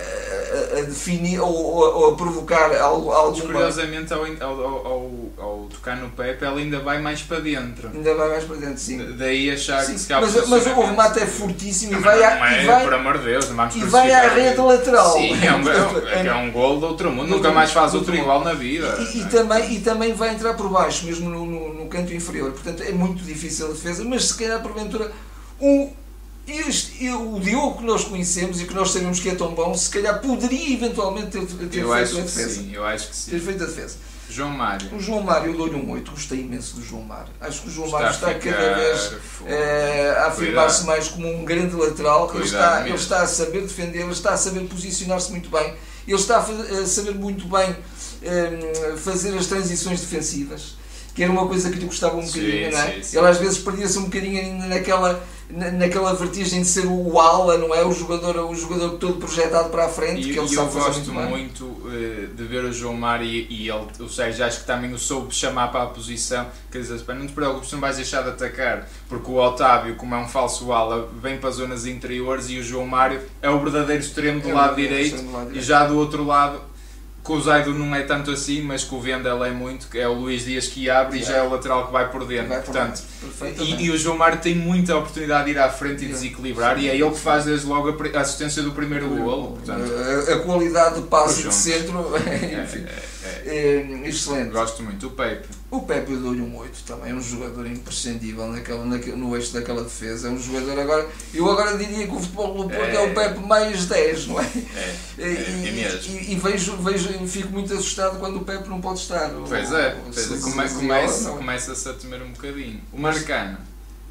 a, 0.79 0.81
definir 0.81 1.39
ou, 1.39 1.49
ou, 1.49 2.13
a 2.13 2.15
provocar 2.15 2.75
algo, 2.75 3.11
alguma... 3.11 3.45
Curiosamente, 3.45 4.13
ao, 4.13 4.23
ao, 4.23 5.11
ao, 5.37 5.67
tocar 5.71 5.97
no 5.97 6.09
Pepe, 6.09 6.45
ela 6.45 6.59
ainda 6.59 6.79
vai 6.79 7.01
mais 7.01 7.21
para 7.21 7.39
dentro. 7.39 7.89
Ainda 7.93 8.15
vai 8.15 8.29
mais 8.29 8.43
para 8.43 8.55
dentro, 8.57 8.77
sim. 8.77 9.15
Daí 9.17 9.51
achar 9.51 9.83
sim. 9.83 9.93
que 9.93 9.99
se 9.99 10.13
Mas, 10.13 10.47
mas 10.47 10.65
o 10.65 10.81
remate 10.81 11.19
é 11.19 11.25
fortíssimo 11.25 11.93
não, 11.93 11.99
e 11.99 12.03
vai, 12.03 12.19
não 12.19 12.45
é, 12.45 12.63
e 12.63 12.65
vai, 12.65 12.83
por 12.83 12.93
amor 12.93 13.17
de 13.17 13.25
Deus, 13.25 13.49
não 13.49 13.55
vamos 13.55 13.75
E 13.75 13.79
vai 13.85 14.11
à 14.11 14.29
rede 14.29 14.59
lateral. 14.59 15.13
Sim, 15.13 15.45
é 15.45 15.53
um, 15.53 15.69
é, 16.09 16.27
é 16.27 16.35
um 16.35 16.51
gol 16.51 16.79
de 16.79 16.85
outro 16.85 17.11
mundo, 17.11 17.29
nunca 17.29 17.51
mais 17.51 17.71
faz 17.71 17.93
outro 17.93 18.15
igual 18.15 18.43
na 18.43 18.53
vida. 18.53 18.97
E, 18.99 19.19
e, 19.19 19.25
também, 19.25 19.75
e 19.75 19.79
também 19.79 20.13
vai 20.13 20.33
entrar 20.33 20.53
por 20.53 20.69
baixo, 20.69 21.05
mesmo 21.05 21.29
no, 21.29 21.45
no, 21.45 21.73
no 21.73 21.85
canto 21.87 22.13
inferior. 22.13 22.51
Portanto, 22.51 22.83
é 22.83 22.91
muito 22.91 23.23
difícil 23.23 23.67
a 23.67 23.69
defesa, 23.69 24.03
mas 24.03 24.25
se 24.25 24.37
calhar 24.37 24.61
porventura 24.61 25.11
um 25.59 25.91
este, 26.47 27.09
o 27.11 27.39
Diogo 27.39 27.79
que 27.79 27.83
nós 27.85 28.03
conhecemos 28.05 28.61
e 28.61 28.65
que 28.65 28.73
nós 28.73 28.91
sabemos 28.91 29.19
que 29.19 29.29
é 29.29 29.35
tão 29.35 29.53
bom, 29.53 29.75
se 29.75 29.89
calhar 29.89 30.19
poderia 30.21 30.73
eventualmente 30.73 31.27
ter, 31.27 31.45
ter 31.45 31.69
feito 31.69 31.89
a 31.89 32.21
defesa. 32.21 32.49
Sim, 32.49 32.71
eu 32.73 32.85
acho 32.85 33.09
que 33.09 33.15
sim. 33.15 33.31
Ter 33.31 33.39
feito 33.39 33.63
a 33.63 33.67
defesa. 33.67 33.95
João 34.29 34.49
Mário. 34.49 34.93
O 34.93 34.99
João 34.99 35.21
Mário, 35.23 35.51
eu 35.51 35.57
dou-lhe 35.57 35.75
um 35.75 35.89
8, 35.91 36.11
gostei 36.11 36.41
imenso 36.41 36.75
do 36.75 36.83
João 36.83 37.01
Mário. 37.01 37.31
Acho 37.39 37.61
que 37.61 37.69
o 37.69 37.71
João 37.71 37.89
Mário 37.89 38.09
está, 38.09 38.33
cada 38.33 38.73
vez 38.75 39.13
é, 39.45 40.15
a 40.17 40.27
afirmar-se 40.27 40.85
mais 40.85 41.07
como 41.07 41.27
um 41.33 41.45
grande 41.45 41.73
lateral. 41.75 42.29
Ele 42.35 42.43
está, 42.43 42.81
ele 42.85 42.95
está 42.95 43.21
a 43.21 43.27
saber 43.27 43.61
defender, 43.61 44.01
ele 44.01 44.11
está 44.11 44.33
a 44.33 44.37
saber 44.37 44.61
posicionar-se 44.67 45.31
muito 45.31 45.49
bem, 45.49 45.73
ele 46.05 46.17
está 46.17 46.39
a 46.39 46.85
saber 46.85 47.15
muito 47.15 47.47
bem 47.47 47.73
um, 48.23 48.97
fazer 48.97 49.37
as 49.37 49.45
transições 49.47 50.01
defensivas 50.01 50.75
que 51.15 51.23
era 51.23 51.31
uma 51.31 51.47
coisa 51.47 51.71
que 51.71 51.79
lhe 51.79 51.85
gostava 51.87 52.15
um 52.15 52.21
Sim, 52.21 52.41
bocadinho, 52.41 52.71
não 52.71 52.77
é? 52.79 52.91
sim, 52.93 53.03
sim. 53.03 53.17
Ele 53.17 53.27
às 53.27 53.37
vezes 53.37 53.57
perdia-se 53.57 53.97
um 53.97 54.03
bocadinho 54.03 54.39
ainda 54.39 54.67
naquela, 54.67 55.13
na- 55.13 55.19
naquela 55.49 56.13
vertigem 56.13 56.61
de 56.61 56.67
ser 56.67 56.85
o 56.85 57.19
ala, 57.19 57.57
não 57.57 57.73
é? 57.73 57.85
O 57.85 57.91
jogador, 57.93 58.35
o 58.49 58.53
jogador 58.55 58.97
todo 58.97 59.15
projetado 59.15 59.69
para 59.69 59.85
a 59.85 59.89
frente, 59.89 60.21
E, 60.29 60.33
que 60.33 60.39
ele 60.39 60.39
e 60.39 60.41
eu 60.41 60.47
sabe 60.47 60.71
fazer 60.73 60.85
gosto 60.85 61.13
muito 61.13 61.29
muito 61.29 61.81
eh, 61.91 62.27
de 62.35 62.43
ver 62.43 62.65
o 62.65 62.73
João 62.73 62.93
Mário 62.95 63.25
e, 63.25 63.47
e 63.49 63.69
ele, 63.69 63.85
o 63.99 64.09
Sérgio 64.09 64.43
acho 64.45 64.59
que 64.61 64.65
também 64.67 64.91
o 64.93 64.97
soube 64.99 65.33
chamar 65.33 65.71
para 65.71 65.83
a 65.83 65.87
posição, 65.87 66.45
quer 66.71 66.79
dizer, 66.79 66.99
"Pá, 67.01 67.13
não 67.13 67.25
te 67.25 67.33
preocupes, 67.33 67.71
não 67.71 67.79
vais 67.79 67.95
deixar 67.95 68.23
de 68.23 68.29
atacar, 68.29 68.87
porque 69.07 69.31
o 69.31 69.35
Otávio, 69.35 69.95
como 69.95 70.15
é 70.15 70.17
um 70.17 70.27
falso 70.27 70.71
ala, 70.73 71.07
vem 71.21 71.37
para 71.37 71.49
as 71.49 71.55
zonas 71.55 71.85
interiores 71.85 72.49
e 72.49 72.59
o 72.59 72.63
João 72.63 72.85
Mário 72.85 73.21
é 73.41 73.49
o 73.49 73.59
verdadeiro 73.59 74.01
extremo 74.01 74.41
do 74.41 74.49
É 74.49 74.53
lado 74.53 74.75
direito 74.75 75.15
do 75.21 75.31
lado 75.31 75.45
e 75.45 75.47
direito. 75.49 75.65
já 75.65 75.85
do 75.87 75.97
outro 75.97 76.25
lado, 76.25 76.59
com 77.27 77.33
o 77.33 77.41
Zaido 77.41 77.73
não 77.73 77.93
é 77.93 78.03
tanto 78.03 78.31
assim, 78.31 78.61
mas 78.61 78.85
com 78.85 78.95
o 78.95 79.01
Vendel 79.01 79.43
é 79.43 79.51
muito, 79.51 79.89
que 79.89 79.99
é 79.99 80.07
o 80.07 80.13
Luís 80.13 80.45
Dias 80.45 80.65
que 80.67 80.89
abre 80.89 81.19
e 81.19 81.23
já 81.23 81.35
é 81.35 81.41
o 81.43 81.49
lateral 81.49 81.85
que 81.87 81.91
vai 81.91 82.09
por 82.09 82.25
dentro, 82.25 82.47
Vai 82.47 82.59
por 82.59 82.67
portanto... 82.67 83.03
dentro. 83.41 83.65
E, 83.65 83.85
e 83.85 83.91
o 83.91 83.97
João 83.97 84.17
Mário 84.17 84.39
tem 84.39 84.55
muita 84.55 84.95
oportunidade 84.95 85.45
de 85.45 85.51
ir 85.51 85.59
à 85.59 85.69
frente 85.69 86.05
e 86.05 86.07
Sim. 86.07 86.13
desequilibrar, 86.13 86.79
e 86.79 86.87
é 86.87 86.95
ele 86.95 87.11
que 87.11 87.19
faz 87.19 87.43
desde 87.43 87.67
logo 87.67 87.89
a 87.89 88.21
assistência 88.21 88.63
do 88.63 88.71
primeiro 88.71 89.09
golo. 89.09 89.57
Portanto, 89.57 89.91
a, 89.91 90.33
a 90.35 90.39
qualidade 90.39 91.01
de 91.01 91.07
passe 91.07 91.43
de 91.43 91.53
centro 91.53 92.15
é, 92.15 92.29
é, 92.29 92.85
é. 93.45 94.01
é 94.05 94.07
excelente. 94.07 94.51
Gosto 94.51 94.81
muito. 94.81 95.07
O 95.07 95.09
Pepe. 95.09 95.49
O 95.69 95.81
Pepe 95.81 96.13
eu 96.13 96.19
dou-lhe 96.21 96.39
um 96.41 96.55
8 96.55 96.83
também, 96.85 97.11
é 97.11 97.13
um 97.13 97.21
jogador 97.21 97.67
imprescindível 97.67 98.47
naquela, 98.47 98.85
naquele- 98.85 99.17
no 99.17 99.35
eixo 99.35 99.51
daquela 99.51 99.83
defesa. 99.83 100.29
É 100.29 100.31
um 100.31 100.39
jogador 100.39 100.79
agora. 100.79 101.05
Eu 101.33 101.51
agora 101.51 101.77
diria 101.77 102.07
que 102.07 102.13
o 102.15 102.19
futebol 102.21 102.53
do 102.53 102.69
Porto 102.69 102.73
é, 102.73 102.95
É. 102.95 102.99
o 103.01 103.13
Pepe 103.13 103.39
mais 103.39 103.85
10, 103.85 104.27
não 104.27 104.39
é? 104.39 104.45
É, 104.45 104.95
E, 105.19 105.21
é, 105.23 105.67
é 105.67 105.71
mesmo. 105.71 106.17
e- 106.19 106.31
e 106.31 106.35
vejo, 106.37 106.77
vejo, 106.77 107.09
fico 107.27 107.49
muito 107.51 107.73
assustado 107.73 108.17
quando 108.17 108.37
o 108.37 108.45
Pepe 108.45 108.69
não 108.69 108.79
pode 108.79 108.99
estar. 109.01 109.29
Pois 109.29 109.73
é, 109.73 109.95
O- 109.95 110.13
pois 110.13 110.31
é. 110.31 110.37
Come- 110.39 110.69
começa- 110.69 111.29
é? 111.29 111.33
começa-se 111.33 111.89
a 111.89 111.93
temer 111.93 112.21
um 112.21 112.31
bocadinho. 112.31 112.81
O 112.93 113.01
Marcano, 113.01 113.57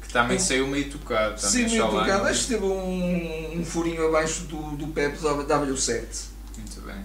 que 0.03 0.13
também 0.13 0.37
saiu 0.37 0.67
meio 0.67 0.91
tocado. 0.91 1.41
Sim, 1.41 1.65
meio 1.65 1.87
tocado. 1.89 2.27
Acho 2.27 2.41
que 2.41 2.53
teve 2.53 2.65
um, 2.65 3.59
um 3.59 3.65
furinho 3.65 4.07
abaixo 4.07 4.41
do, 4.43 4.61
do 4.77 4.87
Pepe, 4.89 5.17
dava-lhe 5.47 5.71
o 5.71 5.77
7. 5.77 6.05
Muito 6.55 6.81
bem. 6.81 7.03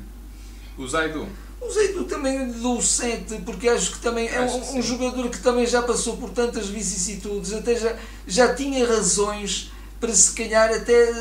O 0.76 0.86
Zaidu. 0.86 1.26
O 1.64 1.70
Zaidu 1.70 2.04
também 2.04 2.46
lhe 2.46 2.52
dou 2.60 2.82
7, 2.82 3.42
porque 3.46 3.68
acho 3.68 3.92
que 3.92 3.98
também 4.00 4.28
é 4.28 4.40
um, 4.40 4.78
um 4.78 4.82
jogador 4.82 5.28
que 5.30 5.38
também 5.38 5.64
já 5.64 5.80
passou 5.80 6.16
por 6.16 6.30
tantas 6.30 6.68
vicissitudes, 6.68 7.52
até 7.52 7.76
já, 7.76 7.96
já 8.26 8.54
tinha 8.54 8.86
razões 8.86 9.70
para 10.02 10.12
se 10.12 10.32
calhar 10.32 10.68
até 10.68 11.10
eh, 11.10 11.14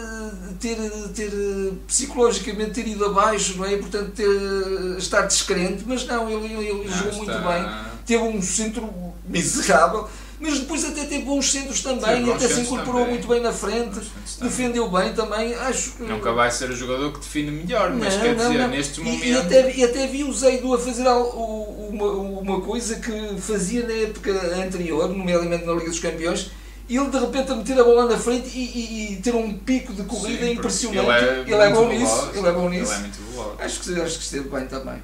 ter, 0.60 0.75
ter 1.13 1.32
eh, 1.32 1.71
psicologicamente 1.86 2.71
ter 2.71 2.88
ido 2.88 3.06
abaixo, 3.06 3.56
não 3.56 3.65
é? 3.65 3.77
Portanto, 3.77 4.12
ter, 4.13 4.25
eh, 4.25 4.97
estar 4.97 5.21
descrente, 5.21 5.84
mas 5.86 6.08
não, 6.08 6.27
ele, 6.27 6.51
ele, 6.51 6.67
ele 6.67 6.89
jogou 6.91 7.13
muito 7.13 7.32
bem. 7.32 7.63
Teve 8.08 8.23
um 8.23 8.41
centro 8.41 8.91
miserável, 9.27 10.10
mas 10.41 10.60
depois 10.60 10.84
até 10.84 11.06
teve 11.06 11.23
bons 11.23 11.51
centros 11.51 11.82
também, 11.82 12.34
até 12.34 12.47
se 12.47 12.62
incorporou 12.62 13.01
também. 13.01 13.10
muito 13.12 13.27
bem 13.27 13.39
na 13.41 13.51
frente, 13.54 13.99
defendeu 14.41 14.89
bem 14.89 15.13
também, 15.13 15.54
acho 15.54 15.91
que... 15.91 16.04
Nunca 16.04 16.34
vai 16.34 16.49
ser 16.49 16.69
o 16.71 16.75
jogador 16.75 17.13
que 17.13 17.19
define 17.19 17.51
melhor, 17.51 17.91
mas 17.93 18.15
Não, 18.15 18.21
quer 18.21 18.36
não, 18.36 18.47
dizer, 18.49 18.60
não. 18.60 18.67
neste 18.69 18.99
E- 18.99 19.04
momento. 19.04 19.25
E, 19.25 19.38
até, 19.38 19.75
e 19.75 19.84
até 19.84 20.08
vi 20.08 20.23
o 20.23 20.34
Zeido 20.34 20.73
a 20.73 20.80
fazer 20.80 21.08
uma, 21.08 22.06
uma 22.12 22.62
coisa 22.62 22.95
que 22.95 23.39
fazia 23.39 23.86
na 23.86 23.93
época 23.93 24.32
anterior, 24.65 25.08
nomeadamente 25.10 25.65
na 25.65 25.73
Liga 25.73 25.89
dos 25.89 25.99
Campeões, 25.99 26.49
ele 26.89 27.10
de 27.10 27.19
repente 27.19 27.51
a 27.51 27.56
meter 27.56 27.80
a 27.80 27.84
bola 27.84 28.06
na 28.06 28.17
frente 28.17 28.49
e, 28.54 28.60
e- 28.63 29.13
e 29.13 29.15
ter 29.21 29.34
um 29.34 29.54
pico 29.54 29.93
de 29.93 30.04
corrida 30.04 30.45
Sim, 30.45 30.54
impressionante. 30.54 31.23
Ele 31.47 31.54
é, 31.56 31.69
bom 31.71 31.88
nisso. 31.88 32.15
veloz, 32.15 32.36
Ele 32.38 32.47
é 32.47 32.51
bom 32.51 32.69
nisso. 32.69 32.91
Ele 32.91 32.95
é 32.95 32.99
muito 33.01 33.19
veloz. 33.32 33.62
Acho, 33.62 33.80
que, 33.80 34.01
acho 34.01 34.17
que 34.17 34.23
esteve 34.25 34.49
bem 34.49 34.65
também. 34.65 35.01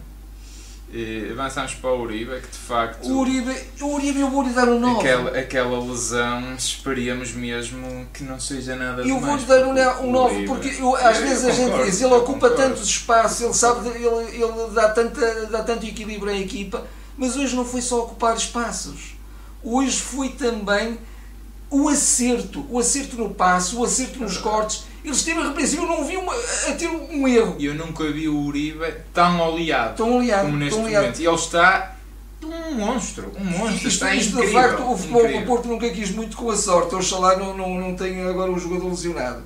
E 0.89 1.27
avançamos 1.31 1.73
para 1.75 1.89
o 1.91 2.01
Uribe, 2.01 2.39
que 2.39 2.47
de 2.49 2.57
facto. 2.57 3.05
O 3.09 3.19
Uribe, 3.19 3.53
o 3.81 3.93
Uribe 3.95 4.21
eu 4.21 4.29
vou-lhe 4.29 4.51
dar 4.51 4.69
um 4.69 4.79
9. 4.79 4.99
Aquela, 4.99 5.37
aquela 5.37 5.79
lesão, 5.83 6.55
esperíamos 6.55 7.33
mesmo 7.33 8.07
que 8.13 8.23
não 8.23 8.39
seja 8.39 8.73
nada 8.75 9.01
Eu 9.03 9.19
vou-lhe 9.19 9.43
dar 9.43 9.65
um, 9.67 9.73
um 10.05 10.09
o 10.09 10.11
9 10.13 10.35
Uribe- 10.35 10.47
porque 10.47 10.81
eu, 10.81 10.95
às 10.95 11.17
Eu 11.19 11.27
vezes 11.27 11.43
a 11.45 11.51
gente 11.51 11.65
concordo, 11.71 11.85
diz, 11.91 12.01
ele 12.01 12.13
eu 12.13 12.17
ocupa 12.17 12.49
concordo. 12.49 12.55
tanto 12.55 12.81
espaço, 12.83 13.43
ele 13.43 13.53
sabe, 13.53 13.89
ele, 13.89 14.05
ele 14.07 14.69
dá, 14.73 14.89
tanta, 14.89 15.45
dá 15.47 15.61
tanto 15.61 15.85
equilíbrio 15.85 16.31
à 16.31 16.37
equipa, 16.37 16.87
mas 17.17 17.35
hoje 17.35 17.53
não 17.53 17.65
foi 17.65 17.81
só 17.81 18.03
ocupar 18.03 18.37
espaços. 18.37 19.15
Hoje 19.61 19.99
foi 19.99 20.29
também 20.29 20.97
o 21.69 21.89
acerto, 21.89 22.65
o 22.69 22.79
acerto 22.79 23.17
no 23.17 23.31
passo, 23.31 23.77
o 23.81 23.83
acerto 23.83 24.19
nos 24.19 24.37
cortes. 24.37 24.85
Ele 25.07 25.15
esteve 25.15 25.39
a 25.39 25.47
repreensível, 25.47 25.85
eu 25.85 25.89
não 25.89 26.05
vi 26.05 26.17
uma, 26.17 26.33
a 26.33 26.71
ter 26.73 26.87
um 26.87 27.27
erro. 27.27 27.55
E 27.57 27.65
eu 27.65 27.75
nunca 27.75 28.03
vi 28.11 28.27
o 28.27 28.37
Uribe 28.37 28.93
tão 29.13 29.39
oleado 29.39 29.91
Estão 29.91 30.17
aliados, 30.17 30.45
como 30.47 30.57
neste 30.57 30.79
momento. 30.79 31.19
E 31.21 31.25
ele 31.25 31.35
está 31.35 31.95
um 32.43 32.73
monstro, 32.75 33.31
um 33.39 33.43
monstro, 33.43 33.75
Isto, 33.75 33.87
está 33.87 34.13
isto 34.13 34.37
incrível. 34.37 34.61
de 34.61 34.67
facto, 34.67 34.91
o 34.91 34.97
futebol 34.97 35.21
incrível. 35.21 35.41
do 35.41 35.47
Porto 35.47 35.67
nunca 35.69 35.89
quis 35.89 36.11
muito 36.11 36.35
com 36.35 36.51
a 36.51 36.57
sorte. 36.57 36.93
Oxalá 36.93 37.37
não, 37.37 37.55
não, 37.55 37.79
não 37.79 37.95
tenha 37.95 38.29
agora 38.29 38.51
um 38.51 38.59
jogador 38.59 38.89
lesionado. 38.89 39.43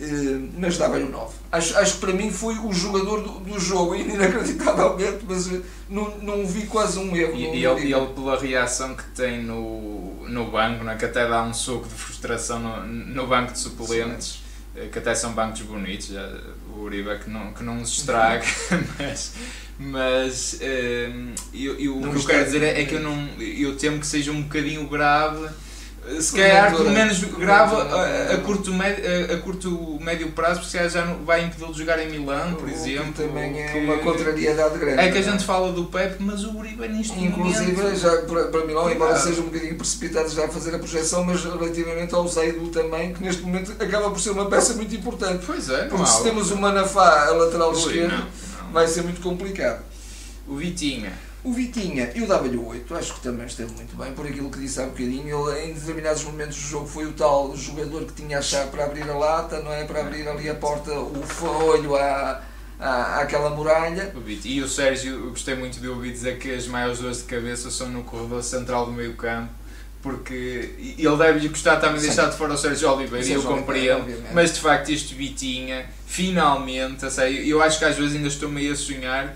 Eh, 0.00 0.38
mas 0.56 0.76
dava-lhe 0.76 1.04
um 1.04 1.10
9. 1.10 1.34
Acho, 1.50 1.76
acho 1.76 1.94
que 1.94 2.00
para 2.00 2.12
mim 2.12 2.30
foi 2.30 2.56
o 2.58 2.72
jogador 2.72 3.20
do, 3.20 3.40
do 3.40 3.58
jogo, 3.58 3.96
e 3.96 4.02
inacreditavelmente, 4.14 5.24
mas 5.28 5.52
eh, 5.52 5.60
não, 5.88 6.10
não 6.18 6.46
vi 6.46 6.66
quase 6.66 6.98
um 6.98 7.16
erro. 7.16 7.34
E, 7.34 7.56
e 7.56 7.64
ele, 7.64 7.86
e 7.86 7.92
ele 7.92 8.06
pela 8.14 8.38
reação 8.38 8.94
que 8.94 9.04
tem 9.10 9.42
no, 9.42 10.26
no 10.28 10.50
banco, 10.50 10.84
né, 10.84 10.96
que 10.96 11.04
até 11.04 11.28
dá 11.28 11.42
um 11.42 11.52
soco 11.52 11.88
de 11.88 11.94
frustração 11.94 12.60
no, 12.60 12.86
no 12.86 13.26
banco 13.26 13.52
de 13.52 13.58
suplentes, 13.58 14.40
eh, 14.44 14.47
que 14.86 14.98
até 14.98 15.14
são 15.14 15.32
bancos 15.32 15.62
bonitos, 15.62 16.08
já, 16.08 16.38
o 16.74 16.82
Uribe 16.82 17.10
é 17.10 17.16
que 17.16 17.28
não, 17.28 17.52
que 17.52 17.62
não 17.62 17.84
se 17.84 18.00
estraga, 18.00 18.44
mas, 18.98 19.34
mas 19.78 20.58
eh, 20.60 21.10
eu, 21.52 21.78
eu, 21.78 21.98
o 21.98 22.10
que 22.10 22.16
eu 22.16 22.24
quero 22.24 22.44
dizer 22.44 22.62
é, 22.62 22.80
é 22.80 22.84
que 22.84 22.94
eu, 22.94 23.00
não, 23.00 23.28
eu 23.40 23.76
temo 23.76 23.98
que 23.98 24.06
seja 24.06 24.30
um 24.32 24.42
bocadinho 24.42 24.86
grave. 24.88 25.48
Se 26.20 26.32
calhar 26.34 26.70
dentro, 26.70 26.90
menos 26.90 27.22
grave 27.22 27.76
dentro, 27.76 27.94
a, 27.96 28.32
a 28.34 28.38
curto, 28.38 28.72
médio, 28.72 29.04
a, 29.04 29.34
a 29.34 29.38
curto 29.40 29.98
médio 30.00 30.30
prazo, 30.32 30.60
porque 30.60 30.70
se 30.70 30.76
calhar 30.78 30.90
já 30.90 31.04
não 31.04 31.22
vai 31.24 31.44
impedi-lo 31.44 31.70
de 31.72 31.78
jogar 31.80 31.98
em 31.98 32.08
Milão, 32.10 32.54
por 32.54 32.66
exemplo. 32.68 33.12
Também 33.12 33.62
é 33.62 33.72
que- 33.72 33.78
uma 33.80 33.98
contrariedade 33.98 34.78
grande. 34.78 35.00
é 35.00 35.10
que 35.12 35.18
a 35.18 35.20
não 35.20 35.32
gente 35.32 35.44
fala 35.44 35.70
do 35.70 35.84
Pepe, 35.84 36.16
mas 36.22 36.44
o 36.44 36.56
Uribe 36.56 36.82
é 36.84 36.88
nisto 36.88 37.14
Inclusive, 37.18 37.94
já 37.96 38.22
para, 38.22 38.44
para 38.44 38.64
Milão, 38.64 38.90
embora 38.90 39.18
seja 39.18 39.42
um 39.42 39.44
bocadinho 39.44 39.74
precipitado 39.76 40.30
já 40.30 40.46
a 40.46 40.48
fazer 40.48 40.74
a 40.74 40.78
projeção, 40.78 41.24
mas 41.24 41.44
relativamente 41.44 42.14
ao 42.14 42.26
Zeido 42.26 42.68
também, 42.68 43.12
que 43.12 43.22
neste 43.22 43.42
momento 43.42 43.72
acaba 43.78 44.08
por 44.10 44.18
ser 44.18 44.30
uma 44.30 44.46
peça 44.46 44.72
muito 44.74 44.94
importante. 44.94 45.44
Pois 45.44 45.68
é, 45.68 45.84
Porque 45.84 46.06
se 46.06 46.22
temos 46.22 46.50
o 46.50 46.56
Manafá 46.56 47.26
a 47.26 47.30
lateral 47.32 47.72
esquerdo, 47.72 48.26
vai 48.72 48.86
ser 48.88 49.02
muito 49.02 49.20
complicado. 49.20 49.82
O 50.46 50.56
Vitinha. 50.56 51.12
O 51.48 51.52
Vitinha, 51.54 52.12
eu 52.14 52.26
dava-lhe 52.26 52.58
o 52.58 52.66
8, 52.66 52.94
acho 52.94 53.14
que 53.14 53.20
também 53.20 53.46
esteve 53.46 53.72
muito 53.72 53.96
bem, 53.96 54.12
por 54.12 54.26
aquilo 54.26 54.50
que 54.50 54.58
disse 54.58 54.82
há 54.82 54.84
bocadinho. 54.84 55.48
Ele, 55.50 55.64
em 55.70 55.72
determinados 55.72 56.22
momentos 56.24 56.56
do 56.56 56.62
jogo, 56.62 56.86
foi 56.86 57.06
o 57.06 57.12
tal 57.14 57.56
jogador 57.56 58.04
que 58.04 58.12
tinha 58.12 58.38
a 58.38 58.42
chave 58.42 58.70
para 58.70 58.84
abrir 58.84 59.08
a 59.08 59.14
lata, 59.14 59.62
não 59.62 59.72
é? 59.72 59.84
Para 59.84 60.00
abrir 60.00 60.28
ali 60.28 60.50
a 60.50 60.54
porta, 60.54 60.92
o 60.92 61.22
ferrolho 61.22 61.96
à, 61.96 62.42
à, 62.78 63.20
àquela 63.20 63.48
muralha. 63.48 64.12
O. 64.14 64.28
E 64.28 64.60
o 64.60 64.68
Sérgio, 64.68 65.14
eu 65.24 65.30
gostei 65.30 65.54
muito 65.54 65.80
de 65.80 65.88
ouvir 65.88 66.12
dizer 66.12 66.38
que 66.38 66.52
as 66.54 66.66
maiores 66.66 66.98
dores 66.98 67.18
de 67.18 67.24
cabeça 67.24 67.70
são 67.70 67.88
no 67.88 68.02
corredor 68.04 68.42
central 68.42 68.84
do 68.84 68.92
meio 68.92 69.14
campo. 69.16 69.50
Porque 70.02 70.74
ele 70.98 71.16
deve-lhe 71.16 71.48
gostar 71.48 71.76
também 71.78 71.96
de 71.96 72.02
Sim. 72.02 72.06
deixar 72.08 72.30
de 72.30 72.36
fora 72.36 72.52
o 72.52 72.58
Sérgio 72.58 72.90
Oliveira, 72.92 73.26
e 73.26 73.32
eu 73.32 73.38
Oliveira, 73.40 73.60
compreendo. 73.60 74.00
obviamente. 74.02 74.34
Mas 74.34 74.52
de 74.52 74.60
facto, 74.60 74.90
este 74.90 75.14
Vitinha, 75.14 75.86
finalmente, 76.06 77.10
sério, 77.10 77.38
eu 77.40 77.62
acho 77.62 77.78
que 77.78 77.84
às 77.86 77.96
vezes 77.96 78.14
ainda 78.16 78.28
estou 78.28 78.48
meio 78.50 78.72
a 78.72 78.76
sonhar. 78.76 79.34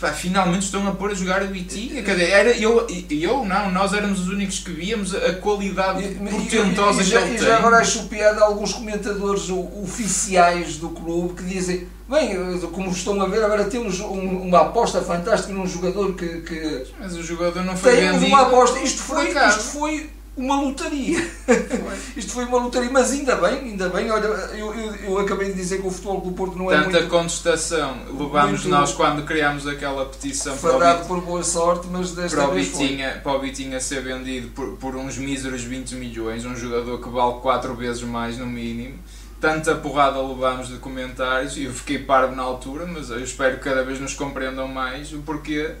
Pá, 0.00 0.12
Finalmente 0.12 0.62
estão 0.64 0.86
a 0.88 0.92
pôr 0.92 1.10
a 1.10 1.14
jogar 1.14 1.42
o. 1.42 2.02
Quer 2.02 2.12
dizer, 2.16 2.30
era, 2.30 2.50
eu, 2.56 2.86
e- 2.88 3.22
eu 3.22 3.44
não, 3.44 3.70
nós 3.70 3.92
éramos 3.92 4.20
os 4.20 4.28
únicos 4.28 4.58
que 4.60 4.70
víamos 4.72 5.14
a 5.14 5.34
qualidade 5.34 6.02
E, 6.02 6.06
e- 6.12 6.14
portentosa 6.30 7.02
e 7.02 7.04
que 7.04 7.10
já, 7.10 7.20
ele 7.20 7.34
e 7.34 7.38
já 7.38 7.56
agora 7.58 7.76
acho 7.78 8.04
piada 8.04 8.42
alguns 8.44 8.72
comentadores 8.72 9.48
oficiais 9.82 10.76
do 10.76 10.88
clube 10.90 11.34
que 11.34 11.42
dizem: 11.44 11.86
bem, 12.08 12.58
como 12.72 12.90
estão 12.90 13.20
a 13.20 13.26
ver, 13.26 13.42
agora 13.44 13.64
temos 13.64 14.00
um- 14.00 14.42
uma 14.42 14.60
aposta 14.62 15.00
fantástica 15.02 15.52
num 15.52 15.66
jogador 15.66 16.14
que, 16.14 16.40
que 16.42 16.84
Mas 16.98 17.14
o 17.16 17.22
jogador 17.22 17.64
não 17.64 17.76
foi 17.76 17.96
temos 17.96 18.12
vendido. 18.20 18.26
uma 18.34 18.42
aposta. 18.46 18.78
Isto 18.80 19.02
foi, 19.02 19.28
isto 19.30 19.60
foi 19.62 20.10
uma 20.40 20.60
lotaria. 20.60 21.18
Isto 22.16 22.32
foi 22.32 22.46
uma 22.46 22.58
lotaria, 22.58 22.90
mas 22.90 23.12
ainda 23.12 23.36
bem, 23.36 23.58
ainda 23.58 23.88
bem. 23.90 24.10
Olha, 24.10 24.24
eu, 24.24 24.74
eu, 24.74 24.94
eu 24.96 25.18
acabei 25.18 25.48
de 25.48 25.54
dizer 25.54 25.80
que 25.80 25.86
o 25.86 25.90
futebol 25.90 26.20
do 26.20 26.32
Porto 26.32 26.56
não 26.56 26.70
é 26.70 26.76
Tanta 26.76 27.00
muito 27.00 27.08
contestação 27.08 27.98
levámos 28.18 28.64
nós 28.64 28.92
quando 28.92 29.24
criámos 29.24 29.66
aquela 29.66 30.06
petição 30.06 30.56
para 30.56 31.02
o, 31.02 31.06
por 31.06 31.20
boa 31.20 31.42
sorte, 31.42 31.86
mas 31.90 32.12
desta 32.12 32.36
para 32.36 32.48
o 32.48 32.52
vez 32.52 32.68
foi. 32.68 32.98
Para 33.22 33.32
o 33.36 33.40
Vitinha 33.40 33.80
ser 33.80 34.02
vendido 34.02 34.48
por, 34.48 34.76
por 34.78 34.96
uns 34.96 35.18
míseros 35.18 35.62
20 35.62 35.94
milhões, 35.96 36.44
um 36.44 36.56
jogador 36.56 37.00
que 37.00 37.08
vale 37.08 37.34
4 37.40 37.74
vezes 37.74 38.02
mais 38.02 38.38
no 38.38 38.46
mínimo. 38.46 38.98
Tanta 39.40 39.74
porrada 39.74 40.20
levámos 40.20 40.68
de 40.68 40.76
comentários 40.76 41.56
e 41.56 41.64
eu 41.64 41.72
fiquei 41.72 41.98
parvo 41.98 42.34
na 42.34 42.42
altura, 42.42 42.86
mas 42.86 43.08
eu 43.08 43.22
espero 43.22 43.56
que 43.56 43.64
cada 43.64 43.82
vez 43.82 43.98
nos 43.98 44.14
compreendam 44.14 44.68
mais 44.68 45.12
o 45.12 45.18
porquê 45.20 45.76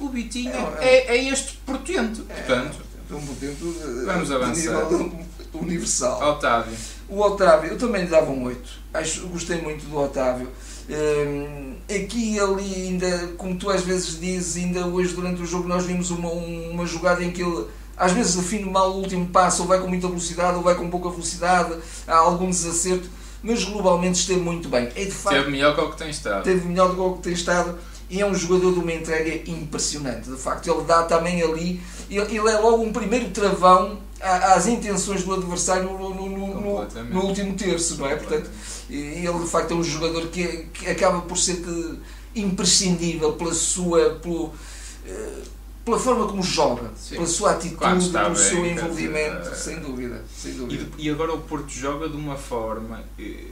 o 0.00 0.08
Vitinha 0.08 0.52
É, 0.80 1.14
é, 1.14 1.18
é 1.18 1.28
este 1.28 1.56
portento. 1.66 2.24
Um 3.22 3.26
potente 3.26 3.56
eh, 3.62 4.04
Vamos 4.04 4.30
avançar. 4.30 4.54
nível 4.54 5.12
universal. 5.54 6.30
Otávio. 6.30 6.76
O 7.08 7.20
Otávio, 7.20 7.72
eu 7.72 7.78
também 7.78 8.02
lhe 8.02 8.08
dava 8.08 8.30
um 8.30 8.44
8. 8.44 8.70
Acho, 8.94 9.26
gostei 9.28 9.60
muito 9.60 9.84
do 9.86 9.98
Otávio. 9.98 10.48
Hum, 10.88 11.74
aqui 11.84 12.34
e 12.34 12.40
ali, 12.40 12.74
ainda, 12.74 13.28
como 13.38 13.56
tu 13.56 13.70
às 13.70 13.82
vezes 13.82 14.18
dizes, 14.18 14.56
ainda 14.56 14.86
hoje 14.86 15.14
durante 15.14 15.40
o 15.40 15.46
jogo 15.46 15.68
nós 15.68 15.84
vimos 15.84 16.10
uma, 16.10 16.28
uma 16.28 16.86
jogada 16.86 17.22
em 17.22 17.30
que 17.30 17.42
ele 17.42 17.66
às 17.96 18.12
vezes 18.12 18.34
define 18.34 18.68
mal 18.68 18.90
o 18.90 18.96
último 18.96 19.26
passo, 19.28 19.62
ou 19.62 19.68
vai 19.68 19.78
com 19.78 19.86
muita 19.86 20.08
velocidade, 20.08 20.56
ou 20.56 20.62
vai 20.62 20.74
com 20.74 20.90
pouca 20.90 21.10
velocidade, 21.10 21.76
há 22.06 22.16
algum 22.16 22.50
desacerto, 22.50 23.08
mas 23.42 23.62
globalmente 23.64 24.18
esteve 24.18 24.40
muito 24.40 24.68
bem. 24.68 24.88
É, 24.96 25.04
de 25.04 25.10
facto, 25.10 25.36
teve 25.36 25.50
melhor 25.50 25.74
que 25.74 25.80
o 25.80 25.90
que 25.90 25.98
tem 25.98 26.10
estado. 26.10 26.42
Teve 26.42 26.66
melhor 26.66 26.88
do 26.88 26.94
que 26.94 27.00
o 27.00 27.12
que 27.14 27.22
tem 27.22 27.32
estado 27.32 27.78
e 28.12 28.20
é 28.20 28.26
um 28.26 28.34
jogador 28.34 28.72
de 28.74 28.78
uma 28.78 28.92
entrega 28.92 29.50
impressionante. 29.50 30.28
De 30.28 30.36
facto, 30.36 30.70
ele 30.70 30.82
dá 30.84 31.02
também 31.04 31.42
ali, 31.42 31.80
ele, 32.16 32.38
ele 32.38 32.48
é 32.48 32.58
logo 32.58 32.82
um 32.82 32.92
primeiro 32.92 33.30
travão 33.30 33.98
às 34.20 34.66
intenções 34.66 35.24
do 35.24 35.34
adversário 35.34 35.84
no, 35.84 36.14
no, 36.14 36.28
no, 36.28 36.84
no 36.86 37.20
último 37.20 37.54
terço, 37.56 37.96
não 37.96 38.06
é? 38.06 38.16
Portanto, 38.16 38.48
ele 38.88 39.38
de 39.38 39.48
facto 39.48 39.72
é 39.72 39.74
um 39.74 39.82
jogador 39.82 40.28
que, 40.28 40.68
que 40.72 40.88
acaba 40.88 41.22
por 41.22 41.36
ser 41.36 41.60
imprescindível 42.34 43.32
pela 43.32 43.52
sua. 43.52 44.10
Pelo, 44.22 44.52
eh, 45.06 45.42
pela 45.84 45.98
forma 45.98 46.28
como 46.28 46.42
joga, 46.44 46.92
Sim. 46.96 47.16
pela 47.16 47.26
sua 47.26 47.52
atitude, 47.52 48.10
pelo 48.10 48.36
seu 48.36 48.64
envolvimento, 48.64 49.50
dizer, 49.50 49.56
sem 49.56 49.80
dúvida. 49.80 50.22
Sem 50.32 50.52
dúvida. 50.52 50.86
E, 50.96 51.08
e, 51.08 51.10
agora 51.10 51.34
o 51.34 51.40
Porto 51.40 51.70
joga 51.70 52.08
de 52.08 52.16
uma 52.16 52.36
forma. 52.36 53.02
Eh, 53.18 53.46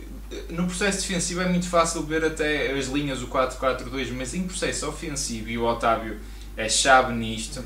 no 0.50 0.66
processo 0.66 1.00
defensivo 1.00 1.40
é 1.40 1.48
muito 1.48 1.68
fácil 1.68 2.04
ver 2.04 2.24
até 2.24 2.70
as 2.70 2.86
linhas, 2.86 3.20
o 3.20 3.26
4-4-2, 3.26 4.12
mas 4.16 4.32
em 4.32 4.44
processo 4.44 4.86
ofensivo, 4.86 5.48
e 5.48 5.58
o 5.58 5.64
Otávio 5.64 6.18
é 6.56 6.68
chave 6.68 7.12
nisto, 7.12 7.64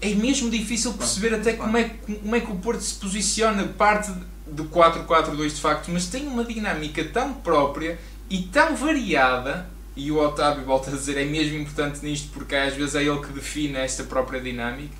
é 0.00 0.14
mesmo 0.14 0.50
difícil 0.50 0.92
perceber 0.94 1.34
até 1.34 1.54
como 1.54 1.76
é, 1.76 1.84
como 1.84 2.36
é 2.36 2.40
que 2.40 2.50
o 2.50 2.56
Porto 2.56 2.80
se 2.80 2.94
posiciona, 2.94 3.64
parte 3.64 4.12
do 4.46 4.64
4-4-2 4.66 5.48
de 5.48 5.60
facto, 5.60 5.90
mas 5.90 6.06
tem 6.06 6.26
uma 6.26 6.44
dinâmica 6.44 7.04
tão 7.04 7.34
própria 7.34 7.98
e 8.30 8.42
tão 8.42 8.76
variada 8.76 9.68
e 9.98 10.12
o 10.12 10.18
Otávio, 10.18 10.64
volta 10.64 10.90
a 10.90 10.94
dizer, 10.94 11.16
é 11.16 11.24
mesmo 11.24 11.58
importante 11.58 12.04
nisto 12.04 12.28
porque 12.32 12.54
às 12.54 12.72
vezes 12.74 12.94
é 12.94 13.02
ele 13.02 13.18
que 13.18 13.32
define 13.32 13.76
esta 13.78 14.04
própria 14.04 14.40
dinâmica. 14.40 14.94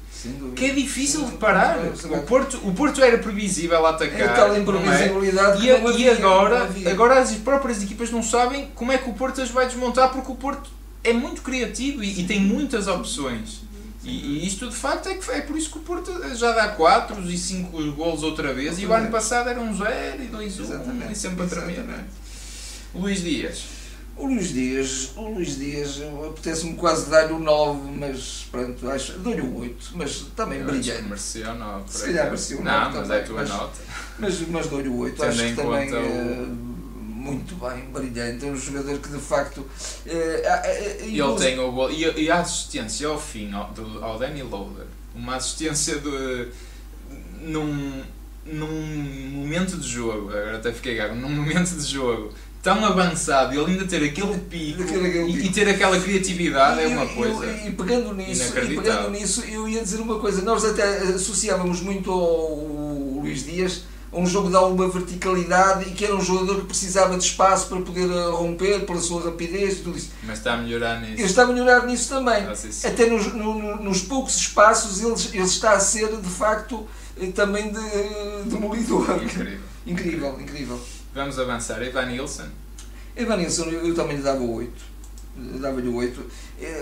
Que 0.57 0.67
é 0.67 0.75
difícil 0.75 1.25
de 1.25 1.37
parar. 1.37 1.79
O 1.79 2.23
Porto, 2.23 2.59
o 2.65 2.75
Porto 2.75 3.01
era 3.01 3.17
previsível 3.19 3.87
a 3.87 3.91
atacar. 3.91 4.21
É 4.21 4.29
tal 4.29 4.59
imprevisibilidade 4.59 5.71
é? 5.71 5.81
e, 5.81 6.01
e 6.01 6.11
agora, 6.11 6.69
agora 6.91 7.21
as 7.21 7.33
próprias 7.37 7.81
equipas 7.81 8.11
não 8.11 8.25
sabem 8.25 8.69
como 8.75 8.91
é 8.91 8.99
que 8.99 9.09
o 9.09 9.13
Porto 9.13 9.41
as 9.41 9.51
vai 9.51 9.67
desmontar 9.67 10.11
porque 10.11 10.33
o 10.33 10.35
Porto 10.35 10.69
é 11.05 11.13
muito 11.13 11.43
criativo 11.43 12.03
e, 12.03 12.21
e 12.21 12.25
tem 12.25 12.41
muitas 12.41 12.89
opções. 12.89 13.63
E, 14.09 14.11
e, 14.11 14.47
isto 14.47 14.69
de 14.69 14.75
facto 14.75 15.09
é, 15.09 15.15
que, 15.15 15.31
é 15.31 15.43
por 15.43 15.57
isso 15.57 15.71
que 15.71 15.79
o 15.79 15.83
Porto 15.83 16.11
já 16.35 16.53
dá 16.53 16.69
4 16.69 17.21
e 17.31 17.37
5 17.37 17.93
golos 17.93 18.23
outra 18.23 18.55
vez. 18.55 18.79
E 18.79 18.87
o 18.87 18.93
ano 18.93 19.11
passado 19.11 19.51
era 19.51 19.61
um 19.61 19.77
0 19.77 20.23
e 20.23 20.27
2 20.27 20.61
1 20.61 21.11
e 21.11 21.15
sempre 21.15 21.45
a 21.45 21.47
tremer. 21.47 21.81
É? 21.81 22.05
Luís 22.95 23.23
Dias. 23.23 23.79
O 24.17 24.27
Luís 24.27 24.53
Dias, 24.53 25.13
o 25.15 25.29
Luís 25.29 25.57
Dias, 25.57 26.01
apetece-me 26.27 26.75
quase 26.75 27.09
dar-lhe 27.09 27.33
o 27.33 27.39
9, 27.39 27.89
mas 27.97 28.49
pronto, 28.51 28.91
acho, 28.91 29.13
dou-lhe 29.21 29.43
o 29.43 29.59
8, 29.59 29.91
mas 29.95 30.23
também 30.35 30.61
brilhante. 30.65 31.03
Merecia 31.03 31.53
o 31.53 31.55
9. 31.55 31.85
Se 31.87 32.07
calhar 32.07 32.25
merecia 32.25 32.59
o 32.59 32.65
9. 32.65 32.79
Não, 32.79 33.01
mas 33.01 33.11
é 33.11 33.21
a 33.21 33.25
tua 33.25 33.37
mas, 33.37 33.49
nota. 33.49 33.79
Mas, 34.19 34.41
mas 34.49 34.67
dou-lhe 34.67 34.89
o 34.89 34.99
8, 34.99 35.23
acho 35.23 35.39
que 35.39 35.55
também 35.55 35.95
é 35.95 36.68
muito 37.33 37.55
bem, 37.57 37.85
brilhante. 37.93 38.47
É 38.47 38.49
um 38.49 38.57
jogador 38.57 38.99
que 38.99 39.09
de 39.09 39.19
facto. 39.19 39.67
É, 40.07 40.13
é, 40.13 41.07
e 41.07 41.21
ele 41.21 41.35
tem 41.37 41.59
o 41.59 41.73
gol. 41.73 41.91
E, 41.91 42.23
e 42.23 42.31
a 42.31 42.41
assistência 42.41 43.09
ao 43.09 43.21
fim, 43.21 43.53
ao, 43.53 43.71
do, 43.73 44.03
ao 44.05 44.19
Danny 44.19 44.43
Loader, 44.43 44.87
uma 45.15 45.37
assistência 45.37 45.99
de. 45.99 46.49
num, 47.43 48.03
num 48.47 49.31
momento 49.33 49.77
de 49.77 49.87
jogo, 49.87 50.31
agora 50.31 50.57
até 50.57 50.73
fiquei 50.73 50.97
gago, 50.97 51.15
num 51.15 51.29
momento 51.29 51.75
de 51.77 51.87
jogo 51.87 52.33
tão 52.63 52.85
avançado 52.85 53.55
e 53.55 53.59
ele 53.59 53.73
ainda 53.73 53.87
ter 53.87 54.03
aquele 54.05 54.37
pico, 54.39 54.83
aquele 54.83 55.31
e, 55.31 55.47
e, 55.47 55.53
ter 55.53 55.69
aquela 55.69 55.99
criatividade 55.99 56.81
e, 56.81 56.85
é 56.85 56.87
uma 56.89 57.07
coisa. 57.07 57.47
E, 57.47 57.69
e, 57.69 57.73
pegando 57.73 58.13
nisso, 58.15 58.59
e 58.59 58.77
pegando 58.77 59.11
nisso, 59.11 59.43
eu 59.43 59.69
ia 59.69 59.83
dizer 59.83 60.01
uma 60.01 60.19
coisa, 60.19 60.43
nós 60.43 60.65
até 60.65 60.99
associávamos 61.03 61.81
muito 61.81 62.11
ao 62.11 63.21
Luís 63.21 63.45
Dias 63.45 63.85
um 64.13 64.27
jogo 64.27 64.49
de 64.49 64.57
alguma 64.57 64.89
verticalidade 64.89 65.89
e 65.89 65.93
que 65.93 66.05
era 66.05 66.17
um 66.17 66.21
jogador 66.21 66.61
que 66.61 66.67
precisava 66.67 67.17
de 67.17 67.25
espaço 67.25 67.69
para 67.69 67.81
poder 67.81 68.11
eh, 68.11 68.31
romper 68.31 68.87
pela 68.87 69.01
sua 69.01 69.23
rapidez 69.23 69.79
e 69.79 69.83
tudo 69.83 69.99
isso. 69.99 70.11
Mas 70.23 70.39
está 70.39 70.55
a 70.55 70.57
melhorar 70.57 71.01
nisso. 71.01 71.15
Ele 71.15 71.25
está 71.25 71.43
a 71.43 71.47
melhorar 71.47 71.87
nisso 71.87 72.09
também. 72.09 72.45
Ah, 72.45 72.89
Até 72.89 73.07
nos, 73.07 73.33
no, 73.35 73.77
nos 73.77 74.03
poucos 74.03 74.37
espaços 74.37 75.01
ele, 75.03 75.37
ele 75.39 75.47
está 75.47 75.73
a 75.73 75.81
ser 75.81 76.09
de 76.17 76.29
facto 76.29 76.87
eh, 77.21 77.31
também 77.33 77.71
de, 77.71 78.51
demolidor. 78.51 79.23
Incrível. 79.23 79.61
incrível, 79.87 80.41
incrível. 80.41 80.81
Vamos 81.15 81.39
avançar. 81.39 81.83
Evan 81.83 82.07
Nilsson. 82.07 82.49
Evan 83.15 83.37
Nilsson, 83.37 83.65
eu 83.65 83.95
também 83.95 84.17
lhe 84.17 84.23
dava 84.23 84.43
8. 84.43 84.88
Dava-lhe 85.61 85.89
8. 85.89 86.27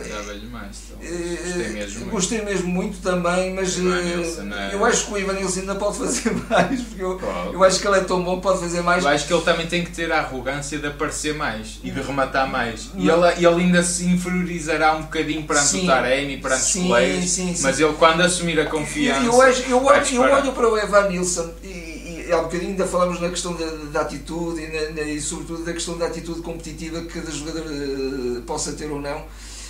Dava-lhe 0.09 0.47
mais. 0.47 0.85
Então. 0.91 0.99
Gostei 0.99 1.69
mesmo 1.69 2.01
muito. 2.01 2.11
Gostei 2.11 2.43
mesmo 2.43 2.69
muito 2.69 2.99
também, 3.03 3.55
mas 3.55 3.77
Nilsson, 3.77 4.53
é... 4.55 4.75
eu 4.75 4.85
acho 4.85 5.07
que 5.07 5.13
o 5.13 5.19
Ivan 5.19 5.35
Nilsson 5.35 5.61
ainda 5.61 5.75
pode 5.75 5.99
fazer 5.99 6.33
mais. 6.49 6.81
Porque 6.81 7.03
eu, 7.03 7.21
eu 7.53 7.65
acho 7.65 7.81
que 7.81 7.87
ele 7.87 7.99
é 7.99 8.01
tão 8.01 8.23
bom 8.25 8.41
pode 8.41 8.61
fazer 8.61 8.81
mais. 8.81 9.05
Eu 9.05 9.11
acho 9.11 9.27
que 9.27 9.33
ele 9.33 9.43
também 9.43 9.67
tem 9.67 9.85
que 9.85 9.91
ter 9.91 10.11
a 10.11 10.21
arrogância 10.21 10.79
de 10.79 10.87
aparecer 10.87 11.35
mais 11.35 11.79
e 11.85 11.91
de 11.91 12.01
rematar 12.01 12.49
mais. 12.49 12.91
E 12.97 13.09
ele, 13.09 13.29
ele 13.37 13.63
ainda 13.65 13.83
se 13.83 14.07
inferiorizará 14.07 14.97
um 14.97 15.03
bocadinho 15.03 15.43
perante 15.45 15.69
sim, 15.69 15.85
o 15.85 15.87
Taremi, 15.87 16.39
perante 16.39 16.63
sim, 16.63 16.81
os 16.81 16.87
colegas. 16.87 17.31
Sim, 17.31 17.55
sim. 17.55 17.63
Mas 17.63 17.79
ele, 17.79 17.93
quando 17.95 18.21
assumir 18.23 18.59
a 18.59 18.67
confiança. 18.67 19.25
Eu, 19.25 19.43
acho, 19.43 19.63
eu, 19.63 19.85
olho, 19.85 20.07
eu 20.13 20.23
olho 20.23 20.53
para 20.53 20.69
o 20.69 20.79
Evan 20.79 21.09
Nilsson 21.09 21.51
e 21.63 21.96
há 22.33 22.39
um 22.39 22.45
bocadinho 22.45 22.71
ainda 22.71 22.87
falamos 22.87 23.21
na 23.21 23.29
questão 23.29 23.55
da, 23.55 23.67
da 23.93 24.01
atitude 24.03 24.61
e, 24.63 24.67
na, 24.67 24.91
na, 24.91 25.03
e, 25.03 25.21
sobretudo 25.21 25.65
da 25.65 25.73
questão 25.73 25.97
da 25.97 26.07
atitude 26.07 26.41
competitiva 26.43 27.01
que 27.03 27.21
cada 27.21 27.31
jogador 27.31 27.65
uh, 27.67 28.43
possa 28.43 28.73
ter 28.73 28.91
ou 28.91 29.01
não. 29.01 29.25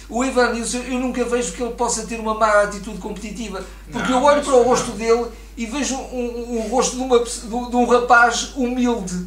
O 0.09 0.25
Ivan 0.25 0.53
Nilsson, 0.53 0.79
eu 0.79 1.01
nunca 1.01 1.25
vejo 1.25 1.53
que 1.53 1.63
ele 1.63 1.75
possa 1.75 2.07
ter 2.07 2.21
uma 2.21 2.35
má 2.35 2.63
atitude 2.63 2.99
competitiva, 2.99 3.65
porque 3.91 4.13
não, 4.13 4.21
eu 4.21 4.25
olho 4.25 4.43
para 4.43 4.55
o 4.55 4.63
rosto 4.63 4.91
não. 4.91 4.97
dele 4.97 5.27
e 5.57 5.67
vejo 5.67 5.97
um, 5.97 6.19
um, 6.19 6.59
um 6.59 6.69
rosto 6.69 6.97
de, 6.97 7.03
uma, 7.03 7.19
de, 7.19 7.41
de 7.41 7.77
um 7.77 7.87
rapaz 7.87 8.53
humilde 8.57 9.27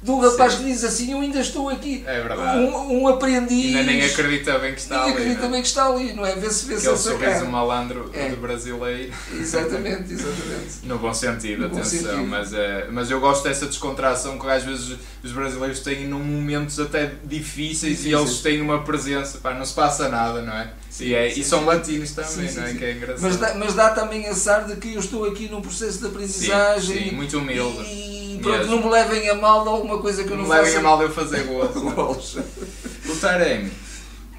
de 0.00 0.10
um 0.10 0.20
rapaz 0.20 0.52
Sim. 0.52 0.58
que 0.58 0.64
diz 0.66 0.84
assim, 0.84 1.12
eu 1.12 1.20
ainda 1.20 1.40
estou 1.40 1.68
aqui. 1.68 2.04
É 2.06 2.20
verdade. 2.20 2.58
Um, 2.60 3.02
um 3.02 3.08
aprendiz. 3.08 3.74
Ainda 3.74 3.82
nem 3.82 4.04
acredita 4.04 4.58
bem 4.58 4.72
que 4.72 4.80
está 4.80 4.94
nem 4.94 5.04
ali. 5.04 5.12
acredita 5.12 5.42
né? 5.42 5.48
bem 5.48 5.62
que 5.62 5.68
está 5.68 5.86
ali, 5.86 6.12
não 6.12 6.24
é? 6.24 6.36
Vê-se 6.36 6.66
vê 6.66 6.76
Aquele 6.76 6.96
sorriso 6.96 7.46
malandro 7.46 8.10
é. 8.14 8.28
do 8.28 8.36
brasileiro. 8.36 9.12
Exatamente, 9.32 10.12
exatamente. 10.12 10.78
no 10.86 10.98
bom 10.98 11.12
sentido, 11.12 11.60
no 11.62 11.66
atenção. 11.66 12.02
Bom 12.02 12.08
sentido. 12.08 12.26
Mas, 12.28 12.52
é, 12.52 12.86
mas 12.90 13.10
eu 13.10 13.18
gosto 13.18 13.42
dessa 13.42 13.66
descontração 13.66 14.38
que 14.38 14.46
às 14.46 14.62
vezes 14.62 14.96
os 15.22 15.32
brasileiros 15.32 15.80
têm 15.80 16.06
num 16.06 16.22
momentos 16.22 16.78
até 16.78 17.12
difíceis 17.24 18.04
e 18.04 18.12
eles 18.12 18.38
têm 18.40 18.60
uma 18.60 18.82
presença, 18.82 19.38
pá, 19.38 19.52
não 19.52 19.64
se 19.64 19.74
passa 19.74 20.08
nada, 20.08 20.42
não 20.42 20.52
é? 20.52 20.70
Sim, 20.88 21.06
e, 21.06 21.14
é, 21.14 21.30
sim, 21.30 21.40
e 21.40 21.44
são 21.44 21.64
latinos 21.64 22.12
também, 22.12 22.52
não 22.52 22.64
é? 22.64 22.74
Que 22.74 22.84
é 22.84 22.92
engraçado. 22.92 23.22
Mas 23.22 23.36
dá, 23.36 23.54
mas 23.54 23.74
dá 23.74 23.90
também 23.90 24.26
azar 24.26 24.64
de 24.64 24.76
que 24.76 24.94
eu 24.94 25.00
estou 25.00 25.24
aqui 25.24 25.48
num 25.48 25.60
processo 25.60 25.98
de 25.98 26.06
aprendizagem. 26.06 27.10
Sim, 27.10 27.16
muito 27.16 27.38
humilde. 27.38 27.82
E, 27.82 28.17
pronto, 28.38 28.66
não 28.66 28.82
me 28.82 28.90
levem 28.90 29.28
a 29.28 29.34
mal 29.34 29.62
de 29.62 29.68
alguma 29.68 29.98
coisa 29.98 30.24
que 30.24 30.30
eu 30.30 30.36
não, 30.36 30.44
não 30.44 30.50
faço. 30.50 30.60
Não 30.60 30.64
me 30.64 30.74
levem 30.74 30.80
a 30.80 30.82
mal 30.82 30.98
de 30.98 31.04
eu 31.04 31.12
fazer 31.12 31.44
gols. 31.44 32.36
o 33.08 33.16
Taremi. 33.16 33.72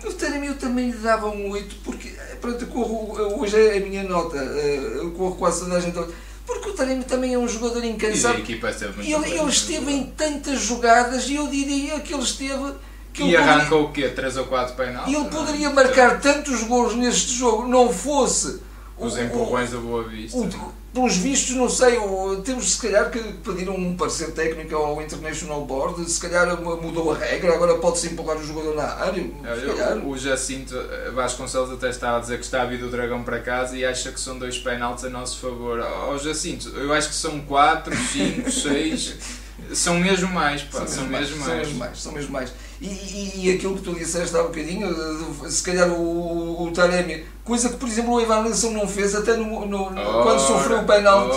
O 0.04 0.14
Taremi 0.14 0.48
eu 0.48 0.58
também 0.58 0.92
lhe 0.92 0.98
dava 0.98 1.28
um 1.28 1.50
8 1.52 1.76
porque, 1.84 2.10
pronto, 2.40 2.66
corro, 2.68 3.42
hoje 3.42 3.56
é 3.58 3.78
a 3.78 3.80
minha 3.82 4.04
nota, 4.04 4.38
eh, 4.38 4.94
eu 4.96 5.12
corro 5.12 5.36
quase 5.36 5.62
toda 5.62 5.78
a 5.78 5.80
gente. 5.80 6.00
Porque 6.46 6.70
o 6.70 6.74
Taremi 6.74 7.04
também 7.04 7.34
é 7.34 7.38
um 7.38 7.48
jogador 7.48 7.84
incansável. 7.84 8.40
E 8.40 8.42
a 8.42 8.44
equipa 8.44 8.70
esteve 8.70 9.04
muito 9.04 9.26
ele, 9.26 9.40
ele 9.40 9.50
esteve 9.50 9.92
em 9.92 10.04
tantas 10.04 10.60
jogadas 10.62 11.28
e 11.28 11.36
eu 11.36 11.48
diria 11.48 12.00
que 12.00 12.14
ele 12.14 12.24
esteve. 12.24 12.74
Que 13.14 13.24
e 13.24 13.36
arrancou 13.36 13.86
o 13.86 13.92
quê? 13.92 14.08
3 14.08 14.38
ou 14.38 14.46
4 14.46 14.76
penais? 14.76 15.08
E 15.08 15.16
ele 15.16 15.30
poderia 15.30 15.70
marcar 15.70 16.20
tantos 16.22 16.64
gols 16.64 16.96
neste 16.96 17.34
jogo, 17.34 17.68
não 17.68 17.92
fosse. 17.92 18.62
Os 19.00 19.18
empurrões 19.18 19.72
da 19.72 19.78
Boa 19.78 20.04
Vista. 20.04 20.38
O, 20.38 20.74
pelos 20.94 21.18
vistos, 21.18 21.56
não 21.56 21.70
sei, 21.70 21.98
temos 22.44 22.72
se 22.72 22.82
calhar 22.82 23.12
que 23.12 23.20
pedir 23.20 23.70
um 23.70 23.96
parecer 23.96 24.32
técnico 24.32 24.76
ao 24.76 25.02
International 25.02 25.64
Board, 25.64 26.10
se 26.10 26.20
calhar 26.20 26.60
mudou 26.60 27.12
a 27.12 27.18
regra, 27.18 27.54
agora 27.54 27.76
pode-se 27.76 28.08
empurrar 28.08 28.38
o 28.38 28.44
jogador 28.44 28.76
na 28.76 28.84
área. 28.84 29.24
o, 30.04 30.10
o 30.10 30.18
Jacinto 30.18 30.76
eh, 30.76 31.12
Vasconcelos 31.12 31.72
até 31.72 31.90
estava 31.90 32.18
a 32.18 32.20
dizer 32.20 32.40
que 32.40 32.46
está 32.46 32.64
a 32.64 32.66
vir 32.66 32.80
do 32.80 32.90
Dragão 32.90 33.24
para 33.24 33.40
casa 33.40 33.78
e 33.78 33.86
acha 33.86 34.12
que 34.12 34.20
são 34.20 34.40
dois 34.40 34.58
penaltis 34.58 35.06
a 35.06 35.10
nosso 35.10 35.40
favor. 35.40 35.80
Ó 35.80 36.14
oh, 36.14 36.18
Jacinto, 36.18 36.70
eu 36.70 36.92
acho 36.92 37.10
que 37.10 37.16
são 37.16 37.40
4, 37.42 37.96
5, 37.96 38.52
6. 38.52 39.16
São 39.74 40.00
mesmo 40.00 40.30
mais, 40.30 40.64
pá, 40.64 40.88
são, 40.88 41.06
mesmo, 41.06 41.38
mais, 41.38 41.46
São 41.46 41.58
mesmo 41.58 41.78
mais, 41.78 42.02
são 42.02 42.12
mesmo 42.14 42.32
mais. 42.32 42.52
E, 42.82 42.88
e, 42.88 43.32
e, 43.46 43.54
aquilo 43.54 43.76
que 43.76 43.84
tu 43.84 43.94
disseste 43.94 44.36
há 44.36 44.42
um 44.42 44.48
bocadinho, 44.48 45.50
se 45.50 45.62
calhar 45.62 45.90
o, 45.92 46.64
o 46.64 46.72
Taremi 46.72 47.26
Coisa 47.50 47.68
que, 47.70 47.78
por 47.78 47.90
exemplo, 47.90 48.14
o 48.14 48.22
Evanilson 48.22 48.70
não 48.70 48.88
fez 48.88 49.16
até 49.16 49.36
no, 49.36 49.66
no- 49.66 49.90
no- 49.90 50.00
Ora, 50.00 50.24
quando 50.24 50.40
sofreu 50.40 50.80
o 50.82 50.84
penalti. 50.86 51.36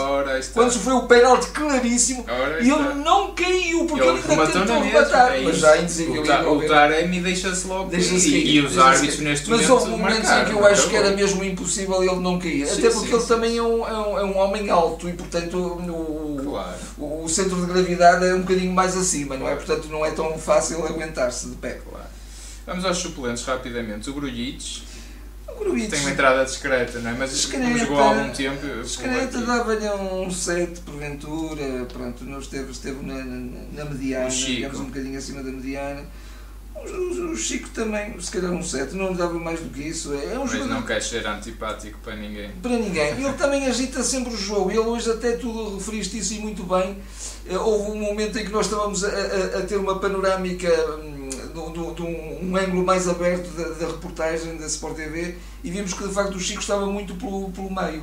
Quando 0.52 0.70
sofreu 0.70 0.96
o 0.98 1.06
penalti 1.06 1.46
claríssimo 1.48 2.26
e 2.60 2.70
ele 2.70 2.94
não 3.02 3.34
caiu 3.34 3.86
porque 3.86 4.06
ele, 4.06 4.18
Ele 4.18 4.30
ainda 4.30 4.46
tentou 4.46 4.80
rematar. 4.82 5.32
é 5.36 5.40
mas 5.40 5.56
já 5.56 5.76
em 5.78 5.86
O. 6.46 6.52
O 6.58 6.66
Taremi 6.68 7.20
deixa-se 7.22 7.66
logo 7.66 7.88
Deixa-se 7.88 8.28
e, 8.28 8.32
cair, 8.32 8.54
e 8.56 8.60
os 8.60 8.78
árbitros 8.78 9.20
neste 9.20 9.48
Mas 9.48 9.66
momento 9.66 9.72
houve 9.80 9.90
momentos 9.90 10.30
em 10.30 10.44
que 10.44 10.52
eu 10.52 10.66
acho 10.66 10.88
que 10.90 10.96
era 10.96 11.10
mesmo 11.12 11.42
impossível 11.42 12.02
ele 12.02 12.20
não 12.20 12.38
cair. 12.38 12.66
Sim, 12.66 12.78
Até 12.80 12.90
porque 12.90 13.06
sim, 13.08 13.12
ele 13.14 13.22
sim. 13.22 13.28
também 13.28 13.56
é 13.56 13.62
um, 13.62 13.88
é, 13.88 13.92
um, 13.98 14.18
é 14.18 14.24
um 14.24 14.36
homem 14.36 14.68
alto 14.68 15.08
e, 15.08 15.14
portanto, 15.14 15.56
o, 15.56 16.42
Claro. 16.44 16.76
o, 16.98 17.24
o 17.24 17.28
centro 17.30 17.56
de 17.56 17.72
gravidade 17.72 18.26
é 18.26 18.34
um 18.34 18.42
bocadinho 18.42 18.72
mais 18.72 18.94
acima, 18.96 19.34
não 19.36 19.48
é? 19.48 19.54
Portanto, 19.54 19.88
não 19.90 20.04
é 20.04 20.10
tão 20.10 20.38
fácil 20.38 20.86
aguentar-se 20.86 21.48
de 21.48 21.56
pé. 21.56 21.80
Claro. 21.88 22.04
Vamos 22.66 22.84
aos 22.84 22.98
suplentes 22.98 23.42
rapidamente. 23.44 24.10
O 24.10 24.12
Grujic 24.12 24.82
Tem 25.90 26.00
uma 26.00 26.11
entrada 26.11 26.44
discreta, 26.44 26.98
não 27.00 27.11
é? 27.11 27.14
Mas 27.14 27.30
Discreta, 27.30 27.64
como 27.64 27.78
jogou 27.78 28.00
há 28.00 28.05
algum 28.09 28.30
tempo. 28.30 28.66
Discreta 28.82 29.38
dava-lhe 29.40 29.88
um 29.90 30.30
7 30.30 30.80
porventura, 30.80 31.86
pronto, 31.92 32.24
não 32.24 32.38
esteve, 32.38 32.70
esteve 32.72 33.05
na, 33.05 33.14
na, 33.24 33.46
na 33.72 33.84
mediana, 33.84 34.28
digamos 34.28 34.80
um 34.80 34.84
bocadinho 34.86 35.18
acima 35.18 35.42
da 35.42 35.50
mediana. 35.50 36.05
O, 36.74 37.36
Chico 37.36 37.68
também, 37.68 38.18
se 38.20 38.28
calhar 38.30 38.50
um 38.50 38.62
7, 38.62 38.94
não 38.96 39.11
lhe 39.11 39.14
dava 39.16 39.34
mais 39.38 39.61
do 39.61 39.68
que 39.68 39.82
isso. 39.82 40.12
É 40.14 40.36
um 40.36 40.40
Mas 40.42 40.50
jogador 40.53 40.74
não 40.74 40.82
quer 40.82 41.00
ser 41.00 41.24
antipático 41.26 41.98
para 42.03 42.16
ninguém. 42.16 42.50
para 42.61 42.72
ninguém. 42.72 43.09
Ele 43.22 43.32
também 43.34 43.66
agita 43.68 44.03
sempre 44.03 44.32
o 44.34 44.36
jogo. 44.36 44.70
Ele 44.70 44.80
hoje 44.80 45.09
até 45.12 45.32
tu 45.36 45.76
referiste 45.76 46.18
isso 46.18 46.34
e 46.34 46.38
muito 46.40 46.64
bem. 46.64 46.96
Eh, 47.48 47.57
Houve 47.57 47.92
um 47.92 48.00
momento 48.00 48.36
em 48.36 48.44
que 48.44 48.50
nós 48.50 48.66
estávamos 48.66 49.05
a, 49.05 49.09
a- 49.09 49.59
a 49.59 49.62
ter 49.62 49.76
uma 49.76 50.00
panorâmica 50.00 50.68
hum, 50.96 51.21
de 51.53 52.03
um, 52.03 52.57
ângulo 52.57 52.84
mais 52.84 53.09
aberto 53.09 53.48
da, 53.57 53.68
da 53.70 53.86
reportagem 53.86 54.57
da 54.57 54.66
Sport 54.66 54.96
TV 54.96 55.36
e 55.62 55.70
vimos 55.70 55.92
que 55.94 56.07
de 56.07 56.12
facto 56.14 56.34
o 56.36 56.40
Chico 56.40 56.61
estava 56.61 56.86
muito 56.86 57.14
pelo, 57.14 57.50
pelo 57.50 57.70
meio. 57.74 58.03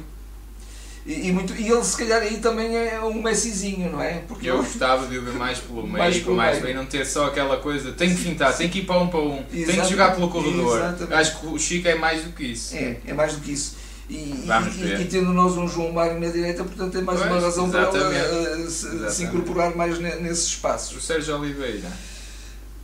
E, 1.06 1.30
e 1.30 1.32
muito, 1.32 1.56
e 1.56 1.68
ele 1.72 1.84
se 1.84 1.97
calhar 1.97 2.22
aí 2.22 2.38
também 2.39 2.76
é 2.76 3.00
um 3.02 3.22
Messizinho, 3.22 3.89
não 3.91 4.02
é? 4.02 4.22
Porque 4.28 4.50
Eu 4.50 4.58
gostava 4.58 5.08
de 5.08 5.18
o 5.18 5.22
ver 5.24 5.34
mais 5.34 5.58
pelo 5.60 5.84
meio, 5.84 5.97
Mais 5.97 6.18
pelo 6.20 6.36
mais 6.36 6.52
meio. 6.56 6.66
bem, 6.66 6.76
não 6.76 6.86
ter 6.86 7.06
só 7.06 7.28
aquela 7.28 7.58
coisa, 7.58 7.93
tem 7.93 8.10
que 8.10 8.22
fintar, 8.22 8.56
tem 8.56 8.70
que 8.70 8.80
ir 8.80 8.86
para 8.86 9.00
um 9.00 9.08
para 9.08 9.20
um, 9.22 9.41
tem 9.43 9.66
que 9.66 9.89
jogar 9.89 10.14
pelo 10.14 10.30
corredor. 10.30 10.78
Exatamente. 10.78 11.14
Acho 11.14 11.39
que 11.39 11.45
o 11.47 11.58
Chico 11.58 11.88
é 11.88 11.95
mais 11.95 12.24
do 12.24 12.32
que 12.32 12.43
isso. 12.52 12.76
É, 12.76 12.97
é 13.08 13.14
mais 13.14 13.34
do 13.34 13.39
que 13.41 13.52
isso. 13.54 13.78
E, 14.10 14.14
e- 14.16 15.02
e 15.02 15.06
tendo 15.06 15.32
nós 15.34 15.56
um 15.56 15.68
João 15.68 15.91
Mário 15.93 16.20
na 16.20 16.28
direita, 16.30 16.64
portanto 16.64 16.97
é 16.97 17.02
mais 17.02 17.20
uma 17.22 17.30
Pois, 17.30 17.43
razão 17.43 17.70
para 17.70 17.82
ele 17.84 17.97
exatamente. 17.97 18.64
eh, 18.66 18.70
se, 18.70 19.12
se 19.16 19.24
incorporar 19.24 19.76
mais 19.76 20.00
ne- 20.00 20.16
nesses 20.16 20.47
espaços. 20.47 20.97
O 20.97 21.02
Sérgio 21.02 21.38
Oliveira, 21.39 21.88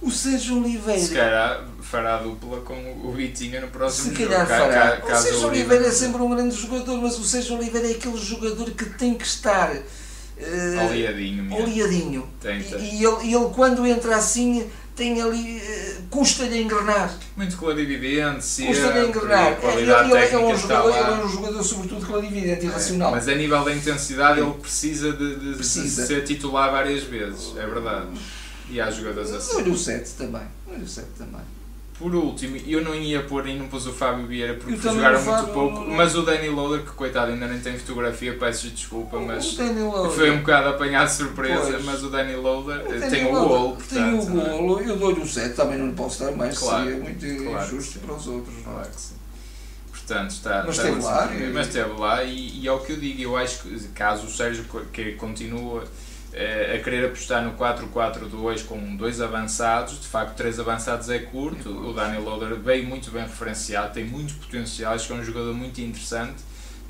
O 0.01 0.11
Sérgio 0.11 0.61
Oliveira. 0.61 0.99
se 0.99 1.13
calhar 1.13 1.65
fará 1.81 2.17
dupla 2.17 2.61
com 2.61 2.75
o 3.03 3.11
Vitinha 3.13 3.59
no 3.61 3.67
próximo 3.69 4.13
Se 4.13 4.21
jogo. 4.23 4.29
calhar 4.31 4.47
ca- 4.47 4.57
fará. 4.59 4.97
ca- 4.97 5.17
O 5.19 5.21
Sérgio 5.21 5.47
Oliveira 5.47 5.87
é 5.87 5.91
sempre 5.91 6.21
um 6.21 6.29
grande 6.29 6.55
jogador, 6.55 7.01
mas 7.01 7.17
o 7.17 7.23
Sérgio 7.23 7.57
Oliveira 7.57 7.87
é 7.87 7.91
aquele 7.91 8.17
jogador 8.17 8.69
que 8.71 8.85
tem 8.85 9.13
que 9.15 9.25
estar 9.25 9.73
mesmo. 10.37 11.55
oleadinho. 11.55 12.27
Tem, 12.41 12.59
E, 12.59 12.63
tem. 12.63 12.79
e 12.99 13.03
ele, 13.05 13.23
e 13.23 13.33
ele, 13.33 13.49
quando 13.55 13.85
entra 13.87 14.15
assim, 14.17 14.67
tem 14.95 15.21
ali. 15.21 15.59
eh, 15.59 15.95
custa-lhe 16.09 16.53
a 16.57 16.61
engrenar. 16.61 17.13
Muito 17.35 17.57
clarividente, 17.57 18.43
sempre, 18.45 18.73
Custa-lhe 18.75 18.99
a 18.99 19.03
engrenar. 19.05 19.39
a 19.39 19.49
É, 19.67 19.81
ele, 19.81 19.91
é 19.91 20.37
um 20.37 20.55
jogador, 20.57 20.89
ele 20.97 21.21
é 21.21 21.25
um 21.25 21.29
jogador, 21.29 21.63
sobretudo, 21.63 22.05
clarividente 22.05 22.65
e 22.65 22.69
É, 22.69 22.71
racional. 22.71 23.11
Mas 23.11 23.27
a 23.27 23.35
nível 23.35 23.63
da 23.63 23.73
intensidade 23.73 24.39
ele 24.39 24.53
precisa 24.53 25.11
de, 25.13 25.35
de- 25.35 25.49
de 25.51 25.55
Precisa. 25.55 26.05
ser 26.05 26.23
titular 26.23 26.71
várias 26.71 27.03
vezes, 27.03 27.53
é 27.57 27.65
verdade. 27.65 28.07
E 28.70 28.82
há 28.82 28.89
jogadores 28.89 29.32
assim. 29.32 29.53
Dou-lhe 29.53 29.70
o 29.72 29.78
7 29.78 30.09
também. 30.13 30.41
Dou-lhe 30.68 30.84
o 30.84 30.88
7 30.88 31.07
também. 31.18 31.41
Por 31.97 32.13
último, 32.13 32.57
eu 32.68 32.84
não 32.84 32.93
ia 32.93 33.24
pôr 33.24 33.47
e 33.47 33.57
não 33.57 33.70
pus 33.70 33.88
o 33.88 33.93
Fábio 33.93 34.28
Vieira 34.28 34.55
porque 34.55 34.76
jogaram 34.76 35.22
muito 35.24 35.47
pouco, 35.53 35.80
não- 35.80 35.95
mas 35.95 36.13
o 36.13 36.24
Danny 36.24 36.49
Loader, 36.49 36.82
que 36.84 36.91
coitado 36.91 37.32
ainda 37.32 37.47
nem 37.47 37.57
tem 37.61 37.78
fotografia, 37.80 38.36
peço 38.38 38.68
desculpa, 38.70 39.18
mas 39.18 39.53
foi 40.13 40.30
um 40.30 40.39
bocado 40.39 40.68
apanhado 40.70 41.07
de 41.07 41.13
surpresa, 41.13 41.72
Pois. 41.72 41.86
mas 41.86 42.03
o 42.03 42.09
Danny 42.09 42.36
Loader 42.36 42.82
o 42.86 43.09
tem 43.09 43.26
o 43.28 43.30
golo, 43.32 43.78
Tem 43.89 44.13
o 44.13 44.22
é? 44.22 44.26
golo, 44.26 44.82
eu 44.82 44.97
dou-lhe 44.97 45.22
o 45.22 45.26
7, 45.26 45.55
também 45.55 45.78
não 45.78 45.88
lhe 45.88 45.93
posso 45.93 46.22
dar 46.26 46.34
mais, 46.34 46.57
Claro, 46.57 46.84
seria 46.84 46.99
muito 47.01 47.43
claro 47.45 47.66
injusto 47.66 47.99
para 47.99 48.13
os 48.13 48.28
outros. 48.28 48.55
não 48.66 48.72
é? 48.74 48.76
Claro 48.76 48.89
que 48.89 49.01
sim. 49.01 49.16
Portanto, 49.89 50.32
está, 50.32 50.63
Mas 50.68 50.76
está 50.78 50.89
esteve 50.89 51.01
lá, 51.05 51.34
e- 51.34 51.53
Mas 51.53 51.68
esteve 51.68 51.93
lá 51.99 52.24
e, 52.26 52.59
e 52.61 52.68
é 52.68 52.72
o 52.74 52.80
que 52.80 52.91
eu 52.91 52.97
digo, 52.97 53.22
eu 53.22 53.38
acho 53.38 53.59
que 53.63 53.88
caso 53.95 54.28
o 54.28 54.30
Sérgio 54.30 54.66
que 54.91 55.13
continua 55.13 55.86
a 56.75 56.79
querer 56.83 57.05
apostar 57.05 57.43
no 57.43 57.53
4-4-2 57.53 58.65
com 58.65 58.95
dois 58.95 59.21
avançados, 59.21 59.99
de 60.01 60.07
facto 60.07 60.36
três 60.36 60.59
avançados 60.59 61.09
é 61.09 61.19
curto, 61.19 61.69
o 61.69 61.93
Daniel 61.93 62.23
Loader 62.23 62.55
veio 62.59 62.86
muito 62.86 63.09
bem 63.11 63.23
referenciado, 63.23 63.93
tem 63.93 64.03
muito 64.03 64.33
potencial, 64.36 64.93
acho 64.93 65.07
que 65.07 65.13
é 65.13 65.15
um 65.15 65.23
jogador 65.23 65.53
muito 65.53 65.79
interessante. 65.79 66.43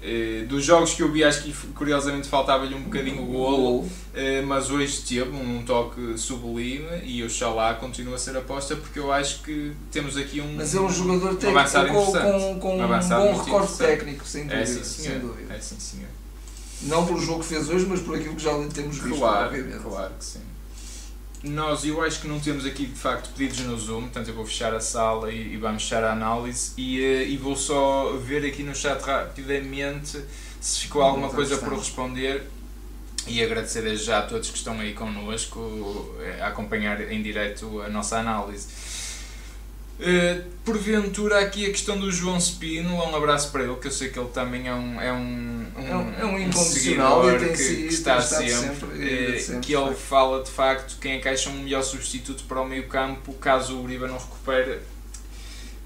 Eh, 0.07 0.45
dos 0.47 0.63
jogos 0.63 0.93
que 0.93 1.01
eu 1.01 1.11
vi, 1.11 1.23
acho 1.23 1.41
que 1.41 1.51
curiosamente 1.73 2.27
faltava-lhe 2.27 2.75
um 2.75 2.83
bocadinho 2.83 3.23
o 3.23 3.25
golo, 3.25 3.89
eh, 4.13 4.41
mas 4.41 4.69
hoje 4.69 5.01
teve 5.01 5.35
um 5.35 5.63
toque 5.63 6.15
sublime 6.15 6.85
e 7.03 7.23
oxalá 7.23 7.73
continua 7.73 8.15
a 8.15 8.17
ser 8.19 8.37
aposta 8.37 8.75
porque 8.75 8.99
eu 8.99 9.11
acho 9.11 9.41
que 9.41 9.73
temos 9.91 10.15
aqui 10.15 10.41
um, 10.41 10.53
Mas 10.57 10.75
é 10.75 10.79
um 10.79 10.91
jogador 10.91 11.31
um 11.31 11.35
técnico 11.35 11.59
avançado 11.59 11.87
com, 11.87 12.05
com, 12.05 12.59
com 12.59 12.77
Um 12.77 12.83
um 12.83 13.33
bom 13.33 13.43
recorde 13.43 13.77
técnico, 13.77 14.27
sem 14.27 14.43
dúvida. 14.43 14.61
É 14.61 14.65
sim, 14.65 14.83
sem 14.83 15.05
senhor. 15.05 15.21
dúvida. 15.21 15.53
É 15.55 15.59
sim, 15.59 15.79
senhor. 15.79 16.09
Não 16.83 17.05
pelo 17.05 17.19
jogo 17.21 17.39
que 17.39 17.47
fez 17.47 17.69
hoje, 17.69 17.85
mas 17.85 18.01
por 18.01 18.15
aquilo 18.15 18.35
que 18.35 18.43
já 18.43 18.51
temos 18.73 18.97
visto. 18.97 19.17
Claro, 19.17 19.47
obviamente. 19.47 19.81
claro 19.81 20.13
que 20.17 20.25
sim. 20.25 20.41
Nós, 21.43 21.85
eu 21.85 22.01
acho 22.01 22.21
que 22.21 22.27
não 22.27 22.39
temos 22.39 22.65
aqui 22.65 22.87
de 22.87 22.95
facto 22.95 23.29
pedidos 23.35 23.59
no 23.59 23.77
Zoom, 23.77 24.01
portanto 24.03 24.29
eu 24.29 24.33
vou 24.33 24.45
fechar 24.45 24.73
a 24.73 24.79
sala 24.79 25.31
e, 25.31 25.53
e 25.53 25.57
vamos 25.57 25.83
fechar 25.83 26.03
a 26.03 26.11
análise 26.11 26.71
e, 26.75 27.03
eh, 27.03 27.27
e 27.27 27.37
vou 27.37 27.55
só 27.55 28.17
ver 28.17 28.43
aqui 28.45 28.63
no 28.63 28.73
chat 28.73 28.99
rapidamente 29.01 30.23
se 30.59 30.79
ficou 30.79 31.03
alguma 31.03 31.29
coisa 31.29 31.57
por 31.57 31.73
responder 31.73 32.49
e 33.27 33.43
agradecer 33.43 33.81
desde 33.81 34.05
já 34.05 34.19
a 34.19 34.21
todos 34.23 34.49
que 34.49 34.57
estão 34.57 34.79
aí 34.79 34.93
connosco 34.93 36.15
eh, 36.19 36.41
a 36.41 36.47
acompanhar 36.47 36.99
em 37.11 37.21
direto 37.21 37.81
a 37.81 37.89
nossa 37.89 38.17
análise. 38.17 38.67
Eh, 39.97 40.41
porventura 40.65 41.39
aqui 41.39 41.65
a 41.65 41.69
questão 41.69 41.97
do 41.97 42.11
João 42.11 42.37
Spino, 42.39 42.95
um 42.95 43.15
abraço 43.15 43.49
para 43.51 43.63
ele, 43.63 43.75
que 43.77 43.87
eu 43.87 43.91
sei 43.91 44.09
que 44.09 44.19
ele 44.19 44.27
também 44.29 44.67
é 44.67 44.73
um, 44.73 44.99
é 44.99 45.13
um, 45.13 45.65
É 45.77 45.95
um- 45.95 46.13
é 46.19 46.25
um 46.25 46.39
incondicional 46.39 47.21
tem 47.39 47.53
que, 47.53 47.57
que 47.87 47.93
está 47.93 48.19
sempre, 48.21 48.53
sempre, 48.53 49.35
eh, 49.35 49.39
sempre, 49.39 49.61
que 49.61 49.73
ele 49.73 49.95
fala 49.95 50.43
de 50.43 50.51
facto 50.51 50.97
quem 50.99 51.13
é 51.13 51.19
que 51.19 51.29
acha 51.29 51.49
um 51.49 51.59
melhor 51.63 51.81
substituto 51.81 52.43
para 52.43 52.59
o 52.61 52.65
meio 52.67 52.87
campo 52.89 53.31
caso 53.35 53.75
o 53.77 53.83
Uribe 53.83 54.05
não 54.07 54.17
recupere 54.17 54.79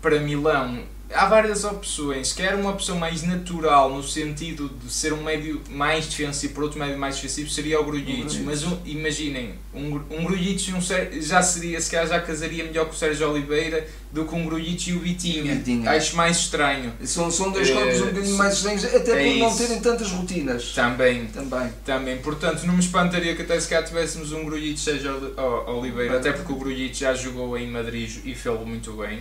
para 0.01 0.19
Milão. 0.19 0.83
Há 1.11 1.25
várias 1.25 1.63
opções, 1.63 2.33
quer 2.33 2.53
uma 2.53 2.69
opção 2.69 2.95
mais 2.97 3.23
natural 3.23 3.89
no 3.91 4.03
sentido 4.03 4.69
de 4.83 4.93
ser 4.93 5.11
um 5.11 5.23
médio 5.23 5.59
mais 5.71 6.05
defensivo, 6.05 6.53
por 6.53 6.63
outro 6.65 6.77
médio 6.79 6.99
mais 6.99 7.15
defensivo 7.15 7.49
seria 7.49 7.81
o 7.81 7.83
Grujic, 7.83 8.21
Grujic. 8.21 8.43
mas 8.43 8.63
um- 8.63 8.77
imaginem, 8.85 9.55
um, 9.73 9.95
um 9.95 10.27
um 10.27 11.21
já 11.21 11.41
seria, 11.41 11.81
se 11.81 11.89
calhar 11.89 12.07
já 12.07 12.19
casaria 12.21 12.63
melhor 12.63 12.85
com 12.85 12.91
o 12.91 12.95
Sérgio 12.95 13.27
Oliveira 13.31 13.87
do 14.11 14.25
que 14.25 14.35
um 14.35 14.45
Grujic 14.45 14.91
e 14.91 14.93
o 14.93 14.99
Vitinha. 14.99 15.51
E 15.51 15.55
o 15.55 15.57
Vitinha. 15.57 15.89
Acho 15.91 16.15
mais 16.15 16.37
estranho. 16.37 16.93
São, 17.03 17.31
são 17.31 17.51
dois 17.51 17.69
Eh, 17.69 17.73
corpos 17.73 18.01
um 18.01 18.05
bocadinho 18.07 18.37
mais 18.37 18.53
estranhos, 18.53 18.85
até 18.85 18.97
é 18.97 19.01
por 19.31 19.39
não 19.39 19.47
isso. 19.49 19.57
terem 19.57 19.81
tantas 19.81 20.11
rotinas. 20.11 20.73
Também, 20.73 21.25
Também. 21.27 21.69
também. 21.83 22.17
Portanto, 22.17 22.63
não 22.67 22.75
me 22.75 22.79
espantaria 22.81 23.35
que 23.35 23.41
até 23.41 23.59
se 23.59 23.67
cá 23.67 23.81
tivéssemos 23.81 24.31
um 24.31 24.45
Grujic 24.45 24.79
seja 24.79 25.11
Oli- 25.11 25.33
o- 25.35 25.71
Oliveira, 25.79 26.17
até 26.17 26.31
porque 26.31 26.53
o 26.53 26.55
Grujic 26.55 26.99
já 26.99 27.13
jogou 27.15 27.57
em 27.57 27.67
Madrid 27.67 28.11
e 28.25 28.35
fez-lo 28.35 28.63
muito 28.65 28.91
bem. 28.93 29.19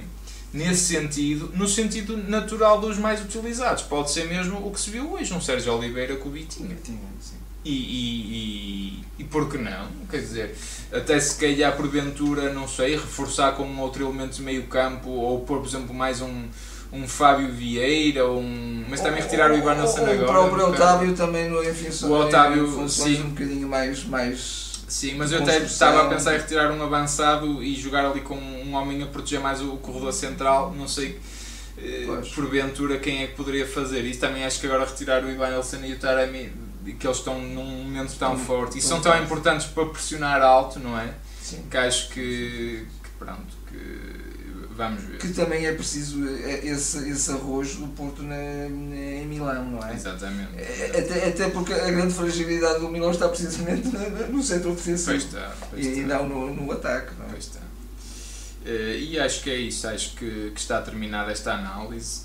Nesse 0.53 0.95
sentido, 0.95 1.51
no 1.55 1.69
sentido 1.69 2.17
natural 2.17 2.81
dos 2.81 2.97
mais 2.97 3.21
utilizados, 3.23 3.83
pode 3.83 4.11
ser 4.11 4.27
mesmo 4.27 4.67
o 4.67 4.71
que 4.71 4.81
se 4.81 4.89
viu 4.89 5.13
hoje, 5.13 5.35
um 5.35 5.41
Sérgio 5.41 5.75
Oliveira 5.75 6.17
com 6.17 6.31
o. 6.31 6.33
Vitinha, 6.33 6.77
sim. 7.21 7.37
E, 7.65 7.71
e, 7.71 9.03
e, 9.19 9.23
e 9.23 9.25
por 9.25 9.51
que 9.51 9.59
não? 9.59 9.89
Quer 10.11 10.19
dizer, 10.19 10.57
até 10.91 11.21
se 11.21 11.39
calhar 11.39 11.77
porventura, 11.77 12.51
não 12.53 12.67
sei, 12.67 12.97
reforçar 12.97 13.53
com 13.57 13.65
um 13.65 13.81
outro 13.81 14.05
elemento 14.05 14.37
de 14.37 14.43
meio 14.43 14.63
campo 14.69 15.11
ou 15.11 15.41
pôr, 15.41 15.59
por 15.59 15.69
exemplo, 15.69 15.95
mais 15.95 16.23
um, 16.23 16.45
um 16.91 17.07
Fábio 17.07 17.53
Vieira, 17.53 18.25
ou 18.25 18.41
um, 18.41 18.85
mas 18.89 19.03
também 19.03 19.21
retirar 19.21 19.51
o 19.51 19.57
Ivan 19.57 19.75
Nelson 19.75 20.01
agora. 20.01 20.23
O 20.23 20.27
próprio. 20.27 20.69
Otávio 20.69 21.15
também, 21.15 21.51
no, 21.51 21.63
enfim, 21.63 22.07
O 22.07 22.13
Otávio, 22.13 22.89
sim. 22.89 23.21
um 23.21 23.31
bocadinho 23.31 23.69
mais. 23.69 24.05
mais 24.05 24.68
Sim, 24.89 25.17
mas 25.17 25.31
eu 25.33 25.43
até 25.43 25.59
estava 25.59 26.07
a 26.07 26.09
pensar 26.09 26.35
em 26.35 26.39
retirar 26.39 26.73
um 26.73 26.83
avançado 26.83 27.63
e 27.63 27.75
jogar 27.75 28.07
ali 28.07 28.23
com 28.23 28.35
um 28.37 28.75
homem 28.75 29.03
a 29.03 29.07
proteger 29.07 29.39
mais 29.39 29.61
o 29.61 29.77
corredor 29.77 30.13
central. 30.13 30.75
Não 30.75 30.89
sei 30.89 31.21
eh, 31.77 32.05
Pois. 32.07 32.29
porventura 32.31 32.99
quem 32.99 33.23
é 33.23 33.27
que 33.27 33.35
poderia 33.35 33.67
fazer 33.67 34.05
isso. 34.05 34.19
Também 34.21 34.45
acho 34.45 34.59
que 34.59 34.67
agora 34.67 34.85
retirar 34.87 35.23
o 35.23 35.31
Ivan 35.31 35.51
Nelson 35.51 35.85
e 35.85 35.93
o 35.93 35.99
Taremi, 35.99 36.51
que 36.99 37.07
eles 37.07 37.19
estão 37.19 37.39
num 37.39 37.65
momento 37.85 38.17
tão 38.19 38.39
forte 38.39 38.79
e 38.79 38.81
são 38.83 39.01
tão 39.01 39.23
importantes 39.23 39.67
para 39.67 39.85
pressionar 39.87 40.41
alto, 40.43 40.79
não 40.79 40.99
é? 40.99 41.13
sim. 41.43 41.63
Que 41.71 41.77
acho 41.77 42.09
que, 42.09 42.87
que 43.03 43.11
pronto, 43.19 43.57
que 43.69 44.08
vamos 44.79 45.03
ver. 45.03 45.19
Que 45.19 45.29
também 45.35 45.67
é 45.67 45.73
preciso 45.73 46.27
eh, 46.27 46.61
esse, 46.65 47.11
esse 47.11 47.31
arrojo 47.33 47.81
do 47.81 47.89
Porto 47.89 48.23
na, 48.23 48.37
em 48.67 49.27
Milão, 49.27 49.65
não 49.73 49.87
é? 49.87 49.93
Exatamente. 49.95 50.51
Eh, 50.57 50.93
Até, 50.99 51.29
até 51.29 51.51
porque 51.51 51.73
a 51.75 51.91
grande 51.91 52.15
fragilidade 52.15 52.79
do 52.81 52.89
Milão 52.89 53.11
está 53.11 53.29
precisamente 53.29 53.89
no, 54.31 54.43
setor 54.43 54.75
defensivo 54.75 55.11
Pois 55.11 55.25
está, 55.25 55.53
pois 55.69 55.85
e, 55.85 56.01
está. 56.01 56.19
não 56.19 56.29
no, 56.29 56.55
no 56.55 56.73
ataque. 56.73 57.11
Não 57.19 57.27
é? 57.27 57.29
Pois 57.31 57.45
está. 57.45 57.61
Eh, 58.65 58.99
e 59.01 59.19
acho 59.19 59.43
que 59.43 59.51
é 59.51 59.57
isso, 59.57 59.87
acho 59.89 60.15
que, 60.15 60.53
que 60.55 60.61
está 60.61 60.81
terminada 60.81 61.31
esta 61.33 61.53
análise. 61.55 62.23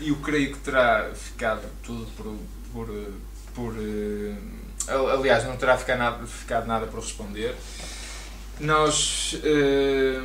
Eu 0.00 0.16
creio 0.16 0.52
que 0.52 0.58
terá 0.60 1.10
ficado 1.14 1.62
tudo 1.82 2.06
por. 2.16 2.36
por, 2.72 2.88
por 3.54 3.74
eh, 3.78 4.34
aliás, 4.88 5.44
não 5.44 5.56
terá 5.56 5.76
ficado 5.76 5.98
nada, 5.98 6.26
ficado 6.26 6.66
nada 6.66 6.86
por 6.86 7.00
responder. 7.00 7.54
Nós 8.60 9.38
eh, 9.42 10.22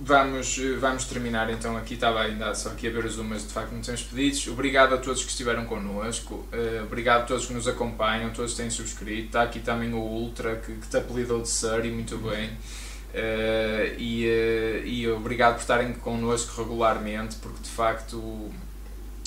vamos, 0.00 0.58
vamos 0.78 1.04
terminar 1.04 1.50
então 1.50 1.76
aqui, 1.76 1.94
estava 1.94 2.22
ainda 2.22 2.54
só 2.54 2.70
aqui 2.70 2.88
a 2.88 2.90
ver 2.90 3.04
os 3.04 3.16
mas 3.16 3.46
de 3.46 3.52
facto 3.52 3.72
não 3.72 3.80
temos 3.80 4.02
pedidos. 4.02 4.46
Obrigado 4.48 4.94
a 4.94 4.98
todos 4.98 5.22
que 5.22 5.30
estiveram 5.30 5.64
connosco, 5.66 6.34
uh, 6.34 6.82
obrigado 6.84 7.22
a 7.22 7.24
todos 7.26 7.46
que 7.46 7.52
nos 7.52 7.68
acompanham, 7.68 8.30
todos 8.30 8.52
que 8.52 8.58
têm 8.58 8.70
subscrito. 8.70 9.26
Está 9.26 9.42
aqui 9.42 9.60
também 9.60 9.92
o 9.92 9.98
Ultra 9.98 10.56
que, 10.56 10.72
que 10.72 10.88
te 10.88 10.96
apelidou 10.96 11.42
de 11.42 11.48
Surrey, 11.48 11.90
muito 11.90 12.16
bem. 12.18 12.50
Uh, 13.12 13.98
e, 13.98 14.82
e 14.84 15.08
obrigado 15.08 15.54
por 15.54 15.60
estarem 15.60 15.92
connosco 15.94 16.62
regularmente, 16.62 17.36
porque 17.36 17.62
de 17.62 17.70
facto 17.70 18.50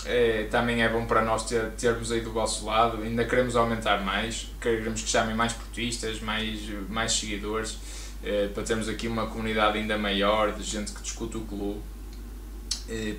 é, 0.05 0.47
também 0.49 0.84
é 0.84 0.89
bom 0.89 1.05
para 1.05 1.21
nós 1.21 1.45
ter, 1.45 1.71
termos 1.71 2.11
aí 2.11 2.21
do 2.21 2.32
vosso 2.32 2.65
lado. 2.65 3.01
Ainda 3.01 3.24
queremos 3.26 3.55
aumentar 3.55 4.01
mais, 4.03 4.49
queremos 4.59 5.01
que 5.01 5.09
chamem 5.09 5.36
mais 5.36 5.53
portistas, 5.53 6.19
mais, 6.21 6.59
mais 6.89 7.13
seguidores, 7.13 7.78
uh, 8.24 8.53
para 8.53 8.63
termos 8.63 8.89
aqui 8.89 9.07
uma 9.07 9.28
comunidade 9.28 9.78
ainda 9.78 9.97
maior 9.97 10.53
de 10.53 10.63
gente 10.63 10.91
que 10.91 11.01
discute 11.01 11.38
o 11.38 11.41
clube. 11.41 11.82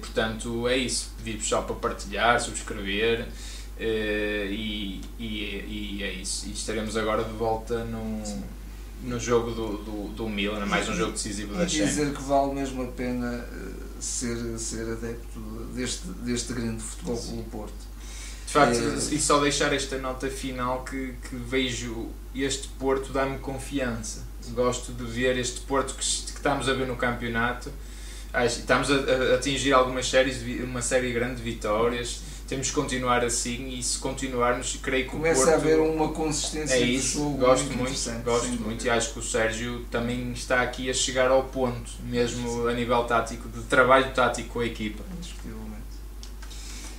portanto, 0.00 0.68
é 0.68 0.76
isso. 0.76 1.12
Pedir-vos 1.18 1.46
só 1.48 1.62
para 1.62 1.76
partilhar, 1.76 2.40
subscrever. 2.40 3.28
E, 3.78 5.00
e, 5.18 5.98
e, 5.98 6.02
é 6.02 6.12
isso. 6.12 6.46
E 6.46 6.52
estaremos 6.52 6.96
agora 6.96 7.24
de 7.24 7.32
volta 7.32 7.84
num 7.84 8.22
no 9.04 9.20
jogo 9.20 9.50
do, 9.50 9.76
do, 9.78 10.08
do 10.14 10.28
Milan, 10.28 10.64
mais 10.66 10.88
um 10.88 10.94
jogo 10.94 11.12
decisivo 11.12 11.54
da 11.54 11.68
Champions. 11.68 11.90
dizer 11.90 12.14
que 12.14 12.22
vale 12.22 12.54
mesmo 12.54 12.82
a 12.82 12.86
pena 12.86 13.46
eh, 13.52 14.00
ser, 14.00 14.58
ser 14.58 14.92
adepto 14.92 15.40
deste, 15.74 16.06
deste 16.22 16.52
grande 16.52 16.82
futebol 16.82 17.16
pelo 17.16 17.42
Porto. 17.44 17.94
De 18.46 18.52
facto, 18.52 18.76
é... 18.76 19.14
e 19.14 19.20
só 19.20 19.40
deixar 19.40 19.72
esta 19.72 19.98
nota 19.98 20.28
final 20.28 20.84
que, 20.84 21.14
que 21.28 21.36
vejo 21.36 22.08
este 22.34 22.68
Porto 22.68 23.12
dá-me 23.12 23.38
confiança. 23.38 24.22
Gosto 24.52 24.92
de 24.92 25.04
ver 25.04 25.38
este 25.38 25.60
Porto 25.60 25.94
que, 25.94 26.00
que 26.00 26.36
estamos 26.36 26.68
a 26.68 26.74
ver 26.74 26.86
no 26.86 26.96
campeonato. 26.96 27.72
Estamos 28.46 28.90
a, 28.90 28.94
a 28.94 29.34
atingir 29.36 29.72
algumas 29.72 30.08
séries, 30.08 30.42
uma 30.62 30.82
série 30.82 31.12
grande 31.12 31.36
de 31.36 31.42
vitórias 31.42 32.22
temos 32.46 32.68
que 32.68 32.74
continuar 32.74 33.24
assim 33.24 33.68
e 33.68 33.82
se 33.82 33.98
continuarmos, 33.98 34.78
creio 34.82 35.04
que 35.04 35.10
Começa 35.10 35.40
o 35.40 35.44
Porto... 35.44 35.54
a 35.54 35.56
haver 35.56 35.80
uma 35.80 36.08
consistência 36.12 36.74
é 36.74 36.80
isso, 36.80 37.18
jogo 37.18 37.38
gosto 37.38 37.72
muito, 37.72 38.22
gosto 38.22 38.52
muito 38.62 38.84
e 38.84 38.90
acho 38.90 39.12
que 39.12 39.18
o 39.18 39.22
Sérgio 39.22 39.84
também 39.90 40.32
está 40.32 40.62
aqui 40.62 40.90
a 40.90 40.94
chegar 40.94 41.30
ao 41.30 41.44
ponto, 41.44 41.90
mesmo 42.02 42.68
a 42.68 42.72
nível 42.74 43.02
tático, 43.04 43.48
de 43.48 43.62
trabalho 43.62 44.12
tático 44.12 44.50
com 44.50 44.60
a 44.60 44.66
equipa. 44.66 45.02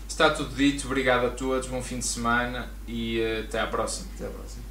Está 0.08 0.30
tudo 0.30 0.56
dito, 0.56 0.88
obrigado 0.88 1.26
a 1.28 1.30
todos, 1.30 1.68
bom 1.68 1.82
fim 1.82 2.00
de 2.00 2.06
semana 2.06 2.70
e 2.88 3.20
uh, 3.20 3.41
até 3.41 3.60
à 3.60 3.68
próxima. 3.68 4.08
Até 4.16 4.26
à 4.26 4.30
próxima. 4.30 4.64